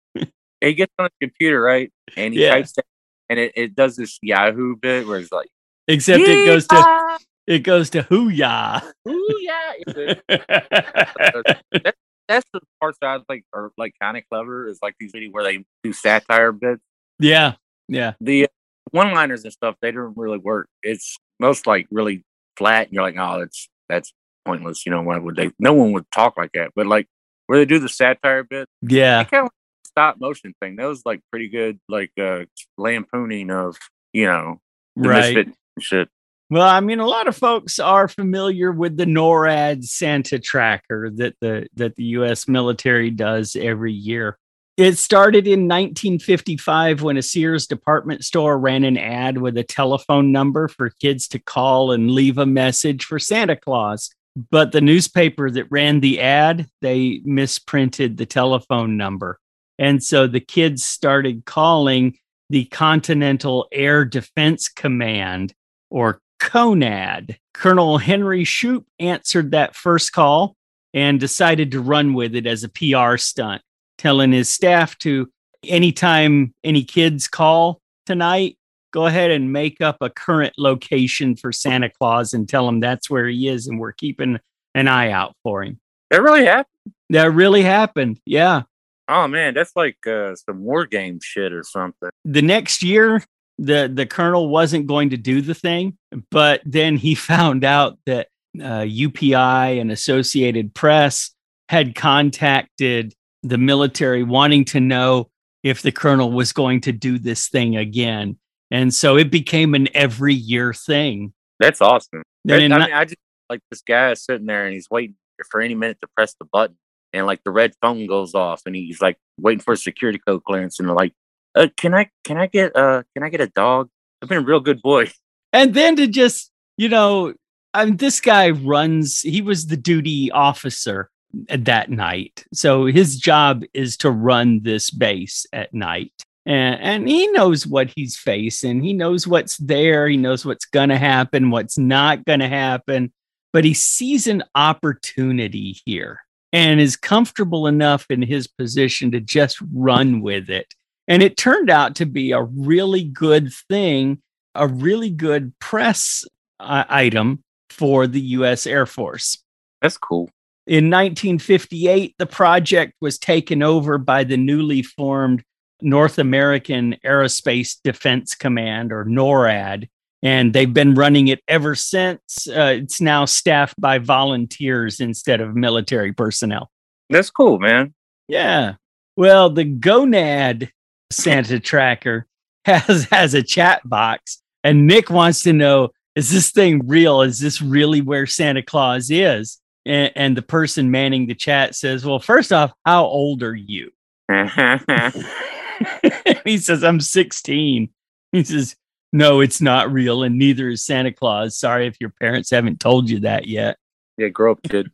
he 0.61 0.73
gets 0.73 0.93
on 0.99 1.05
his 1.05 1.11
computer 1.29 1.61
right, 1.61 1.91
and 2.15 2.33
he 2.33 2.41
Yeah. 2.43 2.51
types 2.55 2.77
it, 2.77 2.85
and 3.29 3.39
it, 3.39 3.53
it 3.55 3.75
does 3.75 3.95
this 3.95 4.19
Yahoo 4.21 4.75
bit 4.75 5.07
where 5.07 5.19
it's 5.19 5.31
like, 5.31 5.49
Except 5.87 6.21
it 6.23 6.45
goes 6.45 6.67
to 6.67 7.17
it 7.47 7.59
goes 7.59 7.89
to 7.91 8.03
hoo-yah. 8.03 8.81
Ooh, 9.07 9.37
yeah. 9.41 9.73
It's- 9.87 10.21
That's 11.71 11.97
the 12.27 12.61
parts 12.79 12.97
that 13.01 13.09
I 13.09 13.19
think 13.29 13.43
are 13.53 13.71
like 13.77 13.93
kind 14.01 14.17
of 14.17 14.23
clever. 14.31 14.67
Is 14.67 14.79
like 14.81 14.95
these 14.99 15.11
videos 15.13 15.31
where 15.31 15.43
they 15.43 15.65
do 15.83 15.93
satire 15.93 16.51
bits. 16.51 16.81
yeah, 17.19 17.53
yeah. 17.87 18.13
The 18.21 18.47
one-liners 18.91 19.43
and 19.43 19.53
stuff 19.53 19.75
they 19.81 19.91
don't 19.91 20.15
really 20.17 20.37
work. 20.37 20.67
It's 20.83 21.17
most 21.39 21.65
like 21.67 21.87
really 21.91 22.23
flat, 22.57 22.87
and 22.87 22.93
you're 22.93 23.03
like, 23.03 23.15
oh, 23.17 23.39
that's 23.39 23.69
that's 23.89 24.13
pointless. 24.45 24.85
You 24.85 24.91
know, 24.91 25.01
why 25.01 25.17
would 25.17 25.35
they? 25.35 25.51
No 25.59 25.73
one 25.73 25.91
would 25.93 26.09
talk 26.11 26.37
like 26.37 26.51
that. 26.53 26.71
But 26.75 26.87
like 26.87 27.07
where 27.47 27.59
they 27.59 27.65
do 27.65 27.79
the 27.79 27.89
satire 27.89 28.43
bit, 28.43 28.67
Yeah. 28.81 29.19
I 29.19 29.23
kind 29.25 29.45
of 29.45 29.51
stop 29.85 30.19
motion 30.19 30.53
thing. 30.61 30.75
That 30.77 30.85
was 30.85 31.01
like 31.05 31.21
pretty 31.31 31.49
good, 31.49 31.79
like 31.89 32.11
uh 32.19 32.45
lampooning 32.77 33.51
of 33.51 33.77
you 34.13 34.25
know 34.25 34.59
the 34.95 35.09
Right. 35.09 35.35
misfit 35.35 35.55
shit. 35.79 36.09
Well, 36.53 36.69
I 36.69 36.81
mean, 36.81 36.99
a 36.99 37.07
lot 37.07 37.27
of 37.27 37.35
folks 37.35 37.79
are 37.79 38.07
familiar 38.07 38.71
with 38.71 38.95
the 38.95 39.07
NORAD 39.07 39.83
Santa 39.83 40.37
tracker 40.37 41.09
that 41.15 41.33
the 41.41 41.65
that 41.73 41.95
the 41.95 42.03
U.S. 42.17 42.47
military 42.47 43.09
does 43.09 43.55
every 43.55 43.91
year. 43.91 44.37
It 44.77 44.99
started 44.99 45.47
in 45.47 45.61
1955 45.61 47.01
when 47.01 47.17
a 47.17 47.23
Sears 47.23 47.65
department 47.65 48.23
store 48.23 48.59
ran 48.59 48.83
an 48.83 48.99
ad 48.99 49.39
with 49.39 49.57
a 49.57 49.63
telephone 49.63 50.31
number 50.31 50.67
for 50.67 50.91
kids 50.91 51.27
to 51.29 51.39
call 51.39 51.91
and 51.91 52.11
leave 52.11 52.37
a 52.37 52.45
message 52.45 53.05
for 53.05 53.17
Santa 53.17 53.55
Claus. 53.55 54.11
But 54.51 54.73
the 54.73 54.81
newspaper 54.81 55.49
that 55.49 55.71
ran 55.71 56.01
the 56.01 56.21
ad, 56.21 56.67
they 56.81 57.21
misprinted 57.25 58.17
the 58.17 58.27
telephone 58.27 58.95
number. 58.95 59.39
And 59.79 60.03
so 60.03 60.27
the 60.27 60.39
kids 60.39 60.83
started 60.83 61.45
calling 61.45 62.19
the 62.51 62.65
Continental 62.65 63.67
Air 63.71 64.05
Defense 64.05 64.69
Command 64.69 65.55
or 65.89 66.19
CONAD. 66.39 67.37
Colonel 67.53 67.97
Henry 67.97 68.43
Shoup 68.43 68.85
answered 68.99 69.51
that 69.51 69.75
first 69.75 70.11
call 70.11 70.55
and 70.93 71.19
decided 71.19 71.71
to 71.71 71.81
run 71.81 72.13
with 72.13 72.35
it 72.35 72.45
as 72.45 72.63
a 72.63 72.69
PR 72.69 73.17
stunt, 73.17 73.61
telling 73.97 74.31
his 74.31 74.49
staff 74.49 74.97
to 74.99 75.29
anytime 75.65 76.53
any 76.63 76.83
kids 76.83 77.27
call 77.27 77.81
tonight, 78.05 78.57
go 78.91 79.05
ahead 79.05 79.31
and 79.31 79.51
make 79.51 79.81
up 79.81 79.97
a 80.01 80.09
current 80.09 80.53
location 80.57 81.35
for 81.35 81.51
Santa 81.51 81.89
Claus 81.89 82.33
and 82.33 82.47
tell 82.47 82.67
him 82.67 82.79
that's 82.79 83.09
where 83.09 83.27
he 83.27 83.47
is 83.47 83.67
and 83.67 83.79
we're 83.79 83.91
keeping 83.91 84.39
an 84.75 84.87
eye 84.87 85.11
out 85.11 85.35
for 85.43 85.63
him. 85.63 85.79
That 86.09 86.21
really 86.21 86.45
happened. 86.45 86.93
That 87.09 87.31
really 87.31 87.63
happened. 87.63 88.19
Yeah. 88.25 88.63
Oh 89.07 89.27
man, 89.27 89.53
that's 89.53 89.75
like 89.75 90.05
uh, 90.07 90.35
some 90.35 90.63
war 90.63 90.85
game 90.85 91.19
shit 91.21 91.51
or 91.51 91.63
something. 91.63 92.09
The 92.23 92.41
next 92.41 92.83
year, 92.83 93.23
the 93.63 93.91
the 93.93 94.05
colonel 94.05 94.49
wasn't 94.49 94.87
going 94.87 95.09
to 95.11 95.17
do 95.17 95.41
the 95.41 95.53
thing, 95.53 95.97
but 96.31 96.61
then 96.65 96.97
he 96.97 97.15
found 97.31 97.63
out 97.63 97.97
that 98.05 98.27
uh, 98.59 98.81
UPI 98.81 99.79
and 99.79 99.91
Associated 99.91 100.73
Press 100.73 101.31
had 101.69 101.95
contacted 101.95 103.13
the 103.41 103.57
military 103.57 104.23
wanting 104.23 104.65
to 104.65 104.79
know 104.79 105.29
if 105.63 105.81
the 105.81 105.91
colonel 105.91 106.31
was 106.31 106.53
going 106.53 106.81
to 106.81 106.91
do 106.91 107.17
this 107.17 107.47
thing 107.47 107.77
again. 107.77 108.37
And 108.69 108.93
so 108.93 109.17
it 109.17 109.31
became 109.31 109.75
an 109.75 109.87
every 109.93 110.33
year 110.33 110.73
thing. 110.73 111.33
That's 111.59 111.81
awesome. 111.81 112.23
That- 112.45 112.59
I 112.59 112.67
mean, 112.67 112.71
I 112.71 113.05
just 113.05 113.17
like 113.49 113.61
this 113.71 113.81
guy 113.81 114.11
is 114.11 114.23
sitting 114.23 114.45
there 114.45 114.65
and 114.65 114.73
he's 114.73 114.89
waiting 114.89 115.15
for 115.49 115.61
any 115.61 115.75
minute 115.75 115.97
to 116.01 116.07
press 116.15 116.35
the 116.39 116.45
button, 116.45 116.77
and 117.11 117.25
like 117.25 117.43
the 117.43 117.51
red 117.51 117.73
phone 117.81 118.05
goes 118.07 118.33
off, 118.33 118.61
and 118.65 118.75
he's 118.75 119.01
like 119.01 119.17
waiting 119.39 119.61
for 119.61 119.73
a 119.73 119.77
security 119.77 120.19
code 120.25 120.43
clearance, 120.43 120.79
and 120.79 120.89
like, 120.93 121.13
uh, 121.55 121.67
"Can 121.77 121.93
I, 121.93 122.09
can 122.23 122.37
I 122.37 122.47
get, 122.47 122.75
uh, 122.75 123.03
can 123.13 123.23
I 123.23 123.29
get 123.29 123.41
a 123.41 123.47
dog? 123.47 123.89
I've 124.21 124.29
been 124.29 124.39
a 124.39 124.45
real 124.45 124.59
good 124.59 124.81
boy." 124.81 125.11
and 125.53 125.73
then 125.73 125.95
to 125.97 126.07
just, 126.07 126.51
you 126.77 126.89
know, 126.89 127.33
I 127.73 127.85
mean, 127.85 127.97
this 127.97 128.19
guy 128.19 128.51
runs, 128.51 129.21
he 129.21 129.41
was 129.41 129.67
the 129.67 129.77
duty 129.77 130.31
officer 130.31 131.09
that 131.49 131.89
night. 131.89 132.45
So 132.53 132.85
his 132.85 133.17
job 133.17 133.63
is 133.73 133.97
to 133.97 134.11
run 134.11 134.61
this 134.63 134.91
base 134.91 135.45
at 135.51 135.73
night. 135.73 136.11
And, 136.45 136.79
and 136.81 137.07
he 137.07 137.27
knows 137.27 137.65
what 137.65 137.91
he's 137.95 138.17
facing. 138.17 138.83
He 138.83 138.93
knows 138.93 139.25
what's 139.25 139.57
there. 139.57 140.07
He 140.07 140.17
knows 140.17 140.45
what's 140.45 140.65
going 140.65 140.89
to 140.89 140.97
happen, 140.97 141.51
what's 141.51 141.77
not 141.77 142.25
going 142.25 142.41
to 142.41 142.47
happen. 142.47 143.11
But 143.53 143.65
he 143.65 143.73
sees 143.73 144.27
an 144.27 144.43
opportunity 144.55 145.77
here 145.85 146.19
and 146.51 146.79
is 146.79 146.95
comfortable 146.95 147.65
enough 147.67 148.05
in 148.09 148.21
his 148.21 148.47
position 148.47 149.11
to 149.11 149.19
just 149.19 149.57
run 149.73 150.21
with 150.21 150.49
it. 150.49 150.73
And 151.07 151.21
it 151.21 151.37
turned 151.37 151.69
out 151.69 151.95
to 151.95 152.05
be 152.05 152.31
a 152.31 152.41
really 152.41 153.03
good 153.03 153.51
thing, 153.69 154.21
a 154.55 154.67
really 154.67 155.09
good 155.09 155.57
press 155.59 156.23
uh, 156.59 156.85
item 156.87 157.43
for 157.69 158.07
the 158.07 158.21
US 158.21 158.65
Air 158.65 158.85
Force. 158.85 159.43
That's 159.81 159.97
cool. 159.97 160.29
In 160.65 160.85
1958, 160.85 162.15
the 162.17 162.25
project 162.25 162.93
was 163.01 163.19
taken 163.19 163.61
over 163.61 163.97
by 163.97 164.23
the 164.23 164.37
newly 164.37 164.81
formed 164.81 165.43
North 165.81 166.17
American 166.17 166.95
Aerospace 167.05 167.75
Defense 167.83 168.35
Command, 168.35 168.93
or 168.93 169.03
NORAD, 169.03 169.89
and 170.21 170.53
they've 170.53 170.73
been 170.73 170.95
running 170.95 171.27
it 171.27 171.41
ever 171.49 171.75
since. 171.75 172.47
Uh, 172.47 172.75
it's 172.77 173.01
now 173.01 173.25
staffed 173.25 173.79
by 173.79 173.97
volunteers 173.97 175.01
instead 175.01 175.41
of 175.41 175.53
military 175.55 176.13
personnel. 176.13 176.71
That's 177.09 177.29
cool, 177.29 177.59
man. 177.59 177.93
Yeah. 178.29 178.75
Well, 179.17 179.49
the 179.49 179.65
Gonad 179.65 180.69
Santa 181.15 181.59
tracker 181.59 182.27
has 182.65 183.05
has 183.11 183.33
a 183.33 183.43
chat 183.43 183.87
box, 183.87 184.41
and 184.63 184.87
Nick 184.87 185.09
wants 185.09 185.43
to 185.43 185.53
know: 185.53 185.89
Is 186.15 186.31
this 186.31 186.51
thing 186.51 186.87
real? 186.87 187.21
Is 187.21 187.39
this 187.39 187.61
really 187.61 188.01
where 188.01 188.25
Santa 188.25 188.61
Claus 188.61 189.09
is? 189.09 189.59
And, 189.85 190.11
and 190.15 190.37
the 190.37 190.41
person 190.41 190.91
manning 190.91 191.27
the 191.27 191.35
chat 191.35 191.75
says, 191.75 192.05
"Well, 192.05 192.19
first 192.19 192.53
off, 192.53 192.71
how 192.85 193.05
old 193.05 193.43
are 193.43 193.55
you?" 193.55 193.91
he 196.45 196.57
says, 196.57 196.83
"I'm 196.83 197.01
16." 197.01 197.89
He 198.31 198.43
says, 198.43 198.75
"No, 199.11 199.41
it's 199.41 199.61
not 199.61 199.91
real, 199.91 200.23
and 200.23 200.37
neither 200.37 200.69
is 200.69 200.85
Santa 200.85 201.11
Claus. 201.11 201.57
Sorry 201.57 201.87
if 201.87 201.97
your 201.99 202.13
parents 202.21 202.49
haven't 202.49 202.79
told 202.79 203.09
you 203.09 203.19
that 203.21 203.47
yet." 203.47 203.77
yeah, 204.17 204.29
grow 204.29 204.53
up, 204.53 204.63
kid. 204.63 204.91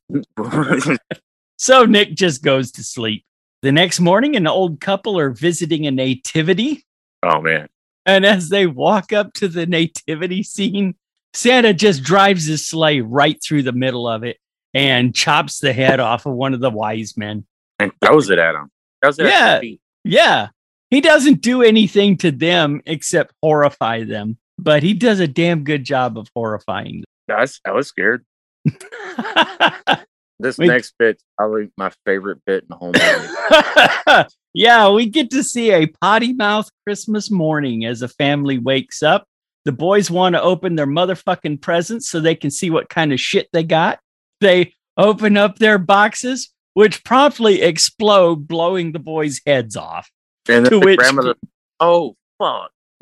So 1.58 1.86
Nick 1.86 2.16
just 2.16 2.42
goes 2.42 2.72
to 2.74 2.84
sleep. 2.84 3.26
The 3.62 3.72
next 3.72 4.00
morning, 4.00 4.36
an 4.36 4.48
old 4.48 4.80
couple 4.80 5.20
are 5.20 5.32
visiting 5.32 5.86
a 5.86 5.92
nativity. 5.92 6.86
oh 7.24 7.42
man, 7.42 7.68
And 8.06 8.26
as 8.26 8.50
they 8.50 8.66
walk 8.68 9.12
up 9.12 9.34
to 9.34 9.48
the 9.48 9.66
nativity 9.66 10.44
scene, 10.44 10.96
Santa 11.34 11.74
just 11.74 12.02
drives 12.04 12.46
his 12.46 12.66
sleigh 12.66 13.02
right 13.02 13.38
through 13.44 13.64
the 13.64 13.72
middle 13.74 14.08
of 14.08 14.24
it 14.24 14.38
and 14.74 15.14
chops 15.14 15.60
the 15.60 15.74
head 15.74 16.00
off 16.00 16.26
of 16.26 16.34
one 16.34 16.54
of 16.54 16.60
the 16.62 16.70
wise 16.70 17.18
men. 17.18 17.46
and 17.80 17.92
throws 18.02 18.30
it 18.30 18.40
at 18.40 18.56
him. 18.56 18.72
Throws 19.04 19.20
it 19.20 19.26
Yeah. 19.26 19.62
Yeah. 20.06 20.48
He 20.90 21.02
doesn't 21.02 21.42
do 21.42 21.62
anything 21.62 22.18
to 22.18 22.32
them 22.32 22.82
except 22.86 23.34
horrify 23.44 24.04
them, 24.06 24.38
but 24.58 24.82
he 24.84 24.94
does 24.94 25.20
a 25.20 25.28
damn 25.28 25.64
good 25.64 25.84
job 25.84 26.18
of 26.18 26.30
horrifying 26.34 27.04
I 27.30 27.42
was, 27.42 27.60
I 27.66 27.72
was 27.72 27.88
scared. 27.88 28.26
This 30.40 30.58
Wait. 30.58 30.68
next 30.68 30.94
bit's 30.98 31.24
probably 31.38 31.70
my 31.78 31.92
favorite 32.06 32.40
bit 32.46 32.64
in 32.64 32.70
the 32.70 32.76
whole 32.78 32.94
movie. 32.94 34.30
yeah, 34.54 34.90
we 34.90 35.06
get 35.08 35.30
to 35.32 35.44
see 35.44 35.72
a 35.72 35.86
potty 35.88 36.32
mouth 36.34 36.70
Christmas 36.86 37.30
morning 37.30 37.84
as 37.86 38.02
a 38.02 38.08
family 38.08 38.58
wakes 38.58 39.04
up. 39.04 39.26
The 39.66 39.74
boys 39.74 40.10
want 40.10 40.36
to 40.36 40.42
open 40.42 40.76
their 40.76 40.88
motherfucking 40.88 41.60
presents 41.62 42.10
so 42.10 42.22
they 42.22 42.36
can 42.36 42.52
see 42.52 42.70
what 42.70 42.88
kind 42.88 43.12
of 43.12 43.20
shit 43.20 43.50
they 43.52 43.64
got. 43.64 44.00
They 44.40 44.74
open 44.96 45.36
up 45.36 45.60
their 45.60 45.78
boxes, 45.78 46.54
which 46.74 47.04
promptly 47.04 47.62
explode, 47.62 48.48
blowing 48.48 48.94
the 48.94 49.00
boys' 49.00 49.42
heads 49.46 49.76
off. 49.76 50.10
and 50.48 50.64
To 50.66 50.70
the 50.72 50.80
which- 50.80 50.98
grandmother, 51.00 51.36
oh 51.82 52.16
fuck, 52.38 52.72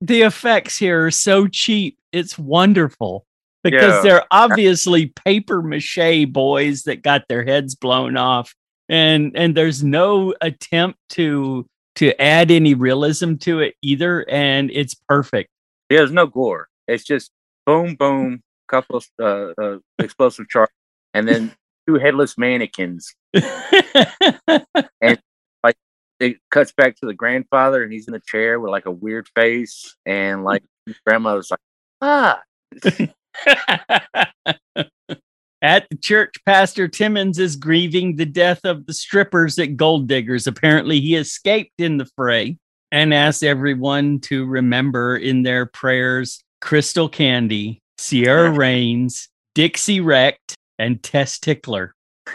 the 0.00 0.22
effects 0.22 0.76
here 0.78 1.06
are 1.06 1.10
so 1.10 1.46
cheap. 1.46 1.98
It's 2.12 2.38
wonderful 2.38 3.24
because 3.62 3.94
Yeah. 3.96 4.00
they're 4.02 4.24
obviously 4.30 5.06
paper 5.06 5.62
mache 5.62 6.26
boys 6.28 6.82
that 6.84 7.02
got 7.02 7.28
their 7.28 7.44
heads 7.44 7.74
blown 7.74 8.16
off. 8.16 8.54
And 8.88 9.32
and 9.36 9.56
there's 9.56 9.82
no 9.84 10.34
attempt 10.40 10.98
to 11.10 11.66
to 11.96 12.20
add 12.20 12.50
any 12.50 12.74
realism 12.74 13.36
to 13.36 13.60
it 13.60 13.74
either. 13.82 14.28
And 14.28 14.70
it's 14.70 14.94
perfect. 14.94 15.50
yeah, 15.90 15.98
there's 15.98 16.10
no 16.12 16.26
gore. 16.26 16.68
It's 16.88 17.04
just 17.04 17.30
boom, 17.66 17.94
boom, 17.94 18.42
couple 18.68 18.96
of 18.96 19.06
uh, 19.20 19.52
uh, 19.62 19.78
explosive 19.98 20.48
charge, 20.48 20.70
and 21.14 21.28
then 21.28 21.52
two 21.86 21.94
headless 21.94 22.36
mannequins. 22.38 23.14
And 25.00 25.18
like 25.62 25.76
it 26.20 26.38
cuts 26.50 26.72
back 26.72 26.96
to 26.96 27.06
the 27.06 27.14
grandfather, 27.14 27.82
and 27.82 27.92
he's 27.92 28.08
in 28.08 28.12
the 28.12 28.20
chair 28.20 28.58
with 28.60 28.70
like 28.70 28.86
a 28.86 28.90
weird 28.90 29.28
face, 29.36 29.94
and 30.06 30.44
like 30.44 30.62
grandmother's 31.06 31.50
like, 31.50 31.60
ah, 32.00 32.40
At 35.62 35.86
the 35.90 35.96
church, 35.96 36.34
Pastor 36.44 36.88
Timmons 36.88 37.38
is 37.38 37.54
grieving 37.54 38.16
the 38.16 38.26
death 38.26 38.64
of 38.64 38.84
the 38.86 38.92
strippers 38.92 39.60
at 39.60 39.76
Gold 39.76 40.08
Diggers. 40.08 40.48
Apparently, 40.48 41.00
he 41.00 41.14
escaped 41.14 41.80
in 41.80 41.98
the 41.98 42.08
fray 42.16 42.58
and 42.90 43.14
asked 43.14 43.44
everyone 43.44 44.18
to 44.20 44.44
remember 44.44 45.16
in 45.16 45.44
their 45.44 45.66
prayers 45.66 46.42
Crystal 46.60 47.08
Candy, 47.08 47.80
Sierra 47.96 48.50
Rains, 48.56 49.28
Dixie 49.54 50.00
Wrecked, 50.00 50.56
and 50.80 51.00
Tess 51.00 51.38
Tickler. 51.38 51.94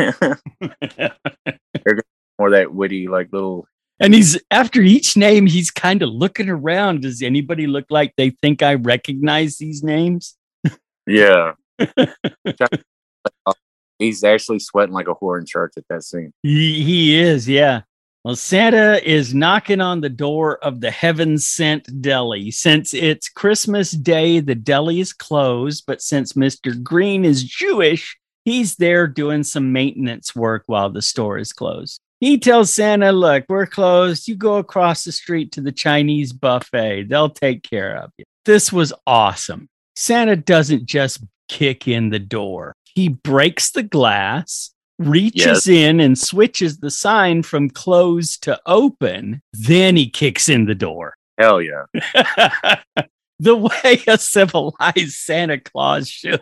more 2.39 2.51
that 2.51 2.73
witty 2.73 3.07
like 3.07 3.27
little. 3.33 3.67
And 3.99 4.13
he's 4.13 4.39
after 4.51 4.81
each 4.81 5.17
name, 5.17 5.47
he's 5.47 5.71
kind 5.71 6.01
of 6.01 6.09
looking 6.09 6.49
around. 6.49 7.01
Does 7.01 7.21
anybody 7.21 7.67
look 7.67 7.85
like 7.89 8.13
they 8.15 8.29
think 8.29 8.61
I 8.61 8.75
recognize 8.75 9.57
these 9.57 9.83
names? 9.83 10.37
Yeah. 11.07 11.53
He's 13.99 14.23
actually 14.23 14.59
sweating 14.59 14.93
like 14.93 15.07
a 15.07 15.15
whore 15.15 15.39
in 15.39 15.45
church 15.47 15.73
at 15.77 15.85
that 15.89 16.03
scene. 16.03 16.31
He, 16.43 16.83
he 16.83 17.19
is, 17.19 17.49
yeah. 17.49 17.81
Well, 18.23 18.35
Santa 18.35 19.01
is 19.09 19.33
knocking 19.33 19.79
on 19.79 20.01
the 20.01 20.09
door 20.09 20.57
of 20.57 20.81
the 20.81 20.91
heaven 20.91 21.37
sent 21.39 22.01
deli. 22.01 22.51
Since 22.51 22.93
it's 22.93 23.29
Christmas 23.29 23.91
Day, 23.91 24.41
the 24.41 24.53
deli 24.53 24.99
is 24.99 25.13
closed, 25.13 25.85
but 25.87 26.01
since 26.01 26.33
Mr. 26.33 26.83
Green 26.83 27.23
is 27.23 27.43
Jewish, 27.43 28.17
he's 28.43 28.75
there 28.75 29.07
doing 29.07 29.43
some 29.43 29.71
maintenance 29.71 30.35
work 30.35 30.63
while 30.67 30.89
the 30.89 31.01
store 31.01 31.37
is 31.37 31.53
closed. 31.53 32.01
He 32.19 32.37
tells 32.37 32.73
Santa, 32.73 33.11
Look, 33.11 33.45
we're 33.47 33.65
closed. 33.65 34.27
You 34.27 34.35
go 34.35 34.57
across 34.57 35.03
the 35.03 35.11
street 35.11 35.53
to 35.53 35.61
the 35.61 35.71
Chinese 35.71 36.33
buffet, 36.33 37.03
they'll 37.03 37.29
take 37.29 37.63
care 37.63 37.95
of 37.95 38.11
you. 38.17 38.25
This 38.43 38.73
was 38.73 38.91
awesome. 39.05 39.69
Santa 39.97 40.35
doesn't 40.35 40.85
just 40.85 41.23
kick 41.49 41.87
in 41.87 42.09
the 42.09 42.19
door, 42.19 42.73
he 42.93 43.09
breaks 43.09 43.71
the 43.71 43.83
glass 43.83 44.71
reaches 44.99 45.65
Yes. 45.65 45.67
in 45.67 45.99
and 45.99 46.17
switches 46.17 46.77
the 46.79 46.89
sign 46.91 47.43
from 47.43 47.69
closed 47.69 48.41
to 48.43 48.59
open. 48.65 49.41
Then 49.53 49.95
he 49.95 50.09
kicks 50.09 50.49
in 50.49 50.65
the 50.65 50.75
door. 50.75 51.15
Hell 51.37 51.61
yeah. 51.61 51.83
the 53.39 53.55
way 53.55 54.01
a 54.07 54.17
civilized 54.17 55.13
Santa 55.13 55.59
Claus 55.59 56.07
should. 56.09 56.41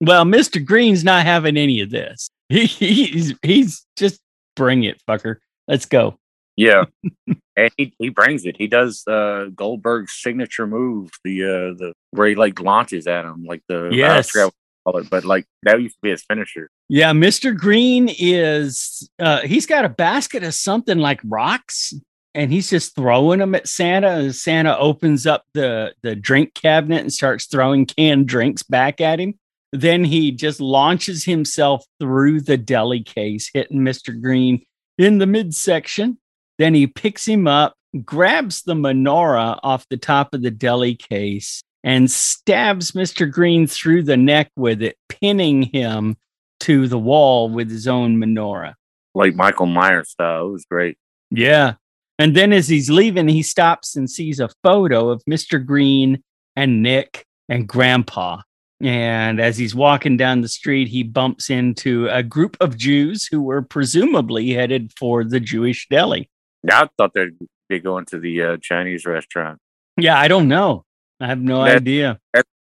Well, 0.00 0.24
Mr. 0.24 0.64
Green's 0.64 1.04
not 1.04 1.24
having 1.24 1.56
any 1.56 1.80
of 1.80 1.90
this. 1.90 2.28
He, 2.50 2.66
he's 2.66 3.34
he's 3.42 3.86
just 3.96 4.20
bring 4.56 4.82
it, 4.82 5.00
fucker. 5.08 5.36
Let's 5.68 5.86
go. 5.86 6.18
Yeah, 6.56 6.84
and 7.56 7.70
he, 7.76 7.94
he 7.98 8.08
brings 8.10 8.44
it. 8.44 8.56
He 8.56 8.66
does 8.66 9.06
uh, 9.06 9.46
Goldberg's 9.54 10.12
signature 10.12 10.66
move, 10.66 11.10
the 11.24 11.44
uh, 11.44 11.74
the 11.78 11.92
where 12.10 12.28
he 12.28 12.34
like 12.34 12.60
launches 12.60 13.06
at 13.06 13.24
him, 13.24 13.44
like 13.44 13.62
the 13.68 13.90
Yes. 13.92 14.32
call 14.32 14.50
it, 14.96 15.10
but 15.10 15.24
like 15.24 15.46
that 15.62 15.80
used 15.80 15.94
to 15.96 16.00
be 16.02 16.10
his 16.10 16.22
finisher. 16.24 16.70
Yeah, 16.88 17.12
Mr. 17.12 17.56
Green 17.56 18.10
is 18.18 19.08
uh 19.18 19.40
he's 19.40 19.66
got 19.66 19.84
a 19.84 19.88
basket 19.90 20.42
of 20.42 20.54
something 20.54 20.98
like 20.98 21.20
rocks 21.24 21.92
and 22.34 22.52
he's 22.52 22.70
just 22.70 22.94
throwing 22.94 23.40
them 23.40 23.54
at 23.54 23.68
Santa 23.68 24.08
and 24.08 24.34
Santa 24.34 24.76
opens 24.78 25.26
up 25.26 25.44
the 25.54 25.94
the 26.02 26.14
drink 26.14 26.54
cabinet 26.54 27.00
and 27.00 27.12
starts 27.12 27.46
throwing 27.46 27.86
canned 27.86 28.26
drinks 28.28 28.62
back 28.62 29.00
at 29.00 29.20
him. 29.20 29.34
Then 29.72 30.04
he 30.04 30.32
just 30.32 30.60
launches 30.60 31.24
himself 31.24 31.84
through 32.00 32.40
the 32.40 32.56
deli 32.56 33.02
case, 33.02 33.50
hitting 33.52 33.80
Mr. 33.80 34.20
Green 34.20 34.64
in 34.98 35.18
the 35.18 35.26
midsection. 35.26 36.18
Then 36.60 36.74
he 36.74 36.86
picks 36.86 37.26
him 37.26 37.48
up, 37.48 37.72
grabs 38.04 38.64
the 38.64 38.74
menorah 38.74 39.58
off 39.62 39.88
the 39.88 39.96
top 39.96 40.34
of 40.34 40.42
the 40.42 40.50
deli 40.50 40.94
case, 40.94 41.62
and 41.82 42.10
stabs 42.10 42.92
Mr. 42.92 43.32
Green 43.32 43.66
through 43.66 44.02
the 44.02 44.18
neck 44.18 44.50
with 44.56 44.82
it, 44.82 44.98
pinning 45.08 45.62
him 45.62 46.18
to 46.60 46.86
the 46.86 46.98
wall 46.98 47.48
with 47.48 47.70
his 47.70 47.88
own 47.88 48.18
menorah. 48.18 48.74
like 49.14 49.34
Michael 49.34 49.64
Myers 49.64 50.10
style. 50.10 50.48
It 50.48 50.52
was 50.52 50.66
great. 50.66 50.98
Yeah. 51.30 51.76
And 52.18 52.36
then 52.36 52.52
as 52.52 52.68
he's 52.68 52.90
leaving, 52.90 53.28
he 53.28 53.42
stops 53.42 53.96
and 53.96 54.10
sees 54.10 54.38
a 54.38 54.50
photo 54.62 55.08
of 55.08 55.24
Mr. 55.24 55.64
Green 55.64 56.22
and 56.56 56.82
Nick 56.82 57.24
and 57.48 57.66
Grandpa. 57.66 58.42
And 58.82 59.40
as 59.40 59.56
he's 59.56 59.74
walking 59.74 60.18
down 60.18 60.42
the 60.42 60.48
street, 60.48 60.88
he 60.88 61.04
bumps 61.04 61.48
into 61.48 62.06
a 62.08 62.22
group 62.22 62.58
of 62.60 62.76
Jews 62.76 63.26
who 63.26 63.40
were 63.40 63.62
presumably 63.62 64.50
headed 64.50 64.92
for 64.98 65.24
the 65.24 65.40
Jewish 65.40 65.88
deli. 65.88 66.28
I 66.68 66.88
thought 66.96 67.12
they'd 67.14 67.36
be 67.68 67.78
going 67.80 68.04
to 68.06 68.18
the 68.18 68.42
uh, 68.42 68.56
Chinese 68.60 69.06
restaurant. 69.06 69.58
Yeah, 69.96 70.18
I 70.18 70.28
don't 70.28 70.48
know. 70.48 70.84
I 71.20 71.26
have 71.26 71.40
no 71.40 71.64
That- 71.64 71.76
idea. 71.76 72.18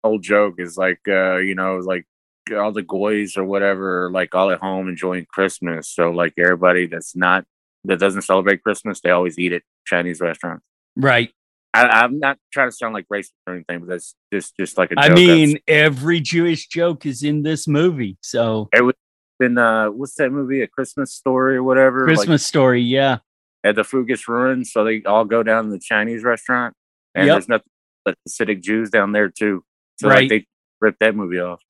Old 0.03 0.21
joke 0.21 0.55
is 0.59 0.77
like, 0.77 0.99
uh, 1.07 1.37
you 1.37 1.55
know, 1.55 1.77
like 1.77 2.05
all 2.55 2.71
the 2.71 2.83
goys 2.83 3.37
or 3.37 3.43
whatever, 3.43 4.05
are, 4.05 4.11
like 4.11 4.35
all 4.35 4.51
at 4.51 4.59
home 4.59 4.87
enjoying 4.87 5.25
Christmas. 5.27 5.89
So 5.89 6.11
like 6.11 6.33
everybody 6.37 6.85
that's 6.85 7.15
not 7.15 7.43
that 7.85 7.99
doesn't 7.99 8.21
celebrate 8.21 8.61
Christmas, 8.61 9.01
they 9.01 9.09
always 9.09 9.39
eat 9.39 9.51
at 9.53 9.63
Chinese 9.87 10.21
restaurants. 10.21 10.63
Right. 10.95 11.31
I, 11.73 11.87
I'm 11.87 12.19
not 12.19 12.37
trying 12.53 12.69
to 12.69 12.75
sound 12.75 12.93
like 12.93 13.07
racist 13.11 13.31
or 13.47 13.55
anything, 13.55 13.79
but 13.79 13.89
that's 13.89 14.13
just 14.31 14.55
just 14.57 14.77
like 14.77 14.91
a 14.91 14.95
joke. 14.95 15.03
I 15.05 15.09
That's- 15.09 15.27
mean, 15.27 15.57
every 15.67 16.19
Jewish 16.21 16.67
joke 16.67 17.05
is 17.07 17.23
in 17.23 17.41
this 17.41 17.67
movie. 17.67 18.17
So, 18.21 18.69
it 18.73 18.81
was 18.81 18.93
in 19.39 19.57
uh, 19.57 19.87
what's 19.87 20.13
that 20.15 20.31
movie? 20.31 20.61
A 20.61 20.67
Christmas 20.67 21.13
Story 21.13 21.55
or 21.57 21.63
whatever. 21.63 22.01
like, 22.05 22.15
Christmas 22.15 22.45
story. 22.45 22.81
Yeah 22.81 23.17
at 23.65 23.75
the 23.75 23.81
Fugus 23.81 24.27
Ruins. 24.27 24.71
So 24.71 24.85
they 24.85 25.03
all 25.03 25.25
go 25.25 25.43
down 25.43 25.65
to 25.65 25.71
the 25.71 25.79
Chinese 25.79 26.23
restaurant, 26.23 26.73
and 27.13 27.25
yep. 27.25 27.33
there's 27.33 27.49
nothing 27.49 27.71
but 28.05 28.15
Hasidic 28.29 28.61
Jews 28.61 28.89
down 28.89 29.11
there 29.11 29.29
too. 29.29 29.63
So 29.99 30.07
right. 30.07 30.21
like 30.21 30.29
they 30.29 30.47
rip 30.79 30.95
that 30.99 31.15
movie 31.15 31.39
off. 31.39 31.61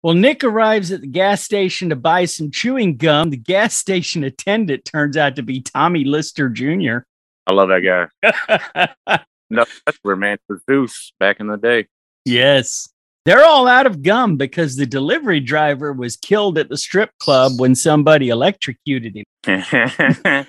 Well, 0.00 0.14
Nick 0.14 0.44
arrives 0.44 0.92
at 0.92 1.00
the 1.00 1.08
gas 1.08 1.42
station 1.42 1.88
to 1.88 1.96
buy 1.96 2.24
some 2.24 2.52
chewing 2.52 2.96
gum. 2.96 3.30
The 3.30 3.36
gas 3.36 3.74
station 3.74 4.22
attendant 4.22 4.84
turns 4.84 5.16
out 5.16 5.34
to 5.36 5.42
be 5.42 5.60
Tommy 5.60 6.04
Lister 6.04 6.48
Jr. 6.48 6.98
I 7.48 7.52
love 7.52 7.68
that 7.68 8.08
guy. 8.22 9.18
No, 9.50 9.64
that's 9.86 9.98
where 10.02 10.16
man 10.16 10.38
was 10.48 10.60
Zeus 10.68 11.12
back 11.18 11.40
in 11.40 11.46
the 11.48 11.56
day. 11.56 11.86
yes. 12.24 12.88
They're 13.24 13.44
all 13.44 13.66
out 13.68 13.84
of 13.84 14.02
gum 14.02 14.36
because 14.38 14.76
the 14.76 14.86
delivery 14.86 15.40
driver 15.40 15.92
was 15.92 16.16
killed 16.16 16.56
at 16.56 16.70
the 16.70 16.78
strip 16.78 17.10
club 17.18 17.60
when 17.60 17.74
somebody 17.74 18.30
electrocuted 18.30 19.16
him. 19.16 19.24
I 19.46 20.46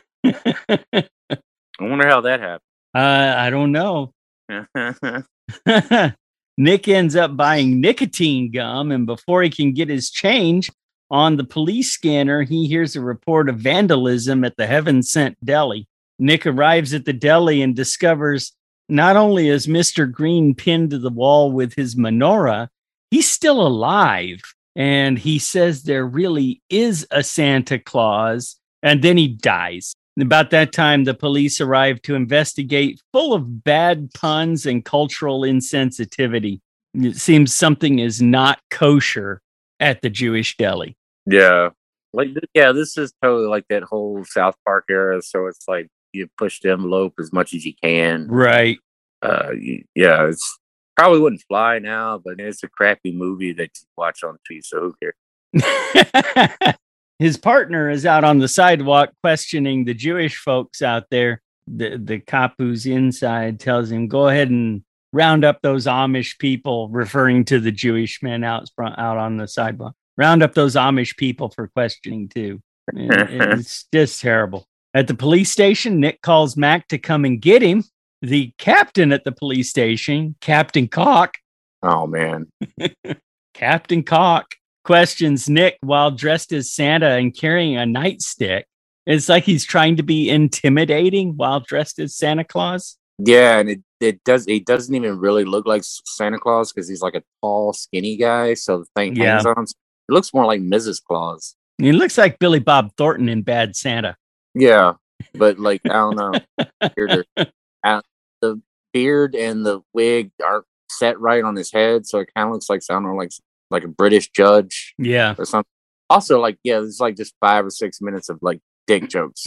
wonder 1.81 2.07
how 2.07 2.21
that 2.21 2.39
happened. 2.39 2.61
Uh, 2.95 3.33
I 3.37 3.49
don't 3.49 3.73
know. 3.73 4.13
Nick 6.57 6.87
ends 6.87 7.17
up 7.17 7.35
buying 7.35 7.81
nicotine 7.81 8.49
gum, 8.51 8.91
and 8.91 9.05
before 9.05 9.43
he 9.43 9.49
can 9.49 9.73
get 9.73 9.89
his 9.89 10.09
change 10.09 10.71
on 11.11 11.35
the 11.35 11.43
police 11.43 11.91
scanner, 11.91 12.43
he 12.43 12.65
hears 12.67 12.95
a 12.95 13.01
report 13.01 13.49
of 13.49 13.57
vandalism 13.57 14.45
at 14.45 14.55
the 14.55 14.67
Heaven 14.67 15.03
Sent 15.03 15.35
Deli. 15.43 15.85
Nick 16.17 16.45
arrives 16.45 16.93
at 16.93 17.03
the 17.03 17.11
deli 17.13 17.61
and 17.61 17.75
discovers 17.75 18.53
not 18.89 19.15
only 19.15 19.49
is 19.49 19.67
Mr. 19.67 20.11
Green 20.11 20.55
pinned 20.55 20.91
to 20.91 20.99
the 20.99 21.09
wall 21.09 21.51
with 21.51 21.73
his 21.73 21.95
menorah, 21.95 22.67
he's 23.11 23.29
still 23.29 23.65
alive. 23.65 24.41
And 24.75 25.19
he 25.19 25.39
says 25.39 25.83
there 25.83 26.05
really 26.05 26.61
is 26.69 27.05
a 27.11 27.23
Santa 27.23 27.79
Claus, 27.79 28.57
and 28.81 29.01
then 29.01 29.17
he 29.17 29.27
dies. 29.27 29.95
About 30.19 30.51
that 30.51 30.73
time, 30.73 31.03
the 31.03 31.13
police 31.13 31.61
arrive 31.61 32.01
to 32.03 32.15
investigate, 32.15 33.01
full 33.13 33.33
of 33.33 33.63
bad 33.63 34.13
puns 34.13 34.65
and 34.65 34.83
cultural 34.83 35.41
insensitivity. 35.41 36.59
It 36.93 37.15
seems 37.15 37.53
something 37.53 37.99
is 37.99 38.21
not 38.21 38.59
kosher 38.69 39.41
at 39.79 40.01
the 40.01 40.09
Jewish 40.09 40.57
deli. 40.57 40.97
yeah, 41.25 41.69
like 42.13 42.29
yeah, 42.53 42.71
this 42.71 42.97
is 42.97 43.13
totally 43.21 43.47
like 43.47 43.65
that 43.69 43.83
whole 43.83 44.25
South 44.25 44.55
Park 44.65 44.85
era. 44.89 45.21
So 45.21 45.47
it's 45.47 45.67
like 45.67 45.87
you 46.13 46.27
push 46.37 46.59
the 46.59 46.71
envelope 46.71 47.13
as 47.19 47.31
much 47.33 47.53
as 47.53 47.65
you 47.65 47.73
can. 47.81 48.27
Right. 48.27 48.77
Uh, 49.21 49.51
yeah, 49.95 50.27
it's 50.27 50.59
probably 50.95 51.19
wouldn't 51.19 51.43
fly 51.47 51.79
now, 51.79 52.17
but 52.23 52.39
it's 52.39 52.63
a 52.63 52.67
crappy 52.69 53.11
movie 53.11 53.53
that 53.53 53.69
you 53.75 53.87
watch 53.97 54.23
on 54.23 54.37
TV. 54.49 54.63
So 54.63 54.79
who 54.81 54.95
cares? 55.01 56.75
His 57.19 57.35
partner 57.37 57.89
is 57.89 58.05
out 58.05 58.23
on 58.23 58.39
the 58.39 58.47
sidewalk 58.47 59.09
questioning 59.21 59.83
the 59.83 59.93
Jewish 59.93 60.37
folks 60.37 60.81
out 60.81 61.03
there. 61.11 61.41
The, 61.67 61.97
the 61.97 62.19
cop 62.19 62.55
who's 62.57 62.85
inside 62.85 63.59
tells 63.59 63.91
him, 63.91 64.07
go 64.07 64.27
ahead 64.29 64.49
and 64.49 64.83
round 65.11 65.43
up 65.43 65.59
those 65.61 65.85
Amish 65.85 66.39
people, 66.39 66.87
referring 66.89 67.45
to 67.45 67.59
the 67.59 67.71
Jewish 67.71 68.23
men 68.23 68.43
out 68.43 68.69
front, 68.75 68.97
out 68.97 69.17
on 69.17 69.37
the 69.37 69.47
sidewalk. 69.47 69.93
Round 70.17 70.41
up 70.41 70.53
those 70.53 70.75
Amish 70.75 71.17
people 71.17 71.49
for 71.49 71.67
questioning 71.67 72.29
too. 72.29 72.61
It- 72.93 73.29
it's 73.59 73.85
just 73.93 74.21
terrible. 74.21 74.65
At 74.93 75.07
the 75.07 75.13
police 75.13 75.51
station, 75.51 75.99
Nick 75.99 76.21
calls 76.21 76.57
Mac 76.57 76.87
to 76.87 76.97
come 76.97 77.25
and 77.25 77.41
get 77.41 77.61
him. 77.61 77.83
The 78.21 78.51
captain 78.57 79.11
at 79.13 79.23
the 79.23 79.31
police 79.31 79.69
station, 79.69 80.35
Captain 80.41 80.87
Cock, 80.87 81.35
Oh 81.81 82.05
man, 82.07 82.47
Captain 83.53 84.03
Cock 84.03 84.55
questions 84.83 85.47
Nick 85.49 85.77
while 85.81 86.11
dressed 86.11 86.51
as 86.51 86.71
Santa 86.73 87.11
and 87.11 87.35
carrying 87.35 87.77
a 87.77 87.81
nightstick. 87.83 88.63
It's 89.05 89.29
like 89.29 89.43
he's 89.45 89.63
trying 89.65 89.95
to 89.97 90.03
be 90.03 90.29
intimidating 90.29 91.37
while 91.37 91.61
dressed 91.61 91.99
as 91.99 92.15
Santa 92.15 92.43
Claus. 92.43 92.97
yeah, 93.17 93.59
and 93.59 93.69
it 93.69 93.79
it 94.01 94.23
does 94.23 94.45
it 94.47 94.65
doesn't 94.65 94.93
even 94.93 95.17
really 95.19 95.45
look 95.45 95.65
like 95.65 95.83
Santa 95.85 96.37
Claus 96.39 96.71
because 96.73 96.89
he's 96.89 97.01
like 97.01 97.15
a 97.15 97.23
tall, 97.41 97.73
skinny 97.73 98.17
guy. 98.17 98.53
So 98.55 98.79
the 98.79 98.85
thing 98.95 99.15
Yeah. 99.15 99.33
hangs 99.35 99.45
on. 99.45 99.57
him. 99.59 99.63
It 99.63 100.13
looks 100.13 100.33
more 100.33 100.45
like 100.45 100.61
Mrs. 100.61 101.01
Claus. 101.03 101.55
He 101.77 101.91
looks 101.91 102.17
like 102.17 102.39
Billy 102.39 102.59
Bob 102.59 102.91
Thornton 102.97 103.29
in 103.29 103.41
Bad 103.43 103.75
Santa. 103.75 104.15
Yeah, 104.59 104.93
but 105.33 105.57
like 105.59 105.81
I 105.85 105.93
don't 105.93 106.15
know, 106.15 106.33
the 108.41 108.61
beard 108.93 109.35
and 109.35 109.65
the 109.65 109.81
wig 109.93 110.31
aren't 110.43 110.65
set 110.89 111.19
right 111.19 111.43
on 111.43 111.55
his 111.55 111.71
head, 111.71 112.05
so 112.05 112.19
it 112.19 112.29
kind 112.35 112.47
of 112.47 112.53
looks 112.53 112.69
like 112.69 112.81
I 112.89 112.93
don't 112.93 113.03
know, 113.03 113.15
like 113.15 113.31
like 113.71 113.83
a 113.83 113.87
British 113.87 114.29
judge 114.29 114.93
Yeah, 114.97 115.35
or 115.37 115.45
something. 115.45 115.69
Also, 116.09 116.39
like 116.39 116.57
yeah, 116.63 116.79
there's 116.79 116.99
like 116.99 117.15
just 117.15 117.33
five 117.39 117.65
or 117.65 117.69
six 117.69 118.01
minutes 118.01 118.29
of 118.29 118.39
like 118.41 118.59
dick 118.85 119.09
jokes. 119.09 119.45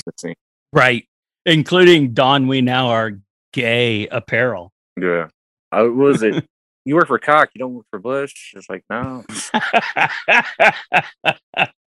Right. 0.73 1.07
Including 1.45 2.15
Don 2.15 2.47
We 2.47 2.61
Now 2.61 2.89
Are 2.89 3.19
Gay 3.53 4.07
apparel. 4.07 4.73
Yeah, 4.97 5.29
what 5.71 5.95
was 5.95 6.23
it? 6.23 6.47
you 6.85 6.95
work 6.95 7.09
for 7.09 7.19
Cock, 7.19 7.51
you 7.55 7.59
don't 7.59 7.75
work 7.75 7.87
for 7.91 7.99
Bush. 7.99 8.55
It's 8.55 8.69
like 8.71 8.85
no. 8.89 9.25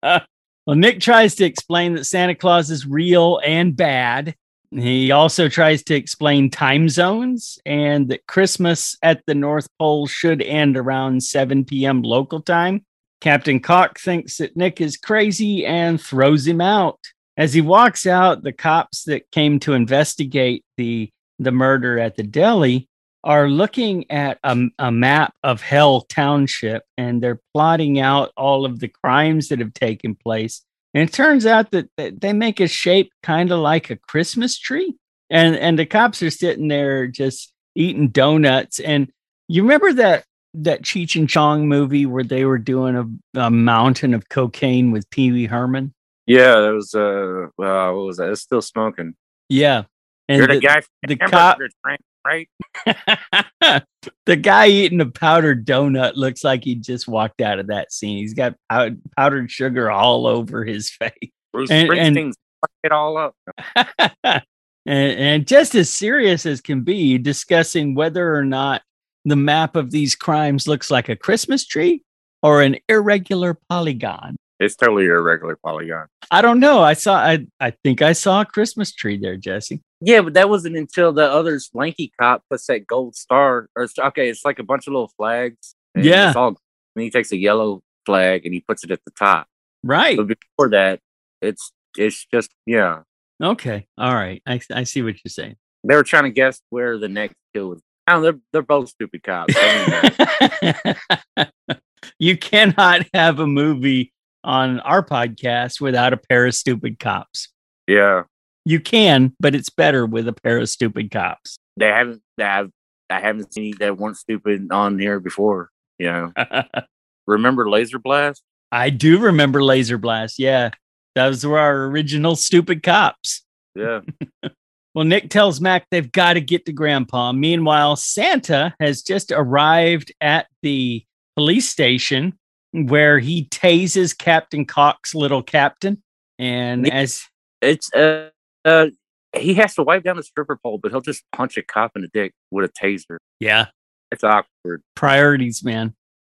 well, 0.66 0.76
Nick 0.76 1.00
tries 1.00 1.36
to 1.36 1.46
explain 1.46 1.94
that 1.94 2.06
Santa 2.06 2.36
Claus 2.36 2.72
is 2.72 2.88
real 2.88 3.40
and 3.44 3.76
bad. 3.76 4.36
He 4.72 5.12
also 5.12 5.48
tries 5.48 5.84
to 5.84 5.96
explain 5.96 6.50
time 6.50 6.90
zones 6.90 7.60
and 7.66 8.10
that 8.10 8.28
Christmas 8.28 8.98
at 9.02 9.22
the 9.26 9.36
North 9.36 9.68
Pole 9.80 10.08
should 10.08 10.42
end 10.42 10.76
around 10.76 11.24
7 11.24 11.66
p.m. 11.66 12.02
local 12.02 12.42
time. 12.42 12.84
Captain 13.22 13.60
Cock 13.60 14.00
thinks 14.00 14.38
that 14.38 14.58
Nick 14.58 14.82
is 14.82 14.98
crazy 14.98 15.66
and 15.66 16.02
throws 16.02 16.46
him 16.48 16.62
out. 16.62 17.00
As 17.38 17.54
he 17.54 17.62
walks 17.62 18.06
out, 18.06 18.44
the 18.44 18.52
cops 18.52 19.04
that 19.04 19.32
came 19.32 19.60
to 19.62 19.74
investigate 19.74 20.66
the, 20.78 21.10
the 21.40 21.52
murder 21.52 22.00
at 22.00 22.16
the 22.16 22.24
deli 22.24 22.90
are 23.26 23.50
looking 23.50 24.10
at 24.12 24.40
a, 24.44 24.56
a 24.80 24.92
map 24.92 25.34
of 25.44 25.62
Hell 25.62 26.02
Township 26.02 26.84
and 26.98 27.22
they're 27.22 27.42
plotting 27.54 28.00
out 28.00 28.32
all 28.38 28.66
of 28.66 28.80
the 28.80 28.88
crimes 28.88 29.50
that 29.50 29.60
have 29.60 29.74
taken 29.74 30.16
place. 30.16 30.62
And 30.94 31.10
it 31.10 31.12
turns 31.12 31.46
out 31.46 31.72
that 31.72 31.90
they 31.98 32.32
make 32.32 32.62
a 32.62 32.68
shape 32.68 33.12
kind 33.24 33.52
of 33.52 33.60
like 33.60 33.90
a 33.90 33.98
Christmas 33.98 34.58
tree. 34.58 34.96
and 35.30 35.56
and 35.56 35.78
the 35.78 35.86
cops 35.86 36.22
are 36.24 36.30
sitting 36.30 36.68
there 36.68 37.08
just 37.08 37.52
eating 37.76 38.10
donuts. 38.10 38.80
And 38.80 39.12
you 39.48 39.64
remember 39.64 39.92
that 39.94 40.26
that 40.54 40.84
Cheech 40.84 41.20
and 41.20 41.28
Chong 41.28 41.68
movie 41.68 42.06
where 42.06 42.24
they 42.24 42.46
were 42.46 42.58
doing 42.58 42.96
a, 42.96 43.40
a 43.40 43.52
mountain 43.52 44.14
of 44.14 44.30
cocaine 44.30 44.92
with 44.92 45.10
Pee 45.10 45.32
Wee 45.32 45.48
Herman? 45.48 45.94
Yeah, 46.28 46.62
that 46.62 46.74
was 46.74 46.94
uh, 46.96 47.48
well, 47.58 47.96
what 47.96 48.06
was 48.06 48.18
that? 48.18 48.30
It's 48.30 48.42
still 48.42 48.62
smoking. 48.62 49.16
Yeah, 49.50 49.84
and 50.30 50.38
You're 50.38 50.48
the, 50.48 50.54
the, 50.56 50.60
guy 50.62 50.82
the 51.06 51.18
cop- 51.18 51.58
Train, 51.58 51.98
right? 52.26 52.50
the 54.26 54.36
guy 54.36 54.68
eating 54.68 55.02
a 55.02 55.06
powdered 55.06 55.66
donut 55.66 56.16
looks 56.16 56.44
like 56.44 56.64
he 56.64 56.76
just 56.76 57.08
walked 57.08 57.42
out 57.42 57.60
of 57.60 57.68
that 57.68 57.92
scene. 57.92 58.18
He's 58.18 58.34
got 58.34 58.56
pow- 58.70 58.92
powdered 59.16 59.52
sugar 59.52 59.92
all 59.92 60.28
over 60.28 60.64
his 60.66 60.90
face. 61.00 61.12
Bruce 61.54 61.70
And- 61.72 61.92
and- 61.94 62.16
Springsteen's 62.18 62.36
fucked 62.62 62.74
it 62.84 62.92
all 62.92 63.18
up. 63.18 63.36
and, 64.24 64.44
and 64.86 65.48
just 65.48 65.76
as 65.76 65.92
serious 65.92 66.46
as 66.46 66.62
can 66.62 66.82
be, 66.82 67.18
discussing 67.18 67.96
whether 67.96 68.36
or 68.36 68.44
not 68.46 68.82
the 69.26 69.36
map 69.36 69.76
of 69.76 69.92
these 69.92 70.16
crimes 70.16 70.68
looks 70.68 70.92
like 70.92 71.10
a 71.10 71.16
Christmas 71.16 71.66
tree 71.66 72.04
or 72.44 72.62
an 72.62 72.78
irregular 72.90 73.58
polygon. 73.70 74.36
It's 74.60 74.76
totally 74.76 75.06
a 75.08 75.20
regular 75.20 75.58
polygon. 75.58 76.08
I 76.32 76.42
don't 76.42 76.60
know. 76.60 76.82
I 76.82 76.94
saw. 76.94 77.16
I 77.16 77.46
I 77.60 77.72
think 77.84 78.02
I 78.02 78.14
saw 78.14 78.42
a 78.42 78.46
Christmas 78.46 78.94
tree 78.94 79.18
there, 79.18 79.36
Jesse. 79.38 79.82
Yeah, 80.02 80.22
but 80.22 80.34
that 80.36 80.50
wasn't 80.50 80.76
until 80.78 81.12
the 81.14 81.24
other 81.30 81.60
lanky 81.74 82.12
cop 82.20 82.44
puts 82.50 82.68
that 82.68 82.86
gold 82.88 83.16
star. 83.16 83.70
Or 83.76 83.84
it's- 83.84 83.98
okay, 84.08 84.30
it's 84.30 84.46
like 84.46 84.60
a 84.60 84.64
bunch 84.64 84.88
of 84.88 84.94
little 84.94 85.12
flags. 85.18 85.76
and 85.94 86.06
Yeah. 86.06 86.28
it's 86.30 86.36
all. 86.38 86.50
And 86.96 87.04
he 87.04 87.10
takes 87.10 87.32
a 87.32 87.38
yellow 87.38 87.82
flag 88.06 88.46
and 88.46 88.54
he 88.54 88.62
puts 88.62 88.84
it 88.84 88.92
at 88.92 89.00
the 89.06 89.12
top. 89.12 89.48
Right. 89.84 90.16
But 90.18 90.28
before 90.28 90.70
that, 90.70 91.00
it's 91.42 91.72
it's 91.98 92.26
just 92.34 92.50
yeah. 92.66 93.02
Okay. 93.44 93.88
All 93.98 94.14
right. 94.14 94.42
I 94.46 94.62
I 94.74 94.84
see 94.84 95.02
what 95.02 95.16
you're 95.24 95.30
saying. 95.30 95.56
They 95.84 95.96
were 95.96 96.04
trying 96.04 96.24
to 96.24 96.32
guess 96.32 96.62
where 96.70 96.98
the 96.98 97.10
next 97.10 97.36
kill 97.54 97.70
was. 97.70 97.82
I 98.08 98.14
don't 98.14 98.22
know, 98.22 98.32
they're 98.32 98.40
they're 98.54 98.62
both 98.62 98.90
stupid 98.90 99.24
cops. 99.24 99.56
Uh, 99.58 101.46
you 102.20 102.38
cannot 102.38 103.02
have 103.14 103.40
a 103.40 103.48
movie 103.48 104.14
on 104.46 104.80
our 104.82 105.04
podcast 105.04 105.82
without 105.82 106.14
a 106.14 106.18
pair 106.18 106.46
of 106.46 106.56
stupid 106.56 107.00
cops. 107.00 107.50
yeah, 107.88 108.24
You 108.64 108.80
can, 108.80 109.36
but 109.40 109.54
it's 109.56 109.70
better 109.70 110.06
with 110.06 110.28
a 110.28 110.34
pair 110.34 110.60
of 110.60 110.70
stupid 110.70 111.12
cops. 111.12 111.58
they 111.78 111.88
haven't. 111.88 112.22
They 112.38 112.44
have. 112.46 112.70
I 113.10 113.20
haven't 113.20 113.54
seen 113.54 113.76
that 113.80 113.98
weren't 113.98 114.18
stupid 114.18 114.72
on 114.72 114.98
here 115.00 115.20
before. 115.20 115.70
You 116.00 116.12
know, 116.12 116.34
remember 117.28 117.70
Laser 117.70 118.00
Blast? 118.00 118.42
I 118.72 118.90
do 118.90 119.20
remember 119.20 119.64
Laser 119.64 119.98
Blast. 119.98 120.40
Yeah. 120.40 120.72
Those 121.16 121.46
were 121.46 121.60
our 121.60 121.86
original 121.86 122.36
stupid 122.36 122.84
cops. 122.84 123.44
Yeah, 123.76 124.02
Well, 124.96 125.06
Nick 125.06 125.30
tells 125.30 125.60
Mac 125.62 125.86
they've 125.92 126.12
got 126.12 126.34
to 126.34 126.42
get 126.42 126.66
to 126.66 126.74
Grandpa. 126.74 127.32
Meanwhile, 127.34 127.98
Santa 127.98 128.74
has 128.80 129.02
just 129.02 129.32
arrived 129.32 130.14
at 130.22 130.48
the 130.62 131.04
police 131.36 131.70
station 131.70 132.38
where 132.84 133.20
he 133.20 133.46
tases 133.46 134.18
Captain 134.18 134.66
Cox, 134.66 135.16
little 135.16 135.42
captain. 135.42 136.02
And 136.38 136.92
as 136.92 137.24
it's 137.62 137.92
uh, 137.94 138.30
uh 138.66 138.88
he 139.36 139.54
has 139.56 139.76
to 139.76 139.84
wipe 139.84 140.04
down 140.04 140.18
the 140.18 140.24
stripper 140.24 140.58
pole, 140.58 140.78
but 140.78 140.92
he'll 140.92 141.02
just 141.02 141.24
punch 141.32 141.58
a 141.58 141.62
cop 141.64 141.92
in 141.96 142.02
the 142.02 142.10
dick 142.14 142.34
with 142.52 142.70
a 142.70 142.74
taser. 142.74 143.18
yeah, 143.40 143.68
It's 144.12 144.24
awkward. 144.24 144.82
priorities, 144.96 145.64
man. 145.64 145.94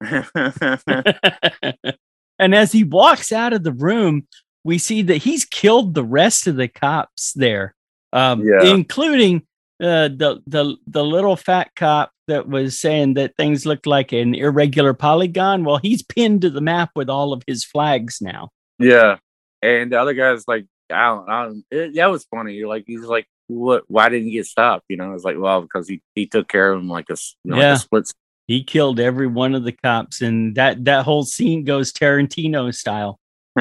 and 2.38 2.54
as 2.54 2.72
he 2.72 2.84
walks 2.84 3.32
out 3.32 3.52
of 3.52 3.62
the 3.64 3.72
room, 3.72 4.26
we 4.64 4.78
see 4.78 5.02
that 5.02 5.18
he's 5.18 5.44
killed 5.44 5.94
the 5.94 6.04
rest 6.04 6.46
of 6.46 6.56
the 6.56 6.68
cops 6.68 7.32
there, 7.34 7.74
um, 8.12 8.42
Yeah. 8.44 8.64
including 8.64 9.46
uh, 9.82 10.08
the 10.08 10.40
the 10.46 10.76
the 10.86 11.04
little 11.04 11.36
fat 11.36 11.70
cop 11.74 12.12
that 12.28 12.48
was 12.48 12.80
saying 12.80 13.14
that 13.14 13.36
things 13.36 13.66
looked 13.66 13.86
like 13.86 14.12
an 14.12 14.34
irregular 14.34 14.94
polygon. 14.94 15.64
Well, 15.64 15.78
he's 15.78 16.02
pinned 16.02 16.42
to 16.42 16.50
the 16.50 16.60
map 16.60 16.90
with 16.94 17.10
all 17.10 17.32
of 17.32 17.42
his 17.46 17.64
flags 17.64 18.18
now. 18.22 18.50
yeah, 18.78 19.16
and 19.60 19.90
the 19.92 20.00
other 20.00 20.14
guy's 20.14 20.46
like, 20.46 20.66
I 20.90 21.06
don't, 21.08 21.28
I 21.28 21.44
don't 21.44 21.64
it, 21.70 21.94
that 21.96 22.10
was 22.10 22.24
funny. 22.24 22.54
You're 22.54 22.68
like, 22.68 22.84
he's 22.86 23.00
like, 23.02 23.26
what? 23.48 23.82
Why 23.88 24.08
didn't 24.08 24.28
he 24.28 24.32
get 24.34 24.46
stopped? 24.46 24.84
You 24.88 24.96
know, 24.96 25.12
it's 25.14 25.24
like, 25.24 25.36
well, 25.38 25.62
because 25.62 25.88
he 25.88 26.00
he 26.14 26.26
took 26.26 26.48
care 26.48 26.72
of 26.72 26.80
him 26.80 26.88
like 26.88 27.10
a 27.10 27.16
you 27.44 27.50
know, 27.50 27.56
like 27.56 27.62
Yeah. 27.62 27.72
a 27.74 27.78
split. 27.78 28.10
He 28.48 28.64
killed 28.64 28.98
every 29.00 29.26
one 29.28 29.54
of 29.54 29.64
the 29.64 29.72
cops, 29.72 30.20
and 30.20 30.54
that 30.56 30.84
that 30.84 31.04
whole 31.04 31.24
scene 31.24 31.64
goes 31.64 31.92
Tarantino 31.92 32.72
style. 32.74 33.18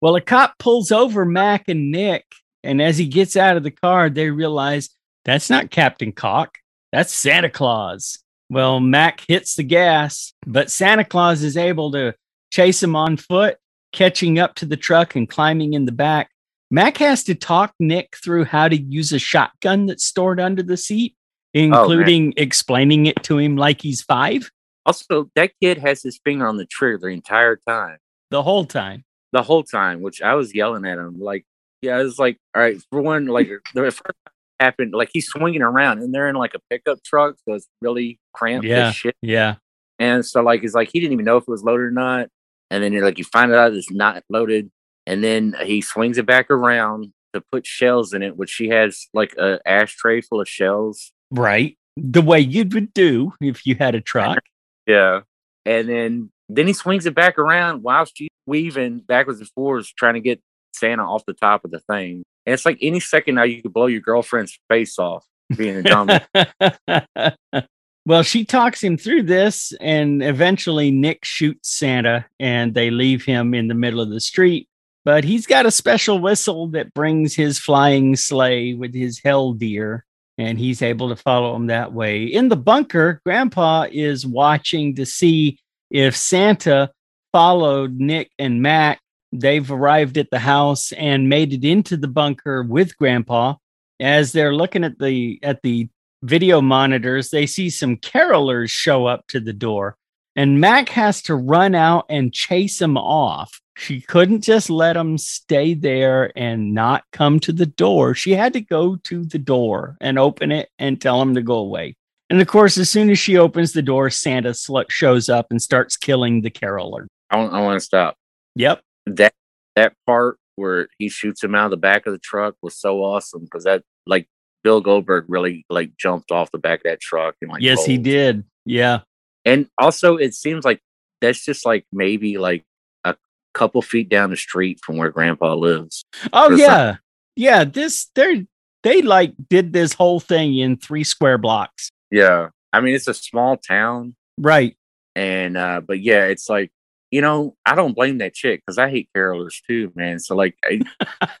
Well, 0.00 0.14
a 0.14 0.20
cop 0.20 0.58
pulls 0.58 0.92
over 0.92 1.24
Mac 1.24 1.68
and 1.68 1.90
Nick, 1.90 2.24
and 2.62 2.80
as 2.80 2.98
he 2.98 3.06
gets 3.06 3.36
out 3.36 3.56
of 3.56 3.64
the 3.64 3.72
car, 3.72 4.08
they 4.08 4.30
realize 4.30 4.90
that's 5.24 5.50
not 5.50 5.70
Captain 5.70 6.12
Cock, 6.12 6.58
that's 6.92 7.14
Santa 7.14 7.50
Claus. 7.50 8.18
Well, 8.50 8.80
Mac 8.80 9.22
hits 9.28 9.56
the 9.56 9.62
gas, 9.62 10.32
but 10.46 10.70
Santa 10.70 11.04
Claus 11.04 11.42
is 11.42 11.56
able 11.56 11.92
to 11.92 12.14
chase 12.50 12.82
him 12.82 12.96
on 12.96 13.16
foot, 13.18 13.58
catching 13.92 14.38
up 14.38 14.54
to 14.56 14.66
the 14.66 14.76
truck 14.76 15.16
and 15.16 15.28
climbing 15.28 15.74
in 15.74 15.84
the 15.84 15.92
back. 15.92 16.30
Mac 16.70 16.96
has 16.98 17.24
to 17.24 17.34
talk 17.34 17.74
Nick 17.78 18.16
through 18.22 18.44
how 18.44 18.68
to 18.68 18.76
use 18.76 19.12
a 19.12 19.18
shotgun 19.18 19.86
that's 19.86 20.04
stored 20.04 20.40
under 20.40 20.62
the 20.62 20.76
seat, 20.76 21.14
oh, 21.54 21.60
including 21.60 22.32
explaining 22.36 23.06
it 23.06 23.22
to 23.24 23.38
him 23.38 23.56
like 23.56 23.82
he's 23.82 24.02
five 24.02 24.50
also, 24.88 25.30
that 25.34 25.52
kid 25.60 25.76
has 25.78 26.02
his 26.02 26.18
finger 26.24 26.46
on 26.46 26.56
the 26.56 26.64
trigger 26.64 26.96
the 26.98 27.08
entire 27.08 27.56
time. 27.56 27.98
the 28.30 28.42
whole 28.42 28.64
time. 28.64 29.04
the 29.32 29.42
whole 29.42 29.62
time, 29.62 30.00
which 30.00 30.22
I 30.22 30.34
was 30.34 30.54
yelling 30.54 30.86
at 30.86 30.98
him. 30.98 31.20
Like, 31.20 31.44
yeah, 31.82 32.00
it's 32.00 32.18
like, 32.18 32.38
all 32.56 32.62
right, 32.62 32.82
for 32.90 33.02
one, 33.02 33.26
like 33.26 33.50
the 33.74 33.82
first 33.82 34.02
time 34.02 34.14
happened, 34.60 34.92
like 34.92 35.10
he's 35.12 35.26
swinging 35.26 35.62
around 35.62 35.98
and 36.00 36.14
they're 36.14 36.28
in 36.28 36.36
like 36.36 36.54
a 36.54 36.60
pickup 36.70 37.02
truck, 37.04 37.36
so 37.46 37.54
it's 37.54 37.68
really 37.80 38.18
cramped 38.32 38.66
Yeah. 38.66 38.88
as 38.88 38.94
shit. 38.96 39.16
Yeah. 39.22 39.56
And 39.98 40.24
so, 40.24 40.42
like, 40.42 40.62
it's 40.62 40.74
like 40.74 40.90
he 40.92 41.00
didn't 41.00 41.12
even 41.12 41.24
know 41.24 41.36
if 41.38 41.42
it 41.42 41.48
was 41.48 41.64
loaded 41.64 41.82
or 41.86 41.90
not. 41.90 42.28
And 42.70 42.84
then, 42.84 43.00
like, 43.00 43.18
you 43.18 43.24
find 43.24 43.52
out 43.52 43.72
it's 43.72 43.90
not 43.90 44.22
loaded, 44.28 44.70
and 45.06 45.24
then 45.24 45.56
he 45.64 45.80
swings 45.80 46.18
it 46.18 46.26
back 46.26 46.50
around 46.50 47.12
to 47.32 47.40
put 47.52 47.66
shells 47.66 48.12
in 48.14 48.22
it, 48.22 48.36
which 48.36 48.50
she 48.50 48.68
has 48.68 49.06
like 49.12 49.34
a 49.36 49.58
ashtray 49.66 50.20
full 50.20 50.40
of 50.40 50.48
shells. 50.48 51.12
Right. 51.30 51.76
The 51.96 52.22
way 52.22 52.40
you 52.40 52.64
would 52.72 52.94
do 52.94 53.32
if 53.40 53.66
you 53.66 53.74
had 53.74 53.94
a 53.94 54.00
truck. 54.00 54.42
Yeah. 54.86 55.20
And 55.66 55.86
then 55.86 56.30
then 56.48 56.66
he 56.66 56.72
swings 56.72 57.04
it 57.04 57.14
back 57.14 57.38
around 57.38 57.82
while 57.82 58.06
she's 58.06 58.30
weaving 58.46 59.00
backwards 59.00 59.38
and 59.40 59.48
forwards, 59.50 59.92
trying 59.92 60.14
to 60.14 60.20
get 60.20 60.40
Santa 60.74 61.02
off 61.02 61.26
the 61.26 61.34
top 61.34 61.66
of 61.66 61.70
the 61.70 61.80
thing. 61.80 62.22
And 62.48 62.54
it's 62.54 62.64
like 62.64 62.78
any 62.80 62.98
second 62.98 63.34
now 63.34 63.42
you 63.42 63.60
could 63.60 63.74
blow 63.74 63.84
your 63.88 64.00
girlfriend's 64.00 64.58
face 64.68 64.98
off 64.98 65.22
being 65.54 65.76
a 65.76 65.82
dumb. 65.82 66.08
well, 68.06 68.22
she 68.22 68.46
talks 68.46 68.82
him 68.82 68.96
through 68.96 69.24
this, 69.24 69.74
and 69.82 70.22
eventually 70.22 70.90
Nick 70.90 71.26
shoots 71.26 71.70
Santa, 71.70 72.24
and 72.40 72.72
they 72.72 72.90
leave 72.90 73.22
him 73.22 73.52
in 73.52 73.68
the 73.68 73.74
middle 73.74 74.00
of 74.00 74.08
the 74.08 74.18
street. 74.18 74.66
But 75.04 75.24
he's 75.24 75.46
got 75.46 75.66
a 75.66 75.70
special 75.70 76.20
whistle 76.20 76.68
that 76.68 76.94
brings 76.94 77.34
his 77.34 77.58
flying 77.58 78.16
sleigh 78.16 78.72
with 78.72 78.94
his 78.94 79.20
hell 79.22 79.52
deer, 79.52 80.06
and 80.38 80.58
he's 80.58 80.80
able 80.80 81.10
to 81.10 81.16
follow 81.16 81.54
him 81.54 81.66
that 81.66 81.92
way. 81.92 82.24
In 82.24 82.48
the 82.48 82.56
bunker, 82.56 83.20
Grandpa 83.26 83.88
is 83.92 84.26
watching 84.26 84.94
to 84.94 85.04
see 85.04 85.58
if 85.90 86.16
Santa 86.16 86.90
followed 87.30 88.00
Nick 88.00 88.30
and 88.38 88.62
Mac. 88.62 89.02
They've 89.32 89.70
arrived 89.70 90.16
at 90.16 90.30
the 90.30 90.38
house 90.38 90.92
and 90.92 91.28
made 91.28 91.52
it 91.52 91.64
into 91.64 91.96
the 91.96 92.08
bunker 92.08 92.62
with 92.62 92.96
Grandpa. 92.96 93.54
As 94.00 94.32
they're 94.32 94.54
looking 94.54 94.84
at 94.84 94.98
the 94.98 95.38
at 95.42 95.62
the 95.62 95.88
video 96.22 96.60
monitors, 96.60 97.30
they 97.30 97.46
see 97.46 97.70
some 97.70 97.96
carolers 97.96 98.70
show 98.70 99.06
up 99.06 99.26
to 99.28 99.40
the 99.40 99.52
door, 99.52 99.96
and 100.36 100.60
Mac 100.60 100.88
has 100.90 101.20
to 101.22 101.34
run 101.34 101.74
out 101.74 102.06
and 102.08 102.32
chase 102.32 102.78
them 102.78 102.96
off. 102.96 103.60
She 103.76 104.00
couldn't 104.00 104.42
just 104.42 104.70
let 104.70 104.94
them 104.94 105.18
stay 105.18 105.74
there 105.74 106.32
and 106.36 106.74
not 106.74 107.04
come 107.12 107.38
to 107.40 107.52
the 107.52 107.66
door. 107.66 108.14
She 108.14 108.32
had 108.32 108.52
to 108.54 108.60
go 108.60 108.96
to 108.96 109.24
the 109.24 109.38
door 109.38 109.96
and 110.00 110.18
open 110.18 110.50
it 110.50 110.68
and 110.78 111.00
tell 111.00 111.18
them 111.20 111.34
to 111.34 111.42
go 111.42 111.56
away. 111.56 111.94
And 112.30 112.40
of 112.40 112.48
course, 112.48 112.76
as 112.76 112.90
soon 112.90 113.08
as 113.10 113.18
she 113.18 113.36
opens 113.36 113.72
the 113.72 113.82
door, 113.82 114.10
Santa 114.10 114.52
sl- 114.52 114.80
shows 114.90 115.28
up 115.28 115.46
and 115.50 115.62
starts 115.62 115.96
killing 115.96 116.42
the 116.42 116.50
caroler. 116.50 117.06
I 117.30 117.38
I 117.38 117.60
want 117.60 117.80
to 117.80 117.84
stop. 117.84 118.16
Yep. 118.54 118.82
That 119.16 119.34
that 119.76 119.94
part 120.06 120.38
where 120.56 120.88
he 120.98 121.08
shoots 121.08 121.42
him 121.42 121.54
out 121.54 121.66
of 121.66 121.70
the 121.70 121.76
back 121.76 122.06
of 122.06 122.12
the 122.12 122.18
truck 122.18 122.56
was 122.62 122.76
so 122.76 123.02
awesome 123.04 123.44
because 123.44 123.64
that 123.64 123.82
like 124.06 124.28
Bill 124.64 124.80
Goldberg 124.80 125.26
really 125.28 125.64
like 125.70 125.96
jumped 125.96 126.32
off 126.32 126.50
the 126.50 126.58
back 126.58 126.80
of 126.80 126.84
that 126.84 127.00
truck 127.00 127.36
and 127.40 127.50
like 127.50 127.62
yes, 127.62 127.84
he 127.84 127.96
did. 127.98 128.44
Yeah. 128.64 129.00
And 129.44 129.68
also, 129.78 130.16
it 130.16 130.34
seems 130.34 130.64
like 130.64 130.80
that's 131.20 131.44
just 131.44 131.64
like 131.64 131.86
maybe 131.92 132.38
like 132.38 132.64
a 133.04 133.16
couple 133.54 133.80
feet 133.82 134.08
down 134.08 134.30
the 134.30 134.36
street 134.36 134.80
from 134.84 134.96
where 134.96 135.10
Grandpa 135.10 135.54
lives. 135.54 136.04
Oh 136.32 136.50
yeah. 136.50 136.96
Yeah. 137.36 137.64
This 137.64 138.08
they're 138.14 138.44
they 138.82 139.02
like 139.02 139.32
did 139.48 139.72
this 139.72 139.92
whole 139.92 140.20
thing 140.20 140.56
in 140.58 140.76
three 140.76 141.04
square 141.04 141.38
blocks. 141.38 141.90
Yeah, 142.10 142.48
I 142.72 142.80
mean 142.80 142.94
it's 142.94 143.08
a 143.08 143.14
small 143.14 143.56
town, 143.56 144.14
Right. 144.38 144.76
and 145.14 145.56
uh 145.56 145.80
but 145.80 146.00
yeah, 146.00 146.24
it's 146.24 146.48
like 146.48 146.70
you 147.10 147.20
know 147.20 147.54
I 147.64 147.74
don't 147.74 147.94
blame 147.94 148.18
that 148.18 148.34
chick 148.34 148.62
because 148.64 148.78
I 148.78 148.88
hate 148.90 149.08
carolers 149.16 149.60
too, 149.66 149.92
man. 149.94 150.18
So 150.18 150.34
like, 150.34 150.56
I, 150.64 150.80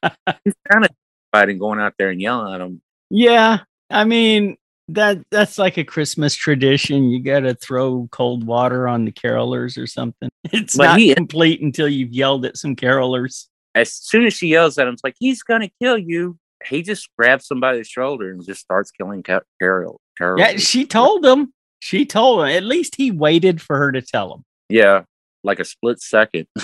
he's 0.44 0.54
kind 0.70 0.84
of 0.84 0.90
fighting, 1.32 1.58
going 1.58 1.80
out 1.80 1.94
there 1.98 2.10
and 2.10 2.20
yelling 2.20 2.54
at 2.54 2.58
them. 2.58 2.80
Yeah, 3.10 3.60
I 3.90 4.04
mean 4.04 4.56
that 4.90 5.18
that's 5.30 5.58
like 5.58 5.76
a 5.76 5.84
Christmas 5.84 6.34
tradition. 6.34 7.10
You 7.10 7.22
got 7.22 7.40
to 7.40 7.54
throw 7.54 8.08
cold 8.10 8.44
water 8.46 8.88
on 8.88 9.04
the 9.04 9.12
carolers 9.12 9.76
or 9.76 9.86
something. 9.86 10.30
It's 10.50 10.76
But 10.76 10.84
not 10.84 10.98
he- 10.98 11.14
complete 11.14 11.60
until 11.60 11.88
you've 11.88 12.12
yelled 12.12 12.46
at 12.46 12.56
some 12.56 12.74
carolers. 12.74 13.46
As 13.74 13.92
soon 13.92 14.24
as 14.24 14.32
she 14.32 14.48
yells 14.48 14.78
at 14.78 14.86
him, 14.88 14.94
it's 14.94 15.04
like 15.04 15.16
he's 15.18 15.42
gonna 15.42 15.68
kill 15.82 15.98
you. 15.98 16.38
He 16.66 16.82
just 16.82 17.08
grabs 17.18 17.46
somebody's 17.46 17.86
shoulder 17.86 18.30
and 18.32 18.44
just 18.44 18.60
starts 18.62 18.90
killing 18.90 19.22
Ca- 19.22 19.42
Carol. 19.60 20.00
Carol. 20.16 20.40
Yeah, 20.40 20.56
she 20.56 20.86
told 20.86 21.24
him. 21.24 21.52
She 21.80 22.04
told 22.04 22.40
him. 22.40 22.46
At 22.48 22.64
least 22.64 22.96
he 22.96 23.10
waited 23.12 23.60
for 23.60 23.76
her 23.76 23.92
to 23.92 24.02
tell 24.02 24.34
him. 24.34 24.44
Yeah, 24.68 25.02
like 25.48 25.58
a 25.58 25.64
split 25.64 26.00
second. 26.00 26.46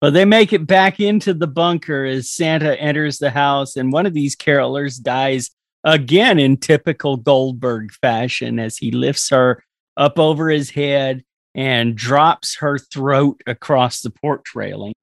well, 0.01 0.11
they 0.11 0.25
make 0.25 0.53
it 0.53 0.67
back 0.67 0.99
into 0.99 1.33
the 1.33 1.47
bunker 1.47 2.05
as 2.05 2.29
Santa 2.29 2.79
enters 2.79 3.17
the 3.17 3.31
house, 3.31 3.75
and 3.75 3.91
one 3.91 4.05
of 4.05 4.13
these 4.13 4.35
carolers 4.35 5.01
dies 5.01 5.51
again 5.83 6.39
in 6.39 6.57
typical 6.57 7.17
Goldberg 7.17 7.91
fashion 7.93 8.59
as 8.59 8.77
he 8.77 8.91
lifts 8.91 9.29
her 9.29 9.63
up 9.97 10.19
over 10.19 10.49
his 10.49 10.71
head 10.71 11.23
and 11.53 11.95
drops 11.95 12.57
her 12.57 12.77
throat 12.77 13.41
across 13.47 14.01
the 14.01 14.09
porch 14.09 14.55
railing 14.55 14.93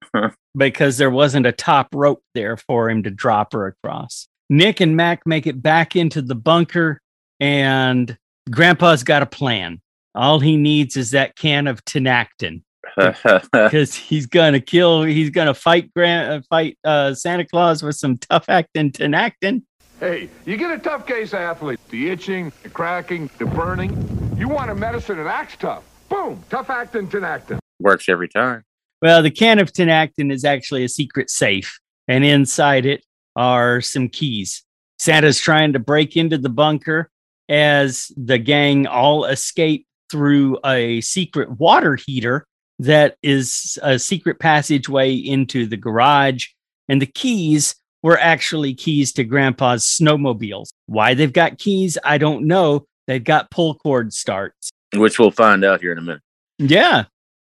because 0.57 0.99
there 0.99 1.11
wasn't 1.11 1.47
a 1.47 1.53
top 1.53 1.89
rope 1.95 2.23
there 2.35 2.57
for 2.59 2.91
him 2.91 3.03
to 3.05 3.11
drop 3.11 3.55
her 3.55 3.67
across. 3.67 4.29
Nick 4.51 4.81
and 4.81 4.97
Mac 4.97 5.27
make 5.27 5.47
it 5.47 5.63
back 5.63 5.97
into 5.97 6.21
the 6.21 6.35
bunker, 6.35 7.01
and 7.41 8.19
Grandpa's 8.51 9.03
got 9.03 9.23
a 9.23 9.27
plan. 9.27 9.81
All 10.15 10.41
he 10.41 10.57
needs 10.57 10.97
is 10.97 11.13
that 11.13 11.37
can 11.37 11.67
of 11.67 11.85
Tinactin 11.85 12.63
because 13.53 13.95
he's 13.95 14.27
gonna 14.27 14.61
kill. 14.61 15.03
He's 15.03 15.31
gonna 15.31 15.55
fight 15.55 15.93
Grant, 15.95 16.31
uh, 16.31 16.43
fight 16.49 16.79
uh, 16.85 17.15
Santa 17.15 17.47
Claus 17.47 17.83
with 17.83 17.97
some 17.97 18.19
tough 18.19 18.45
acting 18.49 18.93
Tinactin. 18.93 19.63
Hey, 20.01 20.29
you 20.45 20.57
get 20.57 20.73
a 20.73 20.79
tough 20.79 21.07
case 21.07 21.33
athlete. 21.33 21.81
The 21.89 22.11
itching, 22.11 22.53
the 22.63 22.69
cracking, 22.69 23.31
the 23.39 23.47
burning. 23.47 24.35
You 24.37 24.49
want 24.49 24.71
a 24.71 24.75
medicine 24.75 25.17
that 25.17 25.29
acts 25.29 25.57
tough. 25.57 25.85
Boom, 26.09 26.43
tough 26.51 26.69
actin, 26.71 27.07
Tinactin. 27.07 27.59
Works 27.79 28.09
every 28.09 28.29
time. 28.29 28.65
Well, 29.01 29.23
the 29.23 29.31
can 29.31 29.59
of 29.59 29.73
Tinactin 29.73 30.31
is 30.33 30.45
actually 30.45 30.85
a 30.85 30.89
secret 30.89 31.31
safe, 31.31 31.79
and 32.07 32.25
inside 32.25 32.85
it 32.85 33.05
are 33.37 33.81
some 33.81 34.09
keys. 34.09 34.65
Santa's 34.99 35.41
trying 35.41 35.73
to 35.73 35.79
break 35.79 36.17
into 36.17 36.37
the 36.37 36.49
bunker 36.49 37.11
as 37.49 38.13
the 38.17 38.39
gang 38.39 38.87
all 38.87 39.25
escape 39.25 39.87
through 40.13 40.59
a 40.65 41.01
secret 41.01 41.59
water 41.59 41.97
heater 41.97 42.47
that 42.79 43.17
is 43.23 43.79
a 43.83 43.99
secret 43.99 44.39
passageway 44.39 45.15
into 45.15 45.67
the 45.67 45.79
garage. 45.79 46.49
And 46.89 47.01
the 47.01 47.07
keys 47.07 47.75
were 48.03 48.19
actually 48.19 48.75
keys 48.75 49.13
to 49.15 49.25
Grandpa's 49.25 49.85
snowmobiles. 49.85 50.69
Why 50.87 51.15
they've 51.15 51.33
got 51.33 51.59
keys, 51.59 51.97
I 52.05 52.19
don't 52.19 52.47
know. 52.47 52.87
They've 53.07 53.25
got 53.25 53.51
pull 53.51 53.77
cord 53.77 54.13
starts. 54.13 54.71
Which 54.95 55.19
we'll 55.19 55.31
find 55.31 55.65
out 55.65 55.81
here 55.81 55.93
in 55.93 55.99
a 55.99 56.03
minute. 56.03 56.23
Yeah. 56.59 57.05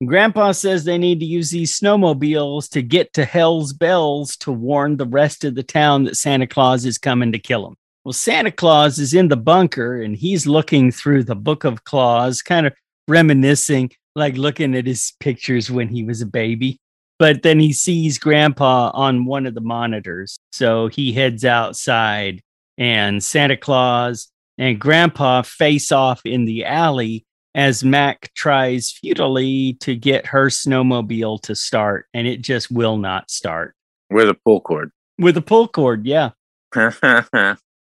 Grandpa 0.05 0.53
says 0.53 0.85
they 0.85 0.97
need 0.97 1.19
to 1.19 1.25
use 1.25 1.51
these 1.51 1.77
snowmobiles 1.77 2.69
to 2.69 2.81
get 2.81 3.13
to 3.13 3.25
Hell's 3.25 3.73
Bells 3.73 4.37
to 4.37 4.51
warn 4.51 4.97
the 4.97 5.05
rest 5.05 5.43
of 5.43 5.55
the 5.55 5.63
town 5.63 6.05
that 6.05 6.15
Santa 6.15 6.47
Claus 6.47 6.85
is 6.85 6.97
coming 6.97 7.31
to 7.33 7.39
kill 7.39 7.63
them. 7.63 7.75
Well, 8.05 8.13
Santa 8.13 8.51
Claus 8.51 8.99
is 8.99 9.13
in 9.13 9.29
the 9.29 9.37
bunker 9.37 10.01
and 10.01 10.15
he's 10.15 10.45
looking 10.45 10.91
through 10.91 11.23
the 11.23 11.35
Book 11.35 11.63
of 11.63 11.85
Claus, 11.85 12.41
kind 12.41 12.67
of 12.67 12.73
reminiscing, 13.07 13.91
like 14.15 14.35
looking 14.35 14.75
at 14.75 14.85
his 14.85 15.13
pictures 15.19 15.71
when 15.71 15.87
he 15.87 16.03
was 16.03 16.21
a 16.21 16.25
baby. 16.25 16.77
But 17.17 17.43
then 17.43 17.59
he 17.59 17.71
sees 17.71 18.17
Grandpa 18.17 18.91
on 18.93 19.25
one 19.25 19.45
of 19.45 19.53
the 19.53 19.61
monitors. 19.61 20.37
So 20.51 20.87
he 20.87 21.13
heads 21.13 21.45
outside 21.45 22.41
and 22.77 23.23
Santa 23.23 23.55
Claus 23.55 24.27
and 24.57 24.79
Grandpa 24.79 25.43
face 25.43 25.91
off 25.91 26.21
in 26.25 26.43
the 26.43 26.65
alley 26.65 27.25
as 27.55 27.83
Mac 27.83 28.33
tries 28.33 28.91
futilely 28.91 29.73
to 29.79 29.95
get 29.95 30.25
her 30.27 30.47
snowmobile 30.47 31.41
to 31.43 31.55
start, 31.55 32.07
and 32.13 32.27
it 32.27 32.41
just 32.41 32.71
will 32.71 32.97
not 32.97 33.29
start. 33.29 33.75
With 34.09 34.27
a 34.27 34.33
pull 34.33 34.59
cord. 34.59 34.91
With 35.19 35.37
a 35.37 35.41
pull 35.41 35.67
cord, 35.67 36.05
yeah. 36.05 36.31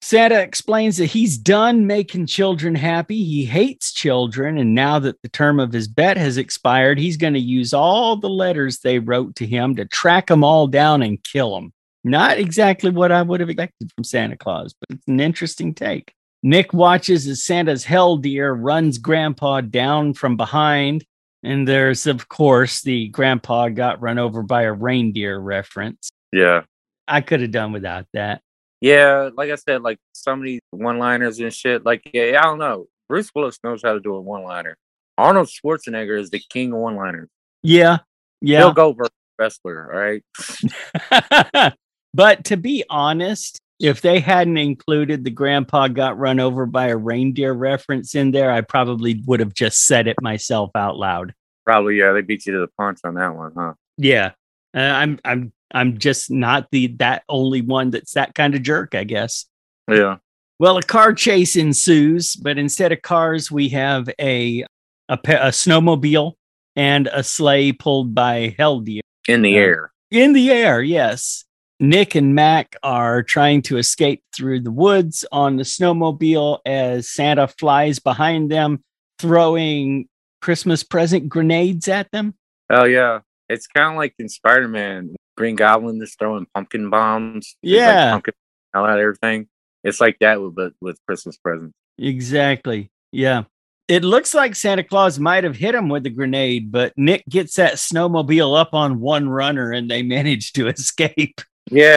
Santa 0.05 0.39
explains 0.39 0.99
that 0.99 1.07
he's 1.07 1.39
done 1.39 1.87
making 1.87 2.27
children 2.27 2.75
happy. 2.75 3.25
He 3.25 3.47
hates 3.47 3.91
children. 3.91 4.59
And 4.59 4.75
now 4.75 4.99
that 4.99 5.23
the 5.23 5.31
term 5.31 5.59
of 5.59 5.73
his 5.73 5.89
bet 5.89 6.19
has 6.19 6.37
expired, 6.37 6.99
he's 6.99 7.17
going 7.17 7.33
to 7.33 7.41
use 7.41 7.73
all 7.73 8.15
the 8.15 8.29
letters 8.29 8.81
they 8.81 8.99
wrote 8.99 9.35
to 9.37 9.47
him 9.47 9.75
to 9.77 9.87
track 9.87 10.27
them 10.27 10.45
all 10.45 10.67
down 10.67 11.03
and 11.03 11.25
kill 11.25 11.55
them. 11.55 11.73
Not 12.05 12.37
exactly 12.37 12.91
what 12.91 13.13
I 13.13 13.23
would 13.23 13.41
have 13.41 13.49
expected 13.49 13.93
from 13.95 14.05
Santa 14.05 14.37
Claus, 14.37 14.75
but 14.79 14.99
it's 14.99 15.09
an 15.09 15.21
interesting 15.21 15.73
take. 15.73 16.13
Nick 16.43 16.75
watches 16.75 17.27
as 17.27 17.43
Santa's 17.43 17.85
hell 17.85 18.19
deer 18.19 18.53
runs 18.53 18.99
Grandpa 18.99 19.63
down 19.63 20.13
from 20.13 20.37
behind. 20.37 21.03
And 21.43 21.67
there's, 21.67 22.07
of 22.07 22.29
course, 22.29 22.83
the 22.83 23.09
Grandpa 23.09 23.71
got 23.71 24.03
run 24.03 24.19
over 24.19 24.43
by 24.43 24.65
a 24.65 24.73
reindeer 24.75 25.39
reference. 25.39 26.11
yeah. 26.31 26.65
I 27.09 27.23
could 27.23 27.41
have 27.41 27.51
done 27.51 27.73
without 27.73 28.07
that. 28.13 28.43
Yeah, 28.85 29.31
like 29.35 29.51
I 29.51 29.55
said, 29.55 29.81
like 29.81 29.99
some 30.13 30.41
of 30.41 30.45
these 30.45 30.61
one 30.71 30.99
liners 30.99 31.41
and 31.41 31.51
shit. 31.51 31.87
Like, 31.87 32.03
yeah, 32.13 32.39
I 32.39 32.43
don't 32.43 32.59
know. 32.59 32.87
Bruce 33.09 33.31
Willis 33.35 33.59
knows 33.65 33.81
how 33.83 33.95
to 33.95 34.01
do 34.01 34.15
a 34.15 34.21
one 34.21 34.43
liner. 34.43 34.77
Arnold 35.17 35.49
Schwarzenegger 35.49 36.21
is 36.21 36.29
the 36.29 36.39
king 36.51 36.71
of 36.71 36.81
one 36.81 36.95
liners. 36.95 37.31
Yeah. 37.63 38.01
Yeah. 38.43 38.59
Bill 38.59 38.69
Yeah. 38.69 38.75
Goldberg, 38.75 39.11
wrestler, 39.39 39.91
all 39.91 39.99
right? 39.99 41.73
but 42.15 42.45
to 42.45 42.59
be 42.59 42.85
honest, 42.91 43.59
if 43.81 44.03
they 44.03 44.21
hadn't 44.21 44.59
included 44.59 45.25
the 45.25 45.31
grandpa 45.31 45.89
got 45.89 46.19
run 46.19 46.39
over 46.39 46.67
by 46.67 46.89
a 46.89 46.97
reindeer 46.99 47.55
reference 47.55 48.15
in 48.15 48.33
there, 48.33 48.53
I 48.53 48.61
probably 48.61 49.23
would 49.25 49.41
have 49.41 49.55
just 49.55 49.87
said 49.87 50.09
it 50.09 50.21
myself 50.21 50.73
out 50.75 50.99
loud. 50.99 51.33
Probably, 51.65 51.97
yeah, 51.97 52.13
they 52.13 52.21
beat 52.21 52.45
you 52.45 52.53
to 52.53 52.59
the 52.59 52.69
punch 52.77 52.99
on 53.03 53.15
that 53.15 53.35
one, 53.35 53.53
huh? 53.57 53.73
Yeah. 53.97 54.33
Uh, 54.77 54.81
I'm 54.81 55.19
I'm 55.25 55.53
I'm 55.75 55.99
just 55.99 56.31
not 56.31 56.69
the 56.71 56.87
that 56.99 57.25
only 57.29 57.61
one 57.61 57.91
that's 57.91 58.13
that 58.13 58.35
kind 58.35 58.55
of 58.55 58.63
jerk, 58.63 58.95
I 58.95 59.05
guess. 59.05 59.45
Yeah. 59.91 60.17
Well, 60.59 60.79
a 60.79 60.83
car 60.83 61.13
chase 61.13 61.57
ensues, 61.57 62.37
but 62.37 62.57
instead 62.59 62.93
of 62.93 63.03
cars, 63.03 63.51
we 63.51 63.69
have 63.71 64.09
a 64.21 64.65
a, 65.09 65.15
a 65.15 65.51
snowmobile 65.51 66.33
and 66.77 67.09
a 67.13 67.23
sleigh 67.23 67.73
pulled 67.73 68.15
by 68.15 68.55
hell 68.57 68.81
deer. 68.81 69.03
In 69.29 69.43
the 69.43 69.51
Yeah. 69.51 69.59
air. 69.59 69.93
In 70.11 70.33
the 70.33 70.51
air, 70.51 70.81
yes. 70.81 71.45
Nick 71.81 72.15
and 72.15 72.35
Mac 72.37 72.77
are 72.85 73.23
trying 73.23 73.61
to 73.63 73.77
escape 73.79 74.23
through 74.35 74.61
the 74.61 74.71
woods 74.71 75.25
on 75.33 75.57
the 75.57 75.65
snowmobile 75.65 76.61
as 76.65 77.11
Santa 77.11 77.49
flies 77.49 77.99
behind 77.99 78.51
them, 78.51 78.83
throwing 79.19 80.09
Christmas 80.41 80.83
present 80.85 81.29
grenades 81.29 81.89
at 81.89 82.11
them. 82.13 82.35
Oh, 82.71 82.85
yeah. 82.85 83.21
It's 83.49 83.67
kind 83.67 83.91
of 83.91 83.97
like 83.97 84.15
in 84.19 84.29
Spider 84.29 84.69
Man, 84.69 85.15
Green 85.37 85.57
Goblin 85.57 86.01
is 86.03 86.15
throwing 86.19 86.47
pumpkin 86.55 86.91
bombs. 86.91 87.57
He's, 87.63 87.73
like, 87.73 87.81
Yeah. 87.81 88.11
pumpkin 88.13 88.35
out 88.75 88.91
of 88.91 88.97
everything. 88.99 89.49
It's 89.83 90.01
like 90.01 90.19
that 90.21 90.41
with, 90.41 90.55
but 90.55 90.73
with 90.81 90.99
Christmas 91.07 91.37
presents. 91.37 91.75
Exactly. 91.99 92.91
Yeah. 93.13 93.45
It 93.87 94.03
looks 94.03 94.33
like 94.33 94.57
Santa 94.57 94.83
Claus 94.83 95.19
might 95.19 95.45
have 95.45 95.57
hit 95.57 95.75
him 95.75 95.89
with 95.91 96.07
a 96.07 96.11
grenade, 96.11 96.73
but 96.73 96.93
Nick 96.97 97.25
gets 97.29 97.57
that 97.57 97.75
snowmobile 97.75 98.59
up 98.59 98.73
on 98.73 99.01
one 99.01 99.29
runner 99.29 99.73
and 99.73 99.91
they 99.91 100.03
manage 100.17 100.53
to 100.55 100.69
escape. 100.69 101.41
Yeah. 101.71 101.97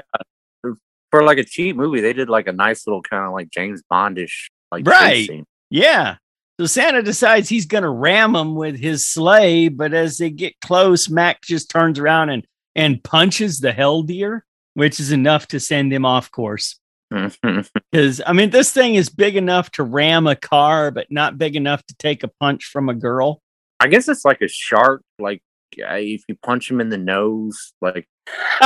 For 1.11 1.23
like 1.23 1.37
a 1.37 1.43
cheap 1.45 1.77
movie, 1.77 2.01
they 2.01 2.11
did 2.11 2.27
like 2.29 2.47
a 2.47 2.51
nice 2.51 2.85
little 2.85 3.01
kind 3.01 3.25
of 3.25 3.31
like 3.31 3.49
James 3.49 3.81
Bondish 3.91 4.47
like 4.71 4.85
Right. 4.85 5.27
scene. 5.27 5.45
Yeah. 5.69 6.17
So 6.59 6.65
Santa 6.65 7.01
decides 7.01 7.47
he's 7.47 7.65
going 7.67 7.83
to 7.83 7.89
ram 7.89 8.35
him 8.35 8.55
with 8.55 8.77
his 8.77 9.07
sleigh, 9.07 9.69
but 9.69 9.93
as 9.93 10.17
they 10.17 10.29
get 10.29 10.59
close, 10.59 11.09
Mac 11.09 11.41
just 11.41 11.69
turns 11.69 11.99
around 11.99 12.29
and 12.31 12.45
and 12.77 13.03
punches 13.03 13.59
the 13.59 13.73
hell 13.73 14.03
deer, 14.03 14.45
which 14.75 14.99
is 14.99 15.11
enough 15.11 15.47
to 15.47 15.59
send 15.59 15.91
him 15.91 16.05
off 16.05 16.31
course. 16.31 16.79
Because 17.91 18.21
I 18.25 18.33
mean, 18.33 18.49
this 18.49 18.71
thing 18.71 18.95
is 18.95 19.09
big 19.09 19.35
enough 19.37 19.71
to 19.71 19.83
ram 19.83 20.27
a 20.27 20.35
car, 20.35 20.91
but 20.91 21.07
not 21.09 21.37
big 21.37 21.55
enough 21.55 21.85
to 21.87 21.95
take 21.95 22.21
a 22.23 22.27
punch 22.27 22.65
from 22.65 22.89
a 22.89 22.93
girl. 22.93 23.41
I 23.79 23.87
guess 23.87 24.09
it's 24.09 24.25
like 24.25 24.41
a 24.41 24.47
shark. 24.47 25.01
Like 25.17 25.41
uh, 25.81 25.95
if 25.95 26.23
you 26.27 26.35
punch 26.43 26.69
him 26.69 26.81
in 26.81 26.89
the 26.89 26.97
nose, 26.97 27.73
like 27.81 28.07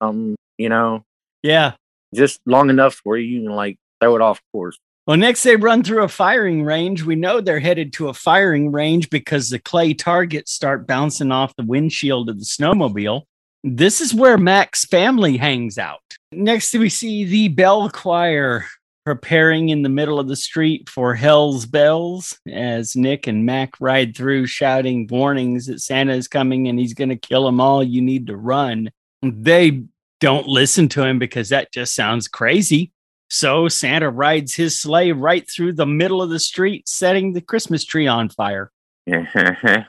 um, 0.00 0.36
you 0.56 0.68
know, 0.68 1.04
yeah. 1.42 1.72
just 2.14 2.40
long 2.46 2.70
enough 2.70 3.00
where 3.02 3.18
you 3.18 3.42
can 3.42 3.52
like 3.52 3.78
throw 4.00 4.14
it 4.14 4.22
off 4.22 4.40
course. 4.52 4.78
Well, 5.06 5.16
next 5.16 5.42
they 5.42 5.56
run 5.56 5.82
through 5.82 6.04
a 6.04 6.08
firing 6.08 6.62
range. 6.62 7.02
We 7.02 7.16
know 7.16 7.40
they're 7.40 7.58
headed 7.58 7.92
to 7.94 8.08
a 8.08 8.14
firing 8.14 8.70
range 8.70 9.10
because 9.10 9.50
the 9.50 9.58
clay 9.58 9.94
targets 9.94 10.52
start 10.52 10.86
bouncing 10.86 11.32
off 11.32 11.56
the 11.56 11.64
windshield 11.64 12.28
of 12.28 12.38
the 12.38 12.44
snowmobile. 12.44 13.22
This 13.64 14.00
is 14.00 14.14
where 14.14 14.38
Mac's 14.38 14.84
family 14.84 15.36
hangs 15.36 15.76
out. 15.76 16.00
Next, 16.30 16.72
we 16.74 16.88
see 16.88 17.24
the 17.24 17.48
bell 17.48 17.90
choir 17.90 18.64
preparing 19.04 19.70
in 19.70 19.82
the 19.82 19.88
middle 19.88 20.20
of 20.20 20.28
the 20.28 20.36
street 20.36 20.88
for 20.88 21.14
Hell's 21.16 21.66
Bells 21.66 22.38
as 22.48 22.94
Nick 22.94 23.26
and 23.26 23.44
Mac 23.44 23.72
ride 23.80 24.16
through 24.16 24.46
shouting 24.46 25.08
warnings 25.08 25.66
that 25.66 25.80
Santa 25.80 26.14
is 26.14 26.28
coming 26.28 26.68
and 26.68 26.78
he's 26.78 26.94
going 26.94 27.08
to 27.08 27.16
kill 27.16 27.44
them 27.44 27.60
all. 27.60 27.82
You 27.82 28.02
need 28.02 28.28
to 28.28 28.36
run. 28.36 28.90
They 29.22 29.82
don't 30.20 30.46
listen 30.46 30.88
to 30.90 31.02
him 31.02 31.18
because 31.18 31.48
that 31.48 31.72
just 31.72 31.94
sounds 31.94 32.28
crazy. 32.28 32.92
So 33.32 33.66
Santa 33.66 34.10
rides 34.10 34.54
his 34.54 34.78
sleigh 34.78 35.10
right 35.10 35.50
through 35.50 35.72
the 35.72 35.86
middle 35.86 36.20
of 36.20 36.28
the 36.28 36.38
street, 36.38 36.86
setting 36.86 37.32
the 37.32 37.40
Christmas 37.40 37.82
tree 37.82 38.06
on 38.06 38.28
fire 38.28 38.70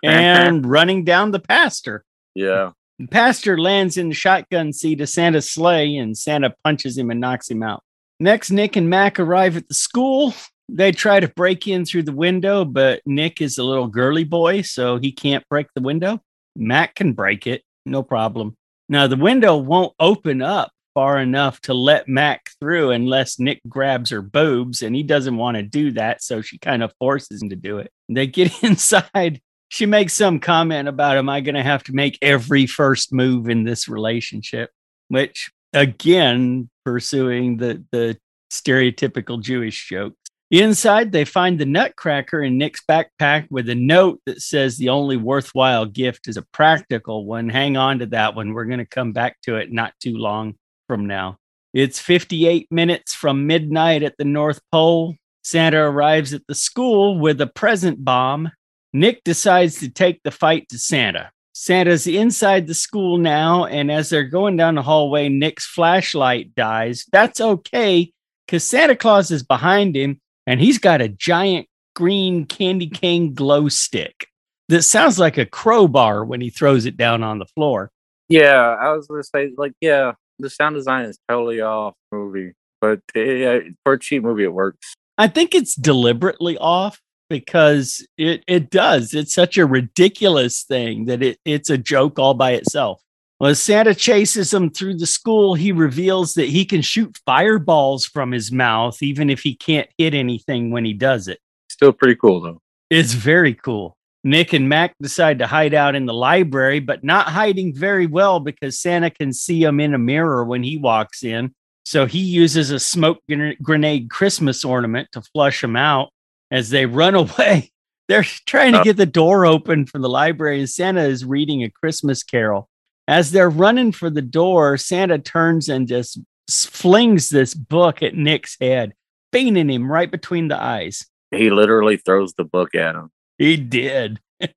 and 0.01 0.65
running 0.65 1.03
down 1.03 1.31
the 1.31 1.41
pastor. 1.41 2.05
yeah. 2.35 2.71
The 2.99 3.07
pastor 3.07 3.57
lands 3.57 3.97
in 3.97 4.07
the 4.07 4.15
shotgun 4.15 4.71
seat 4.71 5.01
of 5.01 5.09
Santa's 5.09 5.49
sleigh, 5.49 5.97
and 5.97 6.17
Santa 6.17 6.55
punches 6.63 6.97
him 6.97 7.11
and 7.11 7.19
knocks 7.19 7.49
him 7.49 7.63
out. 7.63 7.83
Next, 8.17 8.49
Nick 8.49 8.77
and 8.77 8.89
Mac 8.89 9.19
arrive 9.19 9.57
at 9.57 9.67
the 9.67 9.73
school. 9.73 10.33
They 10.69 10.93
try 10.93 11.19
to 11.19 11.27
break 11.27 11.67
in 11.67 11.83
through 11.83 12.03
the 12.03 12.13
window, 12.13 12.63
but 12.63 13.01
Nick 13.05 13.41
is 13.41 13.57
a 13.57 13.63
little 13.63 13.87
girly 13.87 14.23
boy, 14.23 14.61
so 14.61 14.99
he 14.99 15.11
can't 15.11 15.43
break 15.49 15.67
the 15.75 15.81
window. 15.81 16.21
Mac 16.55 16.95
can 16.95 17.11
break 17.11 17.45
it, 17.45 17.63
no 17.85 18.03
problem. 18.03 18.55
Now, 18.87 19.07
the 19.07 19.17
window 19.17 19.57
won't 19.57 19.93
open 19.99 20.41
up 20.41 20.71
far 20.93 21.19
enough 21.19 21.59
to 21.61 21.73
let 21.73 22.07
Mac 22.07 22.49
through 22.59 22.91
unless 22.91 23.39
Nick 23.39 23.61
grabs 23.67 24.09
her 24.09 24.21
boobs, 24.21 24.81
and 24.81 24.95
he 24.95 25.03
doesn't 25.03 25.37
want 25.37 25.57
to 25.57 25.63
do 25.63 25.91
that, 25.91 26.21
so 26.21 26.41
she 26.41 26.57
kind 26.57 26.83
of 26.83 26.93
forces 26.99 27.41
him 27.41 27.49
to 27.49 27.55
do 27.55 27.79
it. 27.79 27.91
They 28.09 28.27
get 28.27 28.51
inside. 28.63 29.41
She 29.69 29.85
makes 29.85 30.13
some 30.13 30.39
comment 30.39 30.87
about 30.87 31.17
am 31.17 31.29
i 31.29 31.41
going 31.41 31.55
to 31.55 31.63
have 31.63 31.83
to 31.85 31.93
make 31.93 32.19
every 32.21 32.67
first 32.67 33.11
move 33.11 33.49
in 33.49 33.63
this 33.63 33.87
relationship? 33.87 34.69
Which 35.07 35.51
again 35.73 36.69
pursuing 36.85 37.57
the 37.57 37.83
the 37.91 38.17
stereotypical 38.51 39.41
jewish 39.41 39.89
joke. 39.89 40.13
Inside 40.51 41.11
they 41.11 41.25
find 41.25 41.59
the 41.59 41.65
nutcracker 41.65 42.43
in 42.43 42.59
nick's 42.59 42.81
backpack 42.87 43.47
with 43.49 43.67
a 43.69 43.75
note 43.75 44.21
that 44.27 44.41
says 44.41 44.77
the 44.77 44.89
only 44.89 45.17
worthwhile 45.17 45.87
gift 45.87 46.27
is 46.27 46.37
a 46.37 46.45
practical 46.53 47.25
one. 47.25 47.49
Hang 47.49 47.75
on 47.75 47.97
to 47.99 48.05
that 48.07 48.35
one. 48.35 48.53
We're 48.53 48.65
going 48.65 48.77
to 48.77 48.85
come 48.85 49.13
back 49.13 49.41
to 49.43 49.55
it 49.55 49.71
not 49.71 49.93
too 49.99 50.15
long 50.15 50.53
from 50.93 51.07
now 51.07 51.37
it's 51.73 51.99
58 51.99 52.71
minutes 52.71 53.13
from 53.13 53.47
midnight 53.47 54.03
at 54.03 54.15
the 54.17 54.25
north 54.25 54.59
pole 54.71 55.15
santa 55.43 55.79
arrives 55.79 56.33
at 56.33 56.41
the 56.47 56.55
school 56.55 57.19
with 57.19 57.41
a 57.41 57.47
present 57.47 58.03
bomb 58.03 58.51
Nick 58.93 59.23
decides 59.23 59.79
to 59.79 59.89
take 59.89 60.21
the 60.21 60.31
fight 60.31 60.69
to 60.69 60.77
Santa. 60.77 61.31
Santa's 61.53 62.07
inside 62.07 62.67
the 62.67 62.73
school 62.73 63.17
now, 63.17 63.65
and 63.65 63.91
as 63.91 64.09
they're 64.09 64.23
going 64.23 64.55
down 64.55 64.75
the 64.75 64.81
hallway, 64.81 65.29
Nick's 65.29 65.65
flashlight 65.65 66.55
dies. 66.55 67.05
That's 67.11 67.41
okay 67.41 68.11
because 68.45 68.63
Santa 68.63 68.95
Claus 68.95 69.31
is 69.31 69.43
behind 69.43 69.95
him 69.95 70.21
and 70.45 70.59
he's 70.59 70.77
got 70.77 71.01
a 71.01 71.09
giant 71.09 71.67
green 71.95 72.45
candy 72.45 72.89
cane 72.89 73.33
glow 73.33 73.69
stick 73.69 74.27
that 74.69 74.83
sounds 74.83 75.19
like 75.19 75.37
a 75.37 75.45
crowbar 75.45 76.25
when 76.25 76.41
he 76.41 76.49
throws 76.49 76.85
it 76.85 76.97
down 76.97 77.23
on 77.23 77.39
the 77.39 77.45
floor. 77.45 77.91
Yeah. 78.29 78.75
I 78.79 78.91
was 78.93 79.07
going 79.07 79.21
to 79.21 79.27
say, 79.27 79.53
like, 79.57 79.73
yeah, 79.79 80.13
the 80.43 80.49
sound 80.49 80.75
design 80.75 81.05
is 81.05 81.17
totally 81.27 81.61
off 81.61 81.95
movie, 82.11 82.53
but 82.79 82.99
for 83.13 83.93
a 83.93 83.99
cheap 83.99 84.21
movie, 84.21 84.43
it 84.43 84.53
works. 84.53 84.93
I 85.17 85.27
think 85.27 85.55
it's 85.55 85.75
deliberately 85.75 86.57
off 86.57 87.01
because 87.29 88.05
it 88.17 88.43
it 88.47 88.69
does. 88.69 89.13
It's 89.13 89.33
such 89.33 89.57
a 89.57 89.65
ridiculous 89.65 90.63
thing 90.63 91.05
that 91.05 91.23
it, 91.23 91.39
it's 91.45 91.69
a 91.69 91.77
joke 91.77 92.19
all 92.19 92.33
by 92.33 92.51
itself. 92.51 93.01
Well, 93.39 93.51
as 93.51 93.61
Santa 93.61 93.95
chases 93.95 94.53
him 94.53 94.69
through 94.69 94.97
the 94.97 95.07
school, 95.07 95.55
he 95.55 95.71
reveals 95.71 96.35
that 96.35 96.49
he 96.49 96.65
can 96.65 96.81
shoot 96.81 97.17
fireballs 97.25 98.05
from 98.05 98.31
his 98.31 98.51
mouth, 98.51 99.01
even 99.01 99.29
if 99.29 99.41
he 99.41 99.55
can't 99.55 99.89
hit 99.97 100.13
anything 100.13 100.71
when 100.71 100.85
he 100.85 100.93
does 100.93 101.27
it. 101.27 101.39
Still 101.69 101.93
pretty 101.93 102.15
cool, 102.15 102.41
though. 102.41 102.61
It's 102.89 103.13
very 103.13 103.53
cool. 103.53 103.97
Nick 104.23 104.53
and 104.53 104.69
Mac 104.69 104.95
decide 105.01 105.39
to 105.39 105.47
hide 105.47 105.73
out 105.73 105.95
in 105.95 106.05
the 106.05 106.13
library, 106.13 106.79
but 106.79 107.03
not 107.03 107.27
hiding 107.27 107.75
very 107.75 108.05
well 108.05 108.39
because 108.39 108.79
Santa 108.79 109.09
can 109.09 109.33
see 109.33 109.61
them 109.61 109.79
in 109.79 109.93
a 109.93 109.99
mirror 109.99 110.45
when 110.45 110.63
he 110.63 110.77
walks 110.77 111.23
in. 111.23 111.53
So 111.85 112.05
he 112.05 112.19
uses 112.19 112.71
a 112.71 112.79
smoke 112.79 113.19
grenade 113.61 114.09
Christmas 114.09 114.63
ornament 114.63 115.09
to 115.11 115.21
flush 115.21 115.61
them 115.61 115.75
out 115.75 116.09
as 116.51 116.69
they 116.69 116.85
run 116.85 117.15
away. 117.15 117.71
They're 118.07 118.23
trying 118.23 118.73
to 118.73 118.83
get 118.83 118.97
the 118.97 119.05
door 119.05 119.45
open 119.45 119.85
for 119.85 119.97
the 119.97 120.09
library, 120.09 120.59
and 120.59 120.69
Santa 120.69 121.03
is 121.03 121.23
reading 121.23 121.63
a 121.63 121.69
Christmas 121.69 122.21
carol. 122.21 122.69
As 123.07 123.31
they're 123.31 123.49
running 123.49 123.91
for 123.91 124.09
the 124.09 124.21
door, 124.21 124.77
Santa 124.77 125.19
turns 125.19 125.67
and 125.67 125.87
just 125.87 126.19
flings 126.49 127.29
this 127.29 127.53
book 127.53 128.03
at 128.03 128.15
Nick's 128.15 128.57
head, 128.59 128.93
beating 129.31 129.69
him 129.69 129.91
right 129.91 130.11
between 130.11 130.47
the 130.47 130.61
eyes. 130.61 131.05
He 131.31 131.49
literally 131.49 131.97
throws 131.97 132.33
the 132.33 132.43
book 132.43 132.75
at 132.75 132.95
him. 132.95 133.09
He 133.37 133.57
did. 133.57 134.19
it 134.39 134.53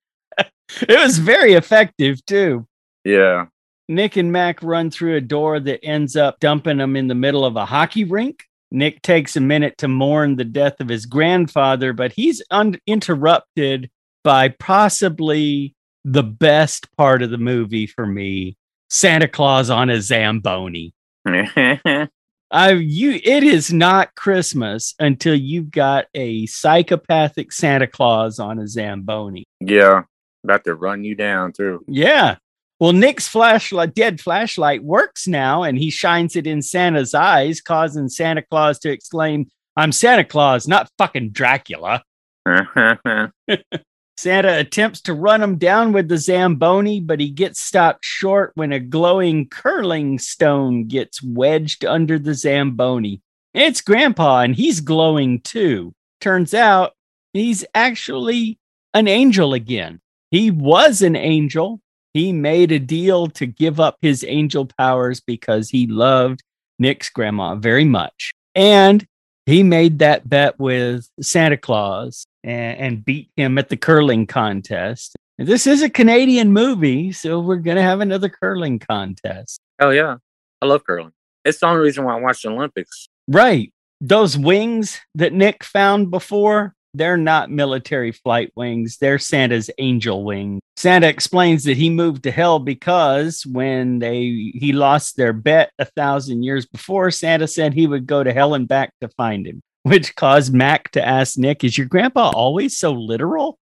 was 0.88 1.18
very 1.18 1.54
effective, 1.54 2.24
too. 2.26 2.66
Yeah. 3.04 3.46
Nick 3.88 4.16
and 4.16 4.32
Mac 4.32 4.62
run 4.62 4.90
through 4.90 5.16
a 5.16 5.20
door 5.20 5.60
that 5.60 5.84
ends 5.84 6.16
up 6.16 6.40
dumping 6.40 6.78
them 6.78 6.96
in 6.96 7.06
the 7.06 7.14
middle 7.14 7.44
of 7.44 7.56
a 7.56 7.64
hockey 7.64 8.04
rink. 8.04 8.44
Nick 8.72 9.00
takes 9.02 9.36
a 9.36 9.40
minute 9.40 9.78
to 9.78 9.88
mourn 9.88 10.36
the 10.36 10.44
death 10.44 10.80
of 10.80 10.88
his 10.88 11.06
grandfather, 11.06 11.92
but 11.92 12.12
he's 12.12 12.42
uninterrupted 12.50 13.90
by 14.24 14.48
possibly 14.48 15.74
the 16.04 16.24
best 16.24 16.88
part 16.96 17.22
of 17.22 17.30
the 17.30 17.38
movie 17.38 17.86
for 17.86 18.06
me 18.06 18.56
Santa 18.88 19.28
Claus 19.28 19.70
on 19.70 19.90
a 19.90 20.00
Zamboni. 20.00 20.92
I 22.50 22.72
you 22.72 23.20
it 23.22 23.42
is 23.42 23.72
not 23.72 24.14
Christmas 24.14 24.94
until 24.98 25.34
you've 25.34 25.70
got 25.70 26.06
a 26.14 26.46
psychopathic 26.46 27.52
Santa 27.52 27.86
Claus 27.86 28.38
on 28.38 28.58
a 28.58 28.68
Zamboni. 28.68 29.44
yeah. 29.60 30.02
About 30.44 30.62
to 30.62 30.76
run 30.76 31.02
you 31.02 31.16
down, 31.16 31.50
too. 31.50 31.84
Yeah. 31.88 32.36
Well, 32.78 32.92
Nick's 32.92 33.26
flashlight, 33.26 33.96
dead 33.96 34.20
flashlight, 34.20 34.84
works 34.84 35.26
now, 35.26 35.64
and 35.64 35.76
he 35.76 35.90
shines 35.90 36.36
it 36.36 36.46
in 36.46 36.62
Santa's 36.62 37.14
eyes, 37.14 37.60
causing 37.60 38.08
Santa 38.08 38.42
Claus 38.42 38.78
to 38.80 38.92
exclaim, 38.92 39.48
I'm 39.76 39.90
Santa 39.90 40.24
Claus, 40.24 40.68
not 40.68 40.88
fucking 40.98 41.30
Dracula. 41.30 42.04
Santa 44.18 44.58
attempts 44.58 45.02
to 45.02 45.12
run 45.12 45.42
him 45.42 45.58
down 45.58 45.92
with 45.92 46.08
the 46.08 46.16
Zamboni, 46.16 47.00
but 47.00 47.20
he 47.20 47.28
gets 47.28 47.60
stopped 47.60 48.04
short 48.04 48.52
when 48.54 48.72
a 48.72 48.80
glowing 48.80 49.48
curling 49.48 50.18
stone 50.18 50.86
gets 50.86 51.22
wedged 51.22 51.84
under 51.84 52.18
the 52.18 52.32
Zamboni. 52.32 53.20
It's 53.52 53.82
Grandpa, 53.82 54.40
and 54.40 54.54
he's 54.54 54.80
glowing 54.80 55.40
too. 55.40 55.94
Turns 56.20 56.54
out 56.54 56.92
he's 57.34 57.64
actually 57.74 58.58
an 58.94 59.06
angel 59.06 59.52
again. 59.52 60.00
He 60.30 60.50
was 60.50 61.02
an 61.02 61.16
angel. 61.16 61.80
He 62.14 62.32
made 62.32 62.72
a 62.72 62.78
deal 62.78 63.26
to 63.28 63.44
give 63.44 63.78
up 63.78 63.98
his 64.00 64.24
angel 64.26 64.66
powers 64.78 65.20
because 65.20 65.68
he 65.68 65.86
loved 65.86 66.42
Nick's 66.78 67.10
grandma 67.10 67.54
very 67.54 67.84
much. 67.84 68.32
And 68.54 69.06
he 69.46 69.62
made 69.62 70.00
that 70.00 70.28
bet 70.28 70.58
with 70.58 71.08
Santa 71.20 71.56
Claus 71.56 72.26
and, 72.44 72.78
and 72.78 73.04
beat 73.04 73.30
him 73.36 73.58
at 73.58 73.68
the 73.68 73.76
curling 73.76 74.26
contest. 74.26 75.16
This 75.38 75.66
is 75.66 75.82
a 75.82 75.90
Canadian 75.90 76.52
movie, 76.52 77.12
so 77.12 77.40
we're 77.40 77.56
going 77.56 77.76
to 77.76 77.82
have 77.82 78.00
another 78.00 78.28
curling 78.28 78.78
contest. 78.78 79.60
Hell 79.78 79.94
yeah. 79.94 80.16
I 80.60 80.66
love 80.66 80.84
curling. 80.84 81.12
It's 81.44 81.60
the 81.60 81.66
only 81.66 81.80
reason 81.80 82.04
why 82.04 82.16
I 82.16 82.20
watch 82.20 82.42
the 82.42 82.50
Olympics. 82.50 83.08
Right. 83.28 83.72
Those 84.00 84.36
wings 84.36 84.98
that 85.14 85.32
Nick 85.32 85.62
found 85.62 86.10
before, 86.10 86.74
they're 86.96 87.16
not 87.16 87.50
military 87.50 88.12
flight 88.12 88.52
wings. 88.56 88.98
They're 88.98 89.18
Santa's 89.18 89.70
angel 89.78 90.24
wings. 90.24 90.60
Santa 90.76 91.08
explains 91.08 91.64
that 91.64 91.76
he 91.76 91.88
moved 91.88 92.22
to 92.24 92.30
hell 92.30 92.58
because 92.58 93.44
when 93.46 93.98
they 93.98 94.52
he 94.54 94.72
lost 94.72 95.16
their 95.16 95.32
bet 95.32 95.70
a 95.78 95.84
thousand 95.84 96.42
years 96.42 96.66
before, 96.66 97.10
Santa 97.10 97.48
said 97.48 97.72
he 97.72 97.86
would 97.86 98.06
go 98.06 98.22
to 98.22 98.32
hell 98.32 98.54
and 98.54 98.68
back 98.68 98.92
to 99.00 99.08
find 99.08 99.46
him, 99.46 99.62
which 99.82 100.14
caused 100.16 100.54
Mac 100.54 100.90
to 100.92 101.06
ask 101.06 101.38
Nick, 101.38 101.64
Is 101.64 101.78
your 101.78 101.86
grandpa 101.86 102.30
always 102.30 102.76
so 102.76 102.92
literal? 102.92 103.58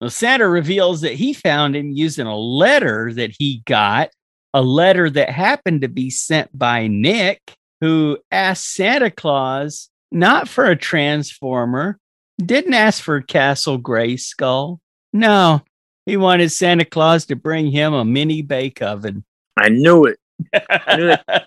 Well, 0.00 0.08
Santa 0.08 0.48
reveals 0.48 1.02
that 1.02 1.12
he 1.12 1.34
found 1.34 1.76
him 1.76 1.90
using 1.90 2.26
a 2.26 2.34
letter 2.34 3.12
that 3.12 3.34
he 3.38 3.62
got, 3.66 4.08
a 4.54 4.62
letter 4.62 5.10
that 5.10 5.28
happened 5.28 5.82
to 5.82 5.88
be 5.88 6.08
sent 6.08 6.56
by 6.58 6.86
Nick, 6.86 7.54
who 7.82 8.16
asked 8.30 8.74
Santa 8.74 9.10
Claus 9.10 9.90
not 10.10 10.48
for 10.48 10.66
a 10.66 10.76
transformer, 10.76 11.98
didn't 12.44 12.74
ask 12.74 13.02
for 13.02 13.20
Castle 13.20 13.78
Grayskull. 13.78 14.78
No, 15.12 15.62
he 16.06 16.16
wanted 16.16 16.50
Santa 16.50 16.84
Claus 16.84 17.26
to 17.26 17.36
bring 17.36 17.70
him 17.70 17.92
a 17.92 18.04
mini 18.04 18.42
bake 18.42 18.82
oven. 18.82 19.24
I 19.56 19.68
knew 19.68 20.06
it. 20.06 20.18
I, 20.54 20.96
knew 20.96 21.08
it. 21.10 21.20
I 21.28 21.44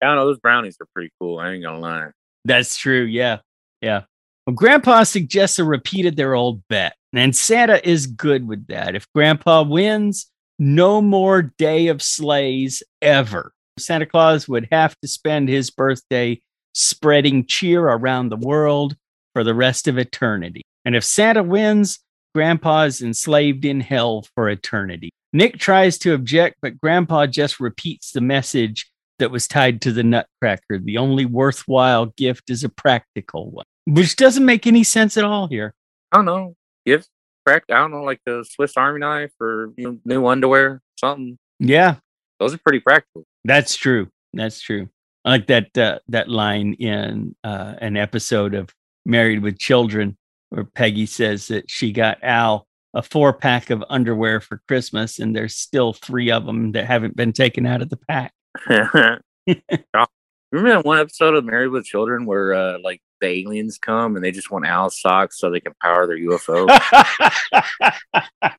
don't 0.00 0.16
know. 0.16 0.26
Those 0.26 0.40
brownies 0.40 0.76
are 0.80 0.88
pretty 0.94 1.12
cool. 1.20 1.38
I 1.38 1.52
ain't 1.52 1.62
gonna 1.62 1.78
lie. 1.78 2.08
That's 2.44 2.76
true. 2.76 3.02
Yeah. 3.02 3.38
Yeah. 3.80 4.02
Well, 4.46 4.54
Grandpa 4.54 5.04
suggests 5.04 5.58
a 5.58 5.64
repeated 5.64 6.16
their 6.16 6.34
old 6.34 6.66
bet, 6.68 6.94
and 7.12 7.34
Santa 7.34 7.86
is 7.88 8.06
good 8.06 8.48
with 8.48 8.66
that. 8.68 8.96
If 8.96 9.06
Grandpa 9.14 9.62
wins, 9.62 10.30
no 10.58 11.00
more 11.00 11.42
day 11.42 11.88
of 11.88 12.02
slays 12.02 12.82
ever. 13.00 13.52
Santa 13.78 14.06
Claus 14.06 14.48
would 14.48 14.68
have 14.72 14.96
to 15.00 15.08
spend 15.08 15.48
his 15.48 15.70
birthday 15.70 16.40
spreading 16.72 17.46
cheer 17.46 17.82
around 17.82 18.28
the 18.28 18.36
world 18.36 18.96
for 19.34 19.44
the 19.44 19.54
rest 19.54 19.88
of 19.88 19.98
eternity. 19.98 20.62
And 20.84 20.96
if 20.96 21.04
Santa 21.04 21.42
wins, 21.42 22.00
Grandpa 22.34 22.84
is 22.84 23.02
enslaved 23.02 23.64
in 23.64 23.80
hell 23.80 24.24
for 24.34 24.48
eternity. 24.48 25.10
Nick 25.32 25.58
tries 25.58 25.98
to 25.98 26.14
object, 26.14 26.56
but 26.60 26.80
Grandpa 26.80 27.26
just 27.26 27.60
repeats 27.60 28.12
the 28.12 28.20
message 28.20 28.90
that 29.18 29.30
was 29.30 29.46
tied 29.46 29.80
to 29.82 29.92
the 29.92 30.02
Nutcracker. 30.02 30.78
The 30.78 30.98
only 30.98 31.24
worthwhile 31.24 32.06
gift 32.06 32.50
is 32.50 32.64
a 32.64 32.68
practical 32.68 33.50
one, 33.50 33.64
which 33.86 34.16
doesn't 34.16 34.44
make 34.44 34.66
any 34.66 34.84
sense 34.84 35.16
at 35.16 35.24
all 35.24 35.46
here. 35.48 35.74
I 36.10 36.16
don't 36.16 36.24
know. 36.24 36.56
Gifts, 36.84 37.08
correct? 37.46 37.70
I 37.70 37.78
don't 37.78 37.92
know, 37.92 38.02
like 38.02 38.20
the 38.26 38.44
Swiss 38.48 38.76
Army 38.76 39.00
knife 39.00 39.30
or 39.40 39.72
you 39.76 39.84
know, 39.84 39.98
new 40.04 40.26
underwear, 40.26 40.82
something. 40.98 41.38
Yeah, 41.58 41.96
Those 42.40 42.54
are 42.54 42.58
pretty 42.58 42.80
practical. 42.80 43.24
That's 43.44 43.76
true. 43.76 44.08
That's 44.34 44.60
true. 44.60 44.88
I 45.24 45.30
like 45.30 45.46
that 45.48 45.76
uh, 45.78 45.98
that 46.08 46.28
line 46.28 46.74
in 46.74 47.34
uh, 47.44 47.74
an 47.80 47.96
episode 47.96 48.54
of 48.54 48.70
Married 49.06 49.42
with 49.42 49.58
Children 49.58 50.16
where 50.50 50.64
Peggy 50.64 51.06
says 51.06 51.48
that 51.48 51.70
she 51.70 51.92
got 51.92 52.18
Al 52.22 52.66
a 52.94 53.02
four 53.02 53.32
pack 53.32 53.70
of 53.70 53.82
underwear 53.88 54.40
for 54.40 54.60
Christmas, 54.68 55.18
and 55.18 55.34
there's 55.34 55.54
still 55.54 55.92
three 55.94 56.30
of 56.30 56.44
them 56.44 56.72
that 56.72 56.84
haven't 56.86 57.16
been 57.16 57.32
taken 57.32 57.64
out 57.66 57.80
of 57.82 57.88
the 57.88 57.96
pack. 57.96 58.32
Remember 58.68 59.22
that 60.52 60.84
one 60.84 60.98
episode 60.98 61.34
of 61.34 61.44
Married 61.46 61.68
with 61.68 61.86
Children 61.86 62.26
where 62.26 62.52
uh, 62.52 62.78
like 62.82 63.00
the 63.22 63.28
aliens 63.28 63.78
come 63.78 64.14
and 64.16 64.22
they 64.24 64.30
just 64.30 64.50
want 64.50 64.66
Al's 64.66 65.00
socks 65.00 65.38
so 65.38 65.48
they 65.50 65.60
can 65.60 65.72
power 65.80 66.06
their 66.06 66.18
UFO? 66.18 66.68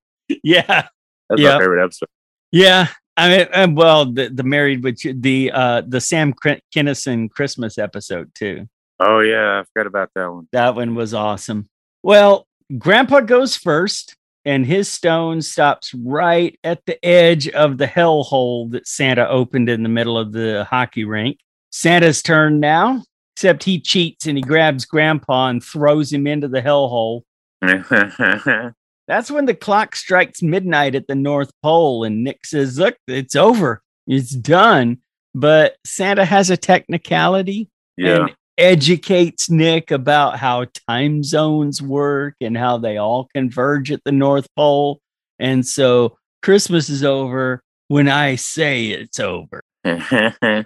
yeah, 0.43 0.88
That's 1.30 1.41
Yeah. 1.41 1.53
my 1.53 1.59
favorite 1.59 1.84
episode. 1.84 2.09
yeah. 2.51 2.88
I 3.16 3.30
mean, 3.30 3.47
uh, 3.53 3.68
well, 3.72 4.11
the 4.11 4.30
the 4.30 4.43
Married 4.43 4.84
with 4.84 4.97
Ch- 4.97 5.16
the 5.16 5.51
uh, 5.53 5.82
the 5.88 6.01
Sam 6.01 6.34
Kin- 6.34 6.61
Kinison 6.74 7.30
Christmas 7.30 7.78
episode 7.78 8.34
too. 8.34 8.68
Oh 8.99 9.20
yeah, 9.20 9.59
I 9.59 9.64
forgot 9.64 9.88
about 9.88 10.09
that 10.16 10.32
one. 10.32 10.47
That 10.51 10.76
one 10.76 10.95
was 10.95 11.14
awesome. 11.14 11.68
Well, 12.01 12.47
Grandpa 12.78 13.22
goes 13.22 13.55
first, 13.55 14.16
and 14.45 14.66
his 14.66 14.88
stone 14.89 15.41
stops 15.41 15.93
right 15.93 16.57
at 16.64 16.86
the 16.86 17.03
edge 17.05 17.47
of 17.49 17.78
the 17.78 17.88
hell 17.88 18.24
hole 18.24 18.68
that 18.70 18.88
Santa 18.88 19.28
opened 19.28 19.70
in 19.70 19.84
the 19.84 19.89
middle 19.89 20.18
of 20.18 20.32
the 20.32 20.66
hockey 20.70 21.05
rink. 21.05 21.38
Santa's 21.72 22.22
turn 22.22 22.59
now, 22.59 23.03
except 23.36 23.64
he 23.64 23.80
cheats 23.80 24.26
and 24.28 24.38
he 24.38 24.43
grabs 24.43 24.86
Grandpa 24.86 25.49
and 25.49 25.64
throws 25.64 26.11
him 26.11 26.28
into 26.28 26.47
the 26.47 26.61
hell 26.61 26.88
hole. 26.88 27.26
That's 29.08 29.30
when 29.30 29.45
the 29.45 29.56
clock 29.56 29.95
strikes 29.95 30.41
midnight 30.41 30.95
at 30.95 31.08
the 31.08 31.16
North 31.16 31.51
Pole, 31.62 32.04
and 32.04 32.24
Nick 32.24 32.45
says, 32.45 32.80
Look, 32.80 32.95
it's 33.08 33.36
over. 33.36 33.82
It's 34.08 34.32
done. 34.32 34.99
But 35.36 35.78
Santa 35.86 36.26
has 36.26 36.49
a 36.49 36.58
technicality 36.58 37.70
yeah. 37.97 38.22
and 38.22 38.36
educates 38.58 39.49
Nick 39.49 39.89
about 39.91 40.38
how 40.38 40.68
time 40.88 41.24
zones 41.24 41.82
work 41.82 42.36
and 42.39 42.56
how 42.56 42.78
they 42.78 42.97
all 42.97 43.28
converge 43.34 43.91
at 43.91 44.04
the 44.06 44.12
North 44.12 44.47
Pole. 44.56 44.99
And 45.39 45.66
so 45.66 46.18
Christmas 46.43 46.88
is 46.89 47.04
over 47.04 47.62
when 47.88 48.08
I 48.08 48.36
say 48.36 48.88
it's 48.88 49.20
over. 49.20 49.64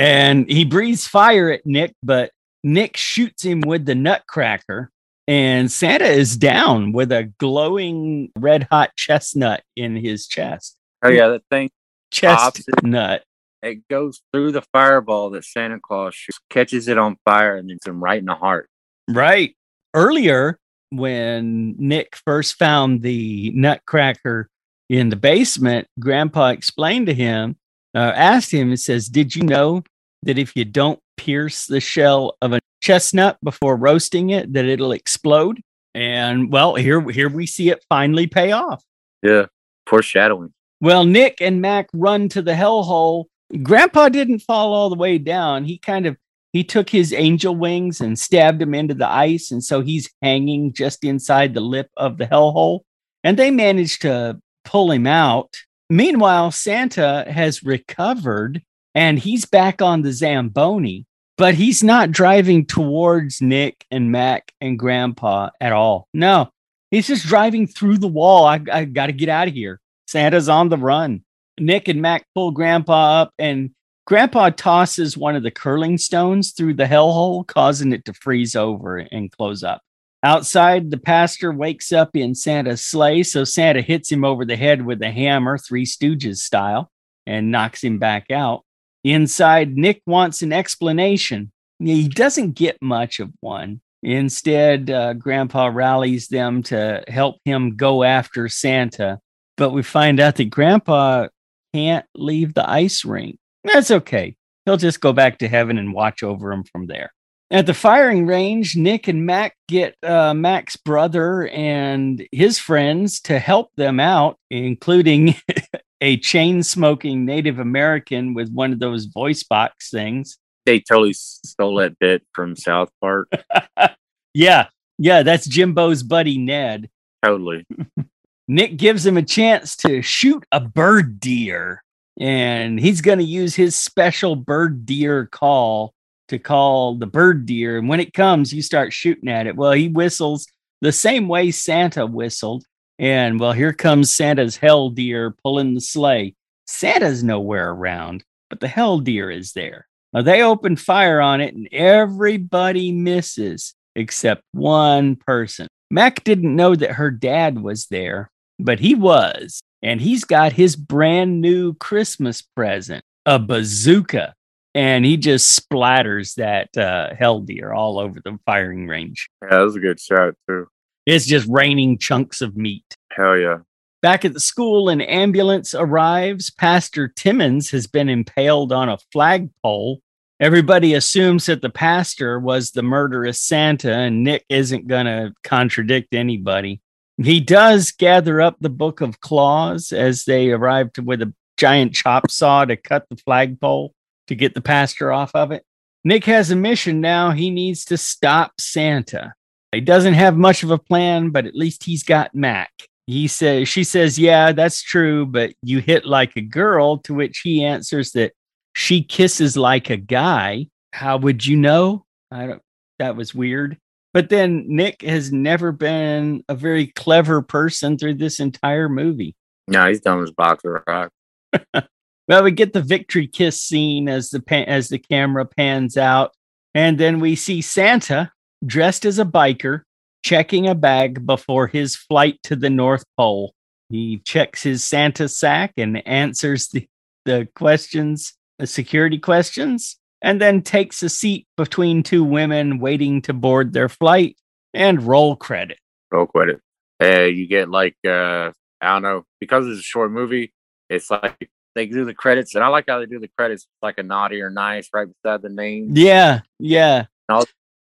And 0.00 0.50
he 0.50 0.64
breathes 0.64 1.06
fire 1.06 1.50
at 1.50 1.66
Nick, 1.66 1.92
but 2.02 2.30
Nick 2.64 2.96
shoots 2.96 3.42
him 3.42 3.60
with 3.60 3.84
the 3.84 3.94
nutcracker. 3.94 4.90
And 5.30 5.70
Santa 5.70 6.06
is 6.06 6.36
down 6.36 6.90
with 6.90 7.12
a 7.12 7.32
glowing 7.38 8.32
red 8.34 8.66
hot 8.68 8.90
chestnut 8.96 9.62
in 9.76 9.94
his 9.94 10.26
chest. 10.26 10.76
oh 11.04 11.08
yeah, 11.08 11.28
that 11.28 11.42
thing 11.48 11.70
Chestnut. 12.10 13.22
it 13.62 13.86
goes 13.86 14.22
through 14.32 14.50
the 14.50 14.64
fireball 14.72 15.30
that 15.30 15.44
Santa 15.44 15.78
Claus 15.78 16.16
shoots, 16.16 16.40
catches 16.50 16.88
it 16.88 16.98
on 16.98 17.16
fire, 17.24 17.54
and 17.54 17.70
then 17.70 17.78
him 17.86 18.02
right 18.02 18.18
in 18.18 18.24
the 18.24 18.34
heart. 18.34 18.68
Right. 19.08 19.54
Earlier, 19.94 20.58
when 20.90 21.76
Nick 21.78 22.16
first 22.16 22.56
found 22.56 23.02
the 23.02 23.52
nutcracker 23.54 24.48
in 24.88 25.10
the 25.10 25.16
basement, 25.16 25.86
Grandpa 26.00 26.48
explained 26.48 27.06
to 27.06 27.14
him, 27.14 27.54
uh, 27.94 27.98
asked 28.16 28.50
him, 28.50 28.70
and 28.70 28.80
says, 28.80 29.06
Did 29.06 29.36
you 29.36 29.44
know 29.44 29.84
that 30.24 30.38
if 30.38 30.56
you 30.56 30.64
don't 30.64 30.98
pierce 31.16 31.66
the 31.66 31.78
shell 31.78 32.36
of 32.42 32.52
a 32.52 32.59
chestnut 32.80 33.38
before 33.42 33.76
roasting 33.76 34.30
it, 34.30 34.52
that 34.52 34.64
it'll 34.64 34.92
explode? 34.92 35.60
And 35.94 36.52
well, 36.52 36.74
here, 36.74 37.00
here 37.10 37.28
we 37.28 37.46
see 37.46 37.70
it 37.70 37.84
finally 37.88 38.26
pay 38.26 38.52
off. 38.52 38.84
Yeah, 39.22 39.46
foreshadowing. 39.86 40.52
Well, 40.80 41.04
Nick 41.04 41.40
and 41.40 41.60
Mac 41.60 41.88
run 41.92 42.28
to 42.30 42.42
the 42.42 42.52
hellhole. 42.52 43.26
Grandpa 43.62 44.08
didn't 44.08 44.40
fall 44.40 44.72
all 44.72 44.88
the 44.88 44.96
way 44.96 45.18
down. 45.18 45.64
He 45.64 45.78
kind 45.78 46.06
of 46.06 46.16
he 46.52 46.64
took 46.64 46.90
his 46.90 47.12
angel 47.12 47.54
wings 47.54 48.00
and 48.00 48.18
stabbed 48.18 48.60
him 48.60 48.74
into 48.74 48.94
the 48.94 49.08
ice, 49.08 49.50
and 49.50 49.62
so 49.62 49.82
he's 49.82 50.10
hanging 50.20 50.72
just 50.72 51.04
inside 51.04 51.54
the 51.54 51.60
lip 51.60 51.90
of 51.96 52.18
the 52.18 52.26
hellhole. 52.26 52.80
And 53.22 53.38
they 53.38 53.50
managed 53.50 54.02
to 54.02 54.40
pull 54.64 54.90
him 54.90 55.06
out. 55.06 55.56
Meanwhile, 55.88 56.52
Santa 56.52 57.24
has 57.28 57.62
recovered 57.62 58.62
and 58.94 59.18
he's 59.18 59.44
back 59.44 59.82
on 59.82 60.02
the 60.02 60.12
Zamboni, 60.12 61.06
but 61.40 61.54
he's 61.54 61.82
not 61.82 62.10
driving 62.10 62.66
towards 62.66 63.40
Nick 63.40 63.86
and 63.90 64.12
Mac 64.12 64.52
and 64.60 64.78
Grandpa 64.78 65.48
at 65.58 65.72
all. 65.72 66.06
No, 66.12 66.50
he's 66.90 67.06
just 67.06 67.24
driving 67.24 67.66
through 67.66 67.96
the 67.96 68.08
wall. 68.08 68.44
I, 68.44 68.60
I 68.70 68.84
got 68.84 69.06
to 69.06 69.12
get 69.12 69.30
out 69.30 69.48
of 69.48 69.54
here. 69.54 69.80
Santa's 70.06 70.50
on 70.50 70.68
the 70.68 70.76
run. 70.76 71.24
Nick 71.58 71.88
and 71.88 72.02
Mac 72.02 72.26
pull 72.34 72.50
Grandpa 72.50 73.22
up, 73.22 73.30
and 73.38 73.70
Grandpa 74.06 74.50
tosses 74.50 75.16
one 75.16 75.34
of 75.34 75.42
the 75.42 75.50
curling 75.50 75.96
stones 75.96 76.52
through 76.52 76.74
the 76.74 76.84
hellhole, 76.84 77.46
causing 77.46 77.94
it 77.94 78.04
to 78.04 78.12
freeze 78.12 78.54
over 78.54 78.98
and 78.98 79.32
close 79.32 79.64
up. 79.64 79.80
Outside, 80.22 80.90
the 80.90 80.98
pastor 80.98 81.52
wakes 81.52 81.90
up 81.90 82.14
in 82.14 82.34
Santa's 82.34 82.82
sleigh, 82.82 83.22
so 83.22 83.44
Santa 83.44 83.80
hits 83.80 84.12
him 84.12 84.26
over 84.26 84.44
the 84.44 84.56
head 84.56 84.84
with 84.84 85.00
a 85.00 85.10
hammer, 85.10 85.56
Three 85.56 85.86
Stooges 85.86 86.36
style, 86.36 86.90
and 87.26 87.50
knocks 87.50 87.82
him 87.82 87.98
back 87.98 88.30
out. 88.30 88.62
Inside, 89.04 89.76
Nick 89.76 90.02
wants 90.06 90.42
an 90.42 90.52
explanation. 90.52 91.52
He 91.78 92.08
doesn't 92.08 92.52
get 92.52 92.80
much 92.82 93.20
of 93.20 93.30
one. 93.40 93.80
Instead, 94.02 94.90
uh, 94.90 95.14
Grandpa 95.14 95.66
rallies 95.66 96.28
them 96.28 96.62
to 96.64 97.04
help 97.08 97.36
him 97.44 97.76
go 97.76 98.02
after 98.02 98.48
Santa. 98.48 99.18
But 99.56 99.70
we 99.70 99.82
find 99.82 100.20
out 100.20 100.36
that 100.36 100.50
Grandpa 100.50 101.28
can't 101.74 102.06
leave 102.14 102.54
the 102.54 102.68
ice 102.68 103.04
rink. 103.04 103.38
That's 103.64 103.90
okay. 103.90 104.36
He'll 104.64 104.76
just 104.76 105.00
go 105.00 105.12
back 105.12 105.38
to 105.38 105.48
heaven 105.48 105.78
and 105.78 105.92
watch 105.92 106.22
over 106.22 106.52
him 106.52 106.64
from 106.64 106.86
there. 106.86 107.12
At 107.50 107.66
the 107.66 107.74
firing 107.74 108.26
range, 108.26 108.76
Nick 108.76 109.08
and 109.08 109.26
Mac 109.26 109.56
get 109.66 109.96
uh, 110.04 110.32
Mac's 110.34 110.76
brother 110.76 111.48
and 111.48 112.24
his 112.30 112.60
friends 112.60 113.20
to 113.22 113.40
help 113.40 113.70
them 113.76 113.98
out, 113.98 114.38
including 114.50 115.34
a 116.00 116.16
chain 116.16 116.62
smoking 116.62 117.24
Native 117.24 117.58
American 117.58 118.34
with 118.34 118.50
one 118.52 118.72
of 118.72 118.78
those 118.78 119.04
voice 119.06 119.42
box 119.42 119.90
things. 119.90 120.38
They 120.66 120.80
totally 120.80 121.12
stole 121.14 121.76
that 121.76 121.98
bit 121.98 122.22
from 122.34 122.56
South 122.56 122.90
Park. 123.00 123.28
Yeah, 124.32 124.68
yeah, 124.96 125.22
that's 125.24 125.48
Jimbo's 125.48 126.02
buddy 126.02 126.38
Ned. 126.38 126.88
totally. 127.24 127.66
Nick 128.48 128.76
gives 128.76 129.04
him 129.06 129.16
a 129.16 129.22
chance 129.22 129.76
to 129.76 130.02
shoot 130.02 130.44
a 130.52 130.60
bird 130.60 131.20
deer, 131.20 131.82
and 132.20 132.78
he's 132.78 133.00
going 133.00 133.18
to 133.18 133.24
use 133.24 133.54
his 133.54 133.74
special 133.76 134.36
bird 134.36 134.86
deer 134.86 135.26
call 135.26 135.94
to 136.28 136.38
call 136.38 136.96
the 136.96 137.06
bird 137.06 137.46
deer. 137.46 137.78
And 137.78 137.88
when 137.88 137.98
it 138.00 138.12
comes, 138.12 138.52
you 138.52 138.62
start 138.62 138.92
shooting 138.92 139.28
at 139.28 139.46
it. 139.48 139.56
Well, 139.56 139.72
he 139.72 139.88
whistles 139.88 140.46
the 140.80 140.92
same 140.92 141.26
way 141.28 141.50
Santa 141.50 142.06
whistled. 142.06 142.64
And 143.00 143.40
well, 143.40 143.52
here 143.52 143.72
comes 143.72 144.14
Santa's 144.14 144.58
hell 144.58 144.90
deer 144.90 145.34
pulling 145.42 145.74
the 145.74 145.80
sleigh. 145.80 146.34
Santa's 146.66 147.24
nowhere 147.24 147.70
around, 147.70 148.22
but 148.50 148.60
the 148.60 148.68
hell 148.68 148.98
deer 148.98 149.30
is 149.30 149.54
there. 149.54 149.88
Now, 150.12 150.20
they 150.20 150.42
open 150.42 150.76
fire 150.76 151.20
on 151.20 151.40
it, 151.40 151.54
and 151.54 151.66
everybody 151.72 152.92
misses 152.92 153.74
except 153.96 154.42
one 154.52 155.16
person. 155.16 155.66
Mac 155.90 156.22
didn't 156.24 156.54
know 156.54 156.74
that 156.76 156.92
her 156.92 157.10
dad 157.10 157.62
was 157.62 157.86
there, 157.86 158.30
but 158.58 158.80
he 158.80 158.94
was. 158.94 159.60
And 159.82 160.00
he's 160.00 160.24
got 160.24 160.52
his 160.52 160.76
brand 160.76 161.40
new 161.40 161.72
Christmas 161.74 162.42
present, 162.42 163.02
a 163.24 163.38
bazooka. 163.38 164.34
And 164.74 165.06
he 165.06 165.16
just 165.16 165.58
splatters 165.58 166.34
that 166.34 166.76
uh, 166.76 167.14
hell 167.14 167.40
deer 167.40 167.72
all 167.72 167.98
over 167.98 168.20
the 168.22 168.38
firing 168.44 168.86
range. 168.86 169.30
Yeah, 169.42 169.48
that 169.50 169.60
was 169.60 169.76
a 169.76 169.80
good 169.80 169.98
shot 169.98 170.34
too. 170.46 170.68
It's 171.06 171.26
just 171.26 171.48
raining 171.48 171.98
chunks 171.98 172.40
of 172.40 172.56
meat. 172.56 172.96
Hell 173.12 173.38
yeah. 173.38 173.58
Back 174.02 174.24
at 174.24 174.32
the 174.32 174.40
school, 174.40 174.88
an 174.88 175.00
ambulance 175.00 175.74
arrives. 175.74 176.50
Pastor 176.50 177.08
Timmons 177.08 177.70
has 177.70 177.86
been 177.86 178.08
impaled 178.08 178.72
on 178.72 178.88
a 178.88 178.98
flagpole. 179.12 180.00
Everybody 180.40 180.94
assumes 180.94 181.44
that 181.46 181.60
the 181.60 181.68
pastor 181.68 182.40
was 182.40 182.70
the 182.70 182.82
murderous 182.82 183.38
Santa, 183.38 183.92
and 183.92 184.24
Nick 184.24 184.46
isn't 184.48 184.86
going 184.86 185.04
to 185.04 185.34
contradict 185.44 186.14
anybody. 186.14 186.80
He 187.18 187.40
does 187.40 187.90
gather 187.90 188.40
up 188.40 188.56
the 188.58 188.70
book 188.70 189.02
of 189.02 189.20
Claus 189.20 189.92
as 189.92 190.24
they 190.24 190.50
arrive 190.50 190.94
to, 190.94 191.02
with 191.02 191.20
a 191.20 191.34
giant 191.58 191.94
chop 191.94 192.30
saw 192.30 192.64
to 192.64 192.76
cut 192.76 193.06
the 193.10 193.16
flagpole 193.16 193.92
to 194.28 194.34
get 194.34 194.54
the 194.54 194.62
pastor 194.62 195.12
off 195.12 195.34
of 195.34 195.52
it. 195.52 195.62
Nick 196.04 196.24
has 196.24 196.50
a 196.50 196.56
mission 196.56 197.02
now. 197.02 197.32
He 197.32 197.50
needs 197.50 197.84
to 197.86 197.98
stop 197.98 198.52
Santa. 198.58 199.34
He 199.72 199.80
doesn't 199.80 200.14
have 200.14 200.36
much 200.36 200.62
of 200.62 200.70
a 200.70 200.78
plan, 200.78 201.30
but 201.30 201.46
at 201.46 201.54
least 201.54 201.84
he's 201.84 202.02
got 202.02 202.34
Mac. 202.34 202.70
He 203.06 203.28
says, 203.28 203.68
she 203.68 203.84
says, 203.84 204.18
Yeah, 204.18 204.52
that's 204.52 204.82
true, 204.82 205.26
but 205.26 205.52
you 205.62 205.80
hit 205.80 206.04
like 206.04 206.36
a 206.36 206.40
girl, 206.40 206.98
to 206.98 207.14
which 207.14 207.40
he 207.40 207.64
answers 207.64 208.12
that 208.12 208.32
she 208.74 209.02
kisses 209.02 209.56
like 209.56 209.90
a 209.90 209.96
guy. 209.96 210.66
How 210.92 211.16
would 211.18 211.46
you 211.46 211.56
know? 211.56 212.04
I 212.30 212.46
don't, 212.46 212.62
that 212.98 213.16
was 213.16 213.34
weird. 213.34 213.78
But 214.12 214.28
then 214.28 214.64
Nick 214.66 215.02
has 215.02 215.32
never 215.32 215.70
been 215.70 216.44
a 216.48 216.54
very 216.54 216.88
clever 216.88 217.42
person 217.42 217.96
through 217.96 218.14
this 218.14 218.40
entire 218.40 218.88
movie. 218.88 219.36
No, 219.68 219.86
he's 219.86 220.00
dumb 220.00 220.22
as 220.22 220.30
a 220.30 220.34
box 220.34 220.64
of 220.64 220.82
rock. 220.86 221.12
Well, 222.30 222.44
we 222.44 222.52
get 222.52 222.72
the 222.72 222.80
victory 222.80 223.26
kiss 223.26 223.60
scene 223.60 224.08
as 224.08 224.30
the 224.30 224.40
pa- 224.40 224.62
as 224.68 224.88
the 224.88 225.00
camera 225.00 225.44
pans 225.44 225.96
out, 225.96 226.32
and 226.76 226.96
then 226.96 227.18
we 227.18 227.34
see 227.34 227.60
Santa 227.60 228.30
dressed 228.64 229.04
as 229.04 229.18
a 229.18 229.24
biker 229.24 229.82
checking 230.22 230.68
a 230.68 230.74
bag 230.74 231.26
before 231.26 231.66
his 231.66 231.96
flight 231.96 232.38
to 232.44 232.56
the 232.56 232.70
North 232.70 233.04
Pole. 233.16 233.54
He 233.88 234.18
checks 234.18 234.62
his 234.62 234.84
Santa 234.84 235.28
sack 235.28 235.72
and 235.76 236.06
answers 236.06 236.68
the, 236.68 236.88
the 237.24 237.48
questions, 237.54 238.34
the 238.58 238.66
security 238.66 239.18
questions, 239.18 239.96
and 240.22 240.40
then 240.40 240.62
takes 240.62 241.02
a 241.02 241.08
seat 241.08 241.46
between 241.56 242.02
two 242.02 242.22
women 242.22 242.78
waiting 242.78 243.22
to 243.22 243.32
board 243.32 243.72
their 243.72 243.88
flight 243.88 244.36
and 244.74 245.02
roll 245.02 245.36
credit. 245.36 245.78
Roll 246.12 246.26
credit. 246.26 246.60
Uh, 247.02 247.22
you 247.22 247.48
get 247.48 247.70
like 247.70 247.96
uh, 248.06 248.50
I 248.80 248.92
don't 248.92 249.02
know 249.02 249.24
because 249.40 249.66
it's 249.66 249.80
a 249.80 249.82
short 249.82 250.12
movie. 250.12 250.52
It's 250.88 251.10
like 251.10 251.50
they 251.74 251.86
do 251.86 252.04
the 252.04 252.14
credits, 252.14 252.54
and 252.54 252.62
I 252.62 252.68
like 252.68 252.84
how 252.88 252.98
they 252.98 253.06
do 253.06 253.18
the 253.18 253.30
credits 253.38 253.66
like 253.80 253.98
a 253.98 254.02
naughty 254.02 254.42
or 254.42 254.50
nice 254.50 254.88
right 254.92 255.08
beside 255.08 255.42
the 255.42 255.48
name. 255.48 255.92
Yeah, 255.94 256.40
yeah, 256.58 257.06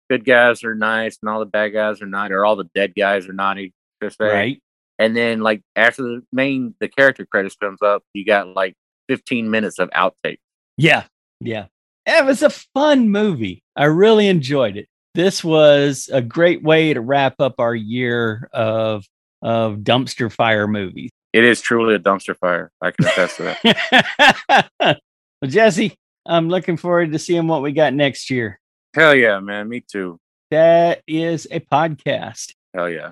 Good 0.10 0.26
guys 0.26 0.64
are 0.64 0.76
nice, 0.76 1.18
and 1.22 1.30
all 1.30 1.40
the 1.40 1.46
bad 1.46 1.70
guys 1.70 2.02
are 2.02 2.06
naughty, 2.06 2.34
or 2.34 2.46
all 2.46 2.56
the 2.56 2.70
dead 2.74 2.94
guys 2.96 3.28
are 3.28 3.34
naughty. 3.34 3.74
Per 4.00 4.10
se. 4.10 4.16
right. 4.20 4.62
And 5.00 5.16
then 5.16 5.42
like 5.42 5.62
after 5.76 6.02
the 6.02 6.22
main 6.32 6.74
the 6.80 6.88
character 6.88 7.26
credits 7.26 7.56
comes 7.56 7.82
up, 7.82 8.04
you 8.14 8.26
got 8.26 8.48
like 8.48 8.76
15 9.10 9.50
minutes 9.50 9.80
of 9.80 9.90
outtake. 9.92 10.40
Yeah, 10.78 11.04
yeah. 11.40 11.66
It 12.06 12.26
was 12.26 12.42
a 12.42 12.50
fun 12.50 13.10
movie. 13.10 13.64
I 13.76 13.86
really 13.86 14.28
enjoyed 14.28 14.78
it. 14.78 14.88
This 15.14 15.44
was 15.44 16.10
a 16.12 16.22
great 16.22 16.64
way 16.64 16.94
to 16.94 17.02
wrap 17.02 17.36
up 17.40 17.56
our 17.60 17.76
year 17.76 18.50
of 18.54 19.06
of 19.42 19.78
dumpster 19.78 20.32
fire 20.32 20.68
movies. 20.68 21.12
It 21.34 21.44
is 21.44 21.62
truly 21.62 21.96
a 21.96 22.00
dumpster 22.00 22.36
fire. 22.38 22.72
I 22.82 22.92
can 22.92 23.08
attest 23.08 23.38
to 23.38 23.44
that. 23.44 24.70
well, 24.80 25.52
Jesse, 25.52 25.94
I'm 26.26 26.50
looking 26.50 26.78
forward 26.78 27.12
to 27.12 27.20
seeing 27.20 27.48
what 27.48 27.62
we 27.62 27.72
got 27.72 27.94
next 27.94 28.30
year. 28.30 28.60
Hell 28.98 29.14
yeah, 29.14 29.40
man. 29.40 29.70
Me 29.70 29.80
too. 29.80 30.20
That 30.50 31.04
is 31.06 31.48
a 31.52 31.60
podcast. 31.60 32.56
Hell 32.74 32.90
yeah. 32.90 33.12